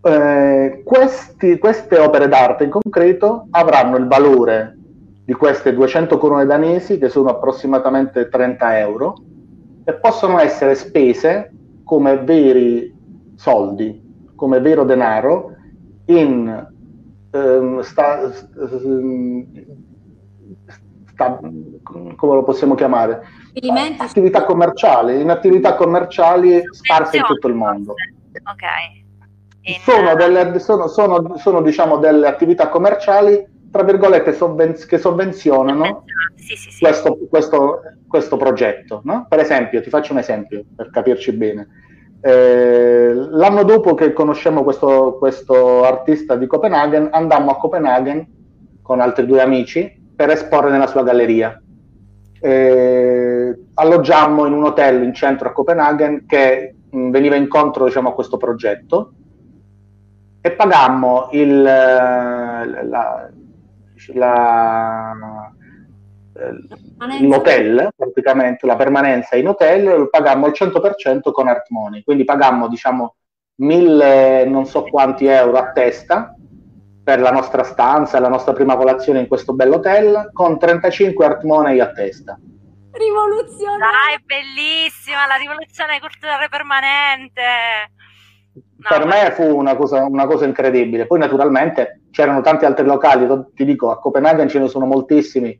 Eh, 0.00 0.82
questi, 0.84 1.58
queste 1.58 1.98
opere 1.98 2.28
d'arte 2.28 2.64
in 2.64 2.70
concreto 2.70 3.46
avranno 3.50 3.96
il 3.96 4.06
valore 4.06 4.76
di 5.24 5.34
queste 5.34 5.74
200 5.74 6.16
corone 6.16 6.46
danesi, 6.46 6.96
che 6.96 7.10
sono 7.10 7.28
approssimatamente 7.28 8.28
30 8.28 8.78
euro, 8.78 9.14
e 9.84 9.92
possono 9.94 10.38
essere 10.38 10.74
spese 10.74 11.52
come 11.84 12.16
veri 12.18 12.94
soldi, 13.34 14.30
come 14.34 14.60
vero 14.60 14.84
denaro, 14.84 15.54
in 16.06 16.66
ehm, 17.30 17.80
sta, 17.80 18.32
sta, 18.32 18.46
come 21.26 22.34
lo 22.34 22.44
possiamo 22.44 22.74
chiamare? 22.74 23.22
Attività 23.98 24.44
commerciali, 24.44 25.20
in 25.20 25.30
attività 25.30 25.74
commerciali 25.74 26.62
sparse 26.70 27.16
in 27.16 27.24
tutto 27.24 27.48
il 27.48 27.54
mondo. 27.54 27.94
Ok. 28.32 29.80
Sono, 29.80 30.14
delle, 30.14 30.58
sono, 30.60 30.86
sono, 30.86 31.36
sono 31.36 31.60
diciamo, 31.60 31.98
delle 31.98 32.26
attività 32.26 32.68
commerciali 32.68 33.56
tra 33.70 33.82
virgolette, 33.82 34.32
sovven- 34.32 34.86
che 34.86 34.96
sovvenzionano 34.96 36.04
sì, 36.36 36.56
sì, 36.56 36.70
sì. 36.70 36.78
Questo, 36.78 37.18
questo, 37.28 37.80
questo, 38.06 38.36
progetto. 38.36 39.02
No? 39.04 39.26
Per 39.28 39.38
esempio, 39.40 39.82
ti 39.82 39.90
faccio 39.90 40.12
un 40.12 40.18
esempio 40.18 40.64
per 40.74 40.90
capirci 40.90 41.32
bene. 41.32 41.68
Eh, 42.20 43.12
l'anno 43.14 43.62
dopo 43.64 43.94
che 43.94 44.12
conosciamo 44.12 44.64
questo, 44.64 45.16
questo 45.18 45.84
artista 45.84 46.36
di 46.36 46.46
Copenaghen, 46.46 47.10
andammo 47.12 47.50
a 47.50 47.58
Copenaghen 47.58 48.26
con 48.82 49.00
altri 49.00 49.26
due 49.26 49.42
amici 49.42 49.97
per 50.18 50.30
esporre 50.30 50.72
nella 50.72 50.88
sua 50.88 51.04
galleria. 51.04 51.62
Eh, 52.40 53.66
alloggiammo 53.74 54.46
in 54.46 54.52
un 54.52 54.64
hotel 54.64 55.04
in 55.04 55.14
centro 55.14 55.48
a 55.48 55.52
Copenaghen 55.52 56.26
che 56.26 56.74
mh, 56.90 57.10
veniva 57.10 57.36
incontro 57.36 57.84
diciamo, 57.84 58.08
a 58.08 58.14
questo 58.14 58.36
progetto 58.36 59.12
e 60.40 60.50
pagammo 60.50 61.28
il, 61.30 61.62
la, 61.62 62.64
la, 62.82 63.30
eh, 66.32 67.24
l'hotel, 67.24 67.88
praticamente 67.94 68.66
la 68.66 68.74
permanenza 68.74 69.36
in 69.36 69.46
hotel, 69.46 69.84
lo 69.84 70.08
pagammo 70.08 70.46
al 70.46 70.52
100% 70.52 71.30
con 71.30 71.46
Art 71.46 71.70
Money, 71.70 72.02
quindi 72.02 72.24
pagammo 72.24 72.66
diciamo 72.66 73.14
mille 73.60 74.44
non 74.46 74.66
so 74.66 74.82
quanti 74.82 75.26
euro 75.26 75.58
a 75.58 75.70
testa 75.70 76.34
per 77.08 77.20
la 77.20 77.30
nostra 77.30 77.62
stanza, 77.62 78.20
la 78.20 78.28
nostra 78.28 78.52
prima 78.52 78.76
colazione 78.76 79.20
in 79.20 79.28
questo 79.28 79.54
bell'hotel 79.54 80.28
con 80.34 80.58
35 80.58 81.24
Art 81.24 81.42
Money 81.42 81.80
a 81.80 81.90
testa. 81.90 82.38
Rivoluzione! 82.92 83.78
Dai, 83.78 84.22
bellissima 84.26 85.26
la 85.26 85.36
rivoluzione 85.36 86.00
culturale 86.00 86.50
permanente! 86.50 87.42
No, 88.52 88.88
per 88.90 89.06
me 89.06 89.30
fu 89.30 89.56
una 89.56 89.74
cosa, 89.74 90.04
una 90.04 90.26
cosa, 90.26 90.44
incredibile. 90.44 91.06
Poi 91.06 91.18
naturalmente 91.18 92.02
c'erano 92.10 92.42
tanti 92.42 92.66
altri 92.66 92.84
locali, 92.84 93.26
ti 93.54 93.64
dico, 93.64 93.90
a 93.90 93.98
Copenaghen 93.98 94.50
ce 94.50 94.58
ne 94.58 94.68
sono 94.68 94.84
moltissimi, 94.84 95.58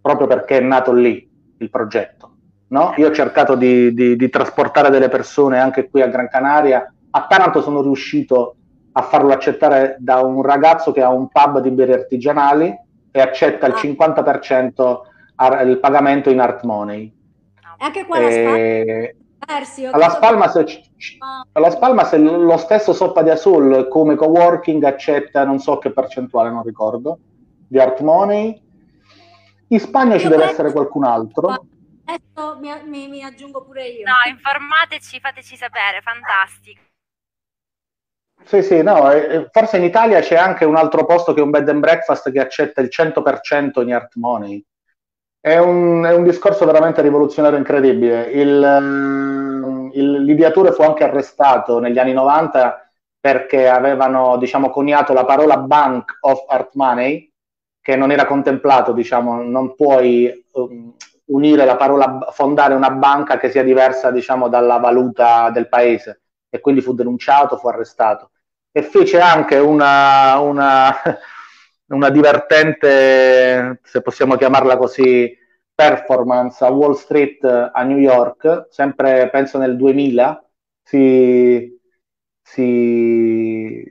proprio 0.00 0.28
perché 0.28 0.58
è 0.58 0.60
nato 0.60 0.92
lì 0.92 1.28
il 1.58 1.68
progetto. 1.68 2.30
No? 2.68 2.94
Io 2.98 3.08
ho 3.08 3.12
cercato 3.12 3.56
di, 3.56 3.92
di, 3.92 4.14
di, 4.14 4.28
trasportare 4.28 4.90
delle 4.90 5.08
persone 5.08 5.58
anche 5.58 5.90
qui 5.90 6.00
a 6.00 6.06
Gran 6.06 6.28
Canaria. 6.28 6.94
A 7.10 7.26
Taranto 7.26 7.60
sono 7.60 7.82
riuscito 7.82 8.55
a 8.98 9.02
farlo 9.02 9.32
accettare 9.32 9.96
da 9.98 10.20
un 10.20 10.40
ragazzo 10.42 10.90
che 10.90 11.02
ha 11.02 11.10
un 11.10 11.28
pub 11.28 11.60
di 11.60 11.70
birre 11.70 11.92
artigianali 11.92 12.74
e 13.10 13.20
accetta 13.20 13.66
il 13.66 13.74
50% 13.74 14.96
il 15.66 15.78
pagamento 15.80 16.30
in 16.30 16.40
art 16.40 16.62
money. 16.62 17.14
Anche 17.78 18.06
qua 18.06 18.18
e... 18.18 19.16
Persi, 19.38 19.84
alla, 19.84 20.08
Spalma 20.08 20.48
se, 20.48 20.82
alla 21.52 21.70
Spalma 21.70 22.04
se 22.04 22.16
lo 22.18 22.56
stesso 22.56 22.94
Soppa 22.94 23.22
di 23.22 23.28
Azul 23.28 23.86
come 23.88 24.16
coworking 24.16 24.82
accetta 24.82 25.44
non 25.44 25.58
so 25.58 25.76
che 25.78 25.92
percentuale, 25.92 26.50
non 26.50 26.62
ricordo, 26.62 27.18
di 27.68 27.78
Art 27.78 28.00
Money. 28.00 28.60
In 29.68 29.78
Spagna 29.78 30.14
io 30.14 30.20
ci 30.20 30.28
deve 30.28 30.44
essere 30.44 30.72
qualcun 30.72 31.04
altro. 31.04 31.66
Adesso 32.06 32.58
mi, 32.60 32.70
mi, 32.86 33.08
mi, 33.08 33.22
aggiungo 33.22 33.62
pure 33.62 33.86
io. 33.88 34.04
No, 34.06 34.30
informateci, 34.30 35.20
fateci 35.20 35.54
sapere, 35.54 36.00
fantastico. 36.00 36.80
Sì, 38.44 38.62
sì, 38.62 38.80
no, 38.82 39.08
forse 39.50 39.76
in 39.78 39.82
Italia 39.84 40.20
c'è 40.20 40.36
anche 40.36 40.64
un 40.64 40.76
altro 40.76 41.04
posto 41.04 41.32
che 41.32 41.40
un 41.40 41.50
bed 41.50 41.68
and 41.68 41.80
breakfast 41.80 42.30
che 42.30 42.38
accetta 42.38 42.80
il 42.80 42.88
100% 42.90 43.82
in 43.82 43.92
Art 43.92 44.14
Money. 44.16 44.64
È 45.40 45.56
un, 45.58 46.04
è 46.04 46.12
un 46.14 46.22
discorso 46.22 46.64
veramente 46.64 47.02
rivoluzionario 47.02 47.58
incredibile. 47.58 48.22
Il, 48.30 48.62
ehm, 48.62 49.90
il, 49.94 50.22
l'ideatore 50.22 50.72
fu 50.72 50.82
anche 50.82 51.04
arrestato 51.04 51.80
negli 51.80 51.98
anni 51.98 52.12
90 52.12 52.88
perché 53.18 53.68
avevano 53.68 54.36
diciamo, 54.36 54.70
coniato 54.70 55.12
la 55.12 55.24
parola 55.24 55.56
Bank 55.58 56.18
of 56.20 56.44
Art 56.48 56.70
Money, 56.74 57.28
che 57.80 57.96
non 57.96 58.12
era 58.12 58.26
contemplato, 58.26 58.92
diciamo, 58.92 59.42
non 59.42 59.74
puoi 59.74 60.44
um, 60.52 60.94
unire 61.26 61.64
la 61.64 61.76
parola, 61.76 62.28
fondare 62.30 62.74
una 62.74 62.90
banca 62.90 63.38
che 63.38 63.50
sia 63.50 63.64
diversa 63.64 64.12
diciamo, 64.12 64.48
dalla 64.48 64.76
valuta 64.78 65.50
del 65.50 65.68
paese. 65.68 66.20
E 66.56 66.60
quindi 66.60 66.80
fu 66.80 66.94
denunciato, 66.94 67.56
fu 67.56 67.68
arrestato. 67.68 68.30
E 68.72 68.82
fece 68.82 69.20
anche 69.20 69.56
una, 69.56 70.38
una 70.40 70.92
una 71.88 72.10
divertente, 72.10 73.80
se 73.82 74.02
possiamo 74.02 74.36
chiamarla 74.36 74.76
così, 74.76 75.36
performance 75.74 76.64
a 76.64 76.70
Wall 76.70 76.94
Street 76.94 77.44
a 77.44 77.82
New 77.82 77.98
York, 77.98 78.66
sempre 78.70 79.28
penso 79.30 79.58
nel 79.58 79.76
2000, 79.76 80.44
si, 80.82 81.78
si, 82.42 83.84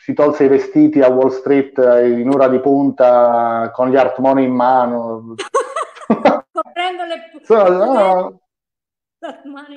si, 0.00 0.12
tolse 0.14 0.44
i 0.44 0.48
vestiti 0.48 1.00
a 1.00 1.08
Wall 1.08 1.30
Street 1.30 1.76
in 1.76 2.28
ora 2.32 2.48
di 2.48 2.60
punta 2.60 3.70
con 3.74 3.90
gli 3.90 3.96
art 3.96 4.18
money 4.18 4.44
in 4.44 4.54
mano. 4.54 5.34
Coprendo 6.52 7.04
le, 7.04 7.30
so, 7.42 7.68
no, 7.68 8.40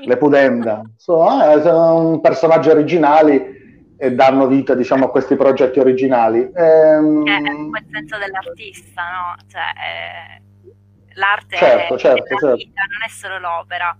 le 0.05 0.17
pudenda. 0.17 0.81
So, 0.97 1.25
eh, 1.41 1.61
sono 1.61 2.19
personaggi 2.19 2.69
originali 2.69 3.53
e 3.97 4.11
danno 4.13 4.47
vita 4.47 4.73
diciamo, 4.73 5.05
a 5.05 5.09
questi 5.09 5.35
progetti 5.35 5.79
originali. 5.79 6.39
Ehm... 6.53 7.25
È 7.27 7.49
un 7.49 7.69
po' 7.69 7.77
il 7.77 7.87
senso 7.91 8.17
dell'artista, 8.17 9.03
no? 9.03 9.35
Cioè, 9.47 9.61
eh, 9.61 10.41
l'arte 11.13 11.55
certo, 11.55 11.95
è, 11.95 11.97
certo, 11.97 12.23
è 12.23 12.37
certo. 12.37 12.55
vita, 12.55 12.81
non 12.81 13.03
è 13.05 13.09
solo 13.09 13.39
l'opera. 13.39 13.97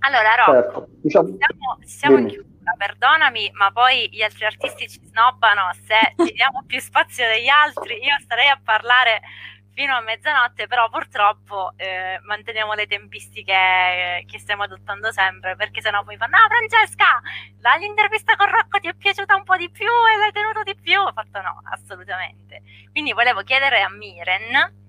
Allora, 0.00 0.34
Rocco, 0.44 0.52
certo. 0.52 0.88
diciamo, 1.00 1.26
siamo, 1.26 1.78
siamo 1.80 2.18
in 2.18 2.26
chiusura, 2.26 2.74
perdonami, 2.76 3.50
ma 3.54 3.72
poi 3.72 4.08
gli 4.10 4.22
altri 4.22 4.44
artisti 4.44 4.86
ci 4.86 5.00
snobbano 5.02 5.70
se 5.86 6.24
ci 6.26 6.34
diamo 6.34 6.62
più 6.66 6.78
spazio 6.78 7.24
degli 7.26 7.48
altri. 7.48 7.94
Io 7.94 8.16
starei 8.20 8.48
a 8.48 8.60
parlare 8.62 9.22
fino 9.74 9.94
a 9.94 10.00
mezzanotte, 10.00 10.66
però 10.66 10.88
purtroppo 10.88 11.72
eh, 11.76 12.18
manteniamo 12.22 12.72
le 12.74 12.86
tempistiche 12.86 13.52
eh, 13.52 14.24
che 14.26 14.38
stiamo 14.38 14.62
adottando 14.62 15.10
sempre, 15.12 15.56
perché 15.56 15.80
sennò 15.80 16.04
poi 16.04 16.16
fanno, 16.16 16.38
no 16.38 16.46
Francesca, 16.48 17.20
l'intervista 17.78 18.36
con 18.36 18.50
Rocco 18.50 18.78
ti 18.78 18.88
è 18.88 18.94
piaciuta 18.94 19.34
un 19.34 19.42
po' 19.42 19.56
di 19.56 19.68
più 19.70 19.86
e 19.86 20.16
l'hai 20.18 20.32
tenuto 20.32 20.62
di 20.62 20.76
più? 20.80 20.98
Ho 21.00 21.12
fatto 21.12 21.40
no, 21.42 21.60
assolutamente. 21.64 22.62
Quindi 22.92 23.12
volevo 23.12 23.42
chiedere 23.42 23.82
a 23.82 23.90
Miren 23.90 24.82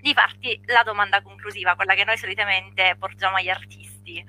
di 0.00 0.12
farti 0.14 0.60
la 0.66 0.82
domanda 0.82 1.22
conclusiva, 1.22 1.74
quella 1.74 1.94
che 1.94 2.04
noi 2.04 2.18
solitamente 2.18 2.96
porgiamo 2.98 3.36
agli 3.36 3.48
artisti. 3.48 4.24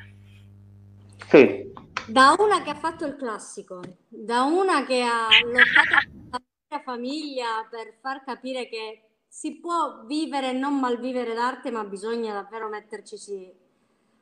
Sì. 1.28 1.70
Da 2.08 2.36
una 2.38 2.62
che 2.64 2.72
ha 2.72 2.76
fatto 2.76 3.06
il 3.06 3.16
classico, 3.16 3.82
da 4.08 4.44
una 4.44 4.86
che 4.86 5.02
ha 5.04 5.28
lottato 5.44 6.08
con 6.10 6.30
la 6.32 6.42
propria 6.68 6.82
famiglia 6.84 7.68
per 7.70 7.98
far 8.02 8.24
capire 8.24 8.68
che 8.68 9.11
si 9.34 9.56
può 9.62 10.04
vivere 10.06 10.50
e 10.50 10.52
non 10.52 10.78
malvivere 10.78 11.34
d'arte, 11.34 11.72
ma 11.72 11.86
bisogna 11.86 12.34
davvero 12.34 12.68
metterci 12.68 13.50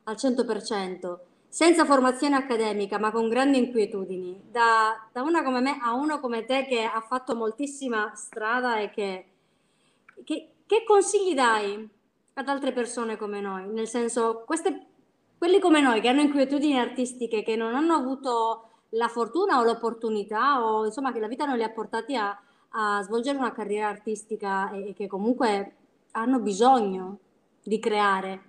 al 0.04 0.14
100%, 0.14 1.18
senza 1.48 1.84
formazione 1.84 2.36
accademica, 2.36 2.96
ma 2.96 3.10
con 3.10 3.28
grandi 3.28 3.58
inquietudini. 3.58 4.40
Da, 4.52 5.08
da, 5.10 5.22
una 5.22 5.42
come 5.42 5.60
me 5.60 5.80
a 5.82 5.94
uno 5.94 6.20
come 6.20 6.44
te 6.44 6.64
che 6.64 6.84
ha 6.84 7.00
fatto 7.00 7.34
moltissima 7.34 8.12
strada 8.14 8.78
e 8.78 8.90
che, 8.90 9.26
che, 10.22 10.50
che 10.64 10.84
consigli 10.84 11.34
dai 11.34 11.88
ad 12.34 12.48
altre 12.48 12.72
persone 12.72 13.16
come 13.16 13.40
noi? 13.40 13.66
Nel 13.66 13.88
senso, 13.88 14.44
queste, 14.46 14.86
quelli 15.36 15.58
come 15.58 15.80
noi 15.80 16.00
che 16.00 16.06
hanno 16.08 16.20
inquietudini 16.20 16.78
artistiche, 16.78 17.42
che 17.42 17.56
non 17.56 17.74
hanno 17.74 17.94
avuto 17.94 18.68
la 18.90 19.08
fortuna 19.08 19.58
o 19.58 19.64
l'opportunità 19.64 20.64
o 20.64 20.86
insomma 20.86 21.12
che 21.12 21.18
la 21.18 21.26
vita 21.26 21.46
non 21.46 21.56
li 21.56 21.64
ha 21.64 21.70
portati 21.70 22.14
a, 22.14 22.40
a 22.70 23.02
svolgere 23.02 23.38
una 23.38 23.52
carriera 23.52 23.88
artistica 23.88 24.70
e, 24.70 24.88
e 24.88 24.94
che 24.94 25.06
comunque 25.06 25.72
hanno 26.12 26.40
bisogno 26.40 27.18
di 27.62 27.78
creare. 27.78 28.42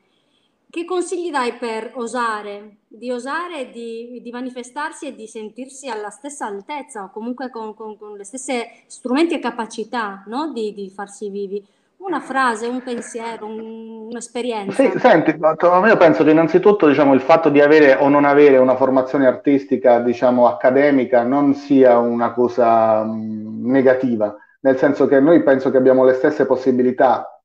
Che 0.69 0.85
consigli 0.85 1.31
dai 1.31 1.57
per 1.57 1.91
osare, 1.95 2.77
di 2.87 3.11
osare, 3.11 3.69
di, 3.71 4.21
di 4.21 4.31
manifestarsi 4.31 5.05
e 5.05 5.15
di 5.15 5.27
sentirsi 5.27 5.89
alla 5.89 6.09
stessa 6.09 6.45
altezza 6.45 7.03
o 7.03 7.09
comunque 7.09 7.49
con, 7.49 7.73
con, 7.73 7.97
con 7.97 8.15
le 8.15 8.23
stesse 8.23 8.83
strumenti 8.87 9.33
e 9.33 9.39
capacità 9.39 10.23
no? 10.27 10.53
di, 10.53 10.73
di 10.73 10.89
farsi 10.89 11.29
vivi? 11.29 11.65
Una 12.03 12.19
frase, 12.19 12.67
un 12.67 12.81
pensiero, 12.81 13.45
un, 13.45 14.07
un'esperienza. 14.09 14.83
Sì, 14.83 14.97
senti, 14.97 15.37
io 15.39 15.97
penso 15.97 16.23
che 16.23 16.31
innanzitutto 16.31 16.87
diciamo, 16.87 17.13
il 17.13 17.21
fatto 17.21 17.49
di 17.49 17.61
avere 17.61 17.93
o 17.93 18.09
non 18.09 18.25
avere 18.25 18.57
una 18.57 18.75
formazione 18.75 19.27
artistica, 19.27 19.99
diciamo, 19.99 20.47
accademica 20.47 21.21
non 21.21 21.53
sia 21.53 21.99
una 21.99 22.33
cosa 22.33 23.03
mh, 23.03 23.69
negativa, 23.69 24.35
nel 24.61 24.77
senso 24.77 25.05
che 25.05 25.19
noi 25.19 25.43
penso 25.43 25.69
che 25.69 25.77
abbiamo 25.77 26.03
le 26.03 26.13
stesse 26.13 26.47
possibilità, 26.47 27.39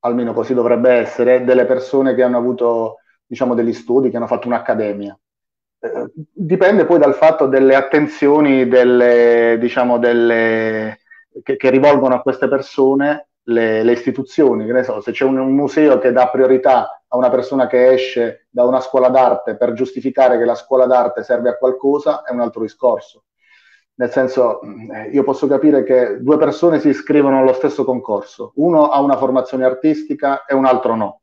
almeno 0.00 0.32
così 0.32 0.54
dovrebbe 0.54 0.90
essere, 0.90 1.44
delle 1.44 1.66
persone 1.66 2.14
che 2.14 2.22
hanno 2.22 2.38
avuto 2.38 3.00
diciamo, 3.26 3.54
degli 3.54 3.74
studi, 3.74 4.08
che 4.08 4.16
hanno 4.16 4.26
fatto 4.26 4.48
un'accademia. 4.48 5.18
Eh, 5.80 6.10
dipende 6.14 6.86
poi 6.86 6.98
dal 6.98 7.14
fatto 7.14 7.46
delle 7.46 7.74
attenzioni 7.74 8.66
delle, 8.68 9.58
diciamo, 9.60 9.98
delle, 9.98 11.00
che, 11.42 11.56
che 11.56 11.70
rivolgono 11.70 12.14
a 12.14 12.22
queste 12.22 12.48
persone 12.48 13.27
le, 13.48 13.82
le 13.82 13.92
istituzioni, 13.92 14.66
che 14.66 14.72
ne 14.72 14.82
so, 14.82 15.00
se 15.00 15.12
c'è 15.12 15.24
un, 15.24 15.38
un, 15.38 15.54
museo 15.54 15.98
che 15.98 16.12
dà 16.12 16.28
priorità 16.28 17.02
a 17.06 17.16
una 17.16 17.30
persona 17.30 17.66
che 17.66 17.92
esce 17.92 18.46
da 18.50 18.64
una 18.64 18.80
scuola 18.80 19.08
d'arte 19.08 19.56
per 19.56 19.72
giustificare 19.72 20.38
che 20.38 20.44
la 20.44 20.54
scuola 20.54 20.86
d'arte 20.86 21.22
serve 21.22 21.50
a 21.50 21.56
qualcosa, 21.56 22.22
è 22.22 22.32
un 22.32 22.40
altro 22.40 22.62
discorso. 22.62 23.24
Nel 23.94 24.10
senso, 24.10 24.60
eh, 24.60 25.08
io 25.10 25.24
posso 25.24 25.46
capire 25.46 25.82
che 25.82 26.18
due 26.20 26.36
persone 26.36 26.78
si 26.78 26.88
iscrivono 26.88 27.38
allo 27.38 27.54
stesso 27.54 27.84
concorso, 27.84 28.52
uno 28.56 28.90
ha 28.90 29.00
una 29.00 29.16
formazione 29.16 29.64
artistica 29.64 30.44
e 30.44 30.54
un 30.54 30.66
altro 30.66 30.94
no. 30.94 31.20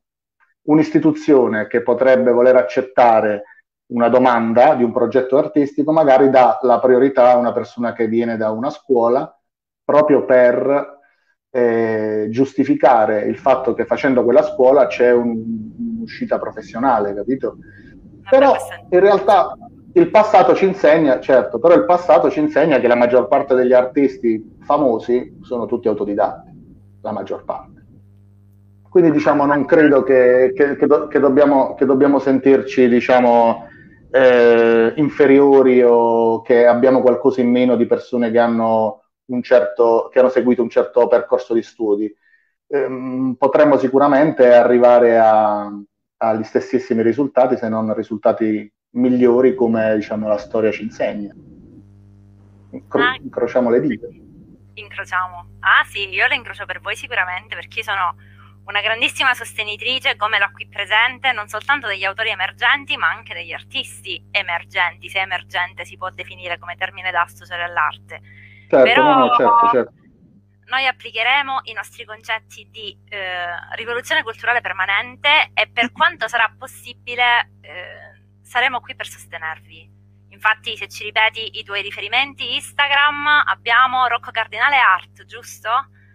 Un'istituzione 0.63 1.67
che 1.67 1.83
potrebbe 1.83 2.31
voler 2.31 2.55
accettare 2.55 3.43
una 3.87 4.09
domanda 4.09 4.73
di 4.73 4.83
un 4.83 4.91
progetto 4.91 5.37
artistico 5.37 5.91
magari 5.91 6.31
dà 6.31 6.57
la 6.63 6.79
priorità 6.79 7.29
a 7.33 7.37
una 7.37 7.53
persona 7.53 7.93
che 7.93 8.07
viene 8.07 8.35
da 8.35 8.49
una 8.49 8.71
scuola 8.71 9.31
proprio 9.83 10.25
per 10.25 10.95
eh, 11.55 12.27
giustificare 12.31 13.21
il 13.21 13.37
fatto 13.37 13.73
che 13.73 13.85
facendo 13.85 14.25
quella 14.25 14.43
scuola 14.43 14.87
c'è 14.87 15.13
un, 15.13 15.41
un'uscita 15.99 16.37
professionale, 16.37 17.13
capito? 17.13 17.59
Però 18.29 18.53
in 18.89 18.99
realtà 18.99 19.55
il 19.93 20.09
passato 20.09 20.53
ci 20.53 20.65
insegna, 20.65 21.21
certo, 21.21 21.57
però 21.57 21.73
il 21.75 21.85
passato 21.85 22.29
ci 22.29 22.41
insegna 22.41 22.79
che 22.79 22.89
la 22.89 22.95
maggior 22.95 23.29
parte 23.29 23.55
degli 23.55 23.71
artisti 23.71 24.57
famosi 24.63 25.37
sono 25.43 25.65
tutti 25.65 25.87
autodidatti, 25.87 26.51
la 27.01 27.13
maggior 27.13 27.45
parte. 27.45 27.85
Quindi 28.89 29.11
diciamo 29.11 29.45
non 29.45 29.63
credo 29.63 30.03
che, 30.03 30.51
che, 30.53 30.75
che, 30.75 30.87
do, 30.87 31.07
che 31.07 31.19
dobbiamo, 31.19 31.77
dobbiamo, 31.79 32.19
sentirci 32.19 32.89
diciamo, 32.89 33.69
eh, 34.11 34.91
inferiori 34.97 35.81
o 35.81 36.41
che 36.41 36.65
abbiamo 36.65 37.01
qualcosa 37.01 37.39
in 37.39 37.49
meno 37.49 37.77
di 37.77 37.85
persone 37.85 38.29
che 38.29 38.39
hanno 38.39 39.04
certo, 39.41 40.09
che 40.11 40.19
hanno 40.19 40.29
seguito 40.29 40.61
un 40.61 40.69
certo 40.69 41.07
percorso 41.07 41.53
di 41.53 41.61
studi. 41.61 42.13
Ehm, 42.67 43.35
potremmo 43.37 43.77
sicuramente 43.77 44.53
arrivare 44.53 45.17
a, 45.17 45.71
agli 46.17 46.43
stessissimi 46.43 47.01
risultati, 47.01 47.57
se 47.57 47.69
non 47.69 47.93
risultati 47.93 48.71
migliori 48.91 49.55
come 49.55 49.95
diciamo, 49.95 50.27
la 50.27 50.37
storia 50.37 50.71
ci 50.71 50.83
insegna. 50.83 51.33
Incro- 52.71 53.01
ah, 53.01 53.15
incrociamo 53.21 53.69
le 53.69 53.81
dita. 53.81 54.07
Incrociamo. 54.73 55.57
Ah 55.59 55.83
sì, 55.85 56.09
io 56.09 56.27
le 56.27 56.35
incrocio 56.35 56.65
per 56.65 56.81
voi 56.81 56.95
sicuramente 56.95 57.55
perché 57.55 57.83
sono 57.83 58.15
una 58.65 58.81
grandissima 58.81 59.33
sostenitrice, 59.33 60.15
come 60.15 60.39
l'ho 60.39 60.49
qui 60.51 60.67
presente, 60.67 61.31
non 61.31 61.47
soltanto 61.47 61.87
degli 61.87 62.03
autori 62.03 62.29
emergenti, 62.29 62.97
ma 62.97 63.09
anche 63.09 63.33
degli 63.33 63.53
artisti 63.53 64.21
emergenti, 64.31 65.07
se 65.07 65.19
emergente 65.19 65.85
si 65.85 65.97
può 65.97 66.09
definire 66.09 66.57
come 66.57 66.75
termine 66.75 67.11
d'associare 67.11 67.63
all'arte 67.63 68.21
Certo, 68.67 68.83
Però 68.83 69.03
no, 69.03 69.19
no, 69.19 69.35
certo, 69.35 69.69
certo. 69.71 69.93
noi 70.67 70.87
applicheremo 70.87 71.59
i 71.63 71.73
nostri 71.73 72.03
concetti 72.05 72.67
di 72.71 72.97
eh, 73.09 73.75
rivoluzione 73.75 74.23
culturale 74.23 74.61
permanente 74.61 75.51
e 75.53 75.69
per 75.71 75.91
quanto 75.93 76.27
sarà 76.27 76.53
possibile 76.57 77.51
eh, 77.61 78.41
saremo 78.41 78.81
qui 78.81 78.95
per 78.95 79.07
sostenervi. 79.07 79.93
Infatti, 80.29 80.75
se 80.75 80.87
ci 80.87 81.03
ripeti 81.03 81.59
i 81.59 81.63
tuoi 81.63 81.81
riferimenti 81.81 82.55
Instagram, 82.55 83.43
abbiamo 83.45 84.07
Rocco 84.07 84.31
Cardinale 84.31 84.75
Art, 84.77 85.23
giusto? 85.25 85.69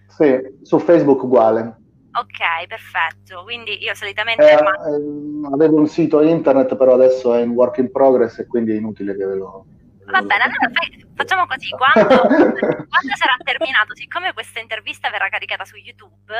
Sì, 0.09 0.39
su 0.63 0.79
Facebook 0.79 1.23
uguale. 1.23 1.79
Ok, 2.13 2.67
perfetto. 2.67 3.43
Quindi 3.45 3.83
io 3.83 3.95
solitamente... 3.95 4.43
Eh, 4.43 4.55
eh, 4.55 5.53
avevo 5.53 5.79
un 5.79 5.87
sito 5.87 6.21
internet, 6.21 6.77
però 6.77 6.95
adesso 6.95 7.33
è 7.35 7.41
in 7.41 7.51
work 7.51 7.79
in 7.79 7.91
progress 7.91 8.39
e 8.41 8.47
quindi 8.47 8.73
è 8.73 8.77
inutile 8.77 9.17
che 9.17 9.25
ve 9.25 9.35
lo 9.37 9.65
Va 10.11 10.23
bene, 10.23 10.43
allora 10.43 10.71
fai, 10.73 11.07
facciamo 11.21 11.47
così, 11.47 11.69
quando, 11.71 12.17
quando 12.25 13.15
sarà 13.15 13.37
terminato, 13.45 13.95
siccome 13.95 14.33
questa 14.33 14.61
intervista 14.61 15.11
verrà 15.11 15.29
caricata 15.29 15.67
su 15.67 15.77
YouTube, 15.77 16.35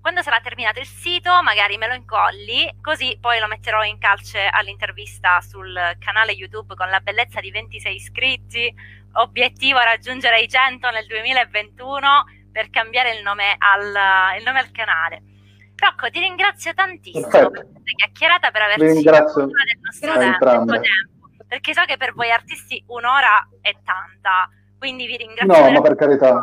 quando 0.00 0.22
sarà 0.22 0.40
terminato 0.40 0.80
il 0.80 0.86
sito 0.86 1.42
magari 1.42 1.76
me 1.76 1.86
lo 1.86 1.94
incolli, 1.94 2.78
così 2.80 3.16
poi 3.20 3.38
lo 3.38 3.46
metterò 3.46 3.84
in 3.84 3.98
calce 3.98 4.48
all'intervista 4.50 5.40
sul 5.42 5.78
canale 5.98 6.32
YouTube 6.32 6.74
con 6.74 6.88
la 6.88 7.00
bellezza 7.00 7.40
di 7.40 7.50
26 7.50 7.94
iscritti, 7.94 8.74
obiettivo 9.12 9.78
raggiungere 9.78 10.40
i 10.40 10.48
100 10.48 10.90
nel 10.90 11.06
2021 11.06 12.24
per 12.50 12.70
cambiare 12.70 13.14
il 13.14 13.22
nome 13.22 13.54
al, 13.58 14.38
il 14.38 14.44
nome 14.44 14.58
al 14.58 14.70
canale. 14.72 15.22
Rocco, 15.76 16.10
ti 16.10 16.20
ringrazio 16.20 16.72
tantissimo 16.74 17.26
Perfetto. 17.26 17.50
per 17.50 17.66
questa 17.72 17.90
chiacchierata, 17.96 18.50
per 18.50 18.62
averci 18.62 18.86
ringrazio 18.86 19.46
del 19.46 19.78
nostro 19.82 20.18
tempo 20.18 20.80
perché 21.52 21.74
so 21.74 21.84
che 21.84 21.98
per 21.98 22.14
voi 22.14 22.30
artisti 22.30 22.82
un'ora 22.86 23.46
è 23.60 23.76
tanta, 23.84 24.48
quindi 24.78 25.04
vi 25.04 25.18
ringrazio. 25.18 25.64
No, 25.64 25.70
ma 25.70 25.82
per 25.82 25.96
carità. 25.96 26.42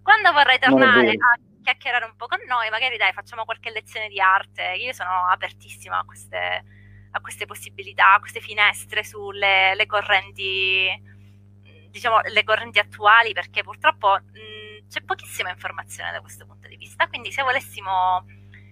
Quando 0.00 0.30
vorrai 0.30 0.60
tornare 0.60 1.10
a 1.10 1.38
chiacchierare 1.64 2.04
un 2.04 2.14
po' 2.14 2.28
con 2.28 2.38
noi, 2.46 2.70
magari 2.70 2.96
dai, 2.96 3.12
facciamo 3.12 3.44
qualche 3.44 3.72
lezione 3.72 4.06
di 4.06 4.20
arte. 4.20 4.76
Io 4.78 4.92
sono 4.92 5.26
apertissima 5.26 5.98
a 5.98 6.04
queste, 6.04 6.64
a 7.10 7.20
queste 7.20 7.44
possibilità, 7.46 8.14
a 8.14 8.20
queste 8.20 8.38
finestre 8.38 9.02
sulle 9.02 9.84
correnti, 9.88 10.88
diciamo, 11.90 12.20
le 12.20 12.44
correnti 12.44 12.78
attuali, 12.78 13.32
perché 13.32 13.64
purtroppo 13.64 14.12
mh, 14.12 14.86
c'è 14.86 15.02
pochissima 15.02 15.50
informazione 15.50 16.12
da 16.12 16.20
questo 16.20 16.46
punto 16.46 16.68
di 16.68 16.76
vista. 16.76 17.08
Quindi 17.08 17.32
se 17.32 17.42
volessimo 17.42 18.24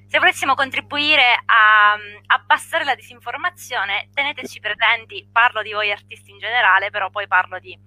se 0.06 0.18
volessimo 0.18 0.54
contribuire 0.54 1.42
a 1.44 1.96
abbassare 2.26 2.84
la 2.84 2.94
disinformazione, 2.94 4.08
teneteci 4.14 4.60
presenti, 4.60 5.28
parlo 5.30 5.62
di 5.62 5.72
voi 5.72 5.90
artisti 5.90 6.30
in 6.30 6.38
generale, 6.38 6.90
però 6.90 7.10
poi 7.10 7.26
parlo 7.26 7.58
di 7.58 7.78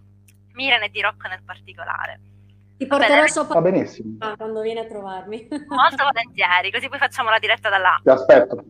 Miren 0.54 0.84
e 0.84 0.90
di 0.90 1.02
Rocco 1.02 1.28
nel 1.28 1.44
particolare. 1.44 2.20
Ti 2.78 2.86
porterò 2.88 3.26
sopra 3.28 3.56
Va 3.56 3.62
benissimo. 3.62 4.18
quando 4.38 4.62
vieni 4.62 4.80
a 4.80 4.86
trovarmi. 4.86 5.48
Molto 5.68 6.04
volentieri, 6.04 6.72
così 6.72 6.88
poi 6.90 7.00
facciamo 7.00 7.30
la 7.30 7.40
diretta 7.40 7.70
da 7.70 7.78
là. 7.78 8.00
Ti 8.02 8.10
aspetto. 8.10 8.64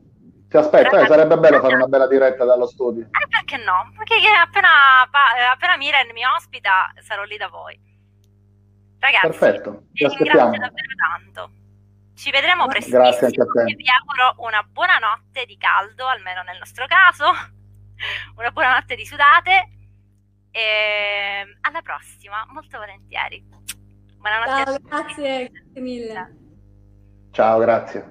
Ti 0.50 0.58
aspetto, 0.58 0.98
eh, 0.98 1.06
sarebbe 1.06 1.38
bello 1.38 1.60
fare 1.60 1.76
una 1.76 1.86
bella 1.86 2.08
diretta 2.08 2.44
dallo 2.44 2.66
studio. 2.66 3.04
Eh, 3.04 3.28
perché 3.28 3.64
no? 3.64 3.92
Perché 3.96 4.16
appena, 4.42 4.70
appena 5.52 5.78
Miren 5.78 6.10
mi 6.12 6.26
ospita 6.26 6.92
sarò 7.02 7.24
lì 7.24 7.38
da 7.38 7.50
voi. 7.50 7.80
Ragazzi, 8.98 9.28
Perfetto, 9.28 9.84
vi 9.92 10.08
ringrazio 10.08 10.60
davvero 10.60 10.96
tanto. 10.98 11.52
Ci 12.20 12.32
vedremo 12.32 12.68
prestissimo 12.68 13.02
Grazie 13.02 13.28
anche 13.28 13.42
a 13.42 13.46
te. 13.46 13.76
vi 13.76 13.86
auguro 13.88 14.46
una 14.46 14.62
buona 14.62 14.98
notte 14.98 15.46
di 15.46 15.56
caldo, 15.56 16.06
almeno 16.06 16.42
nel 16.42 16.58
nostro 16.58 16.86
caso, 16.86 17.32
una 18.36 18.52
buona 18.52 18.74
notte 18.74 18.96
di 18.96 19.06
sudate 19.06 19.70
e 20.52 21.58
alla 21.62 21.82
prossima, 21.82 22.46
molto 22.50 22.78
volentieri. 22.78 23.42
Buonanotte 24.18 24.64
Ciao, 24.66 24.78
grazie, 24.82 25.50
grazie 25.50 25.82
mille. 25.82 26.38
Ciao, 27.32 27.58
grazie. 27.60 28.10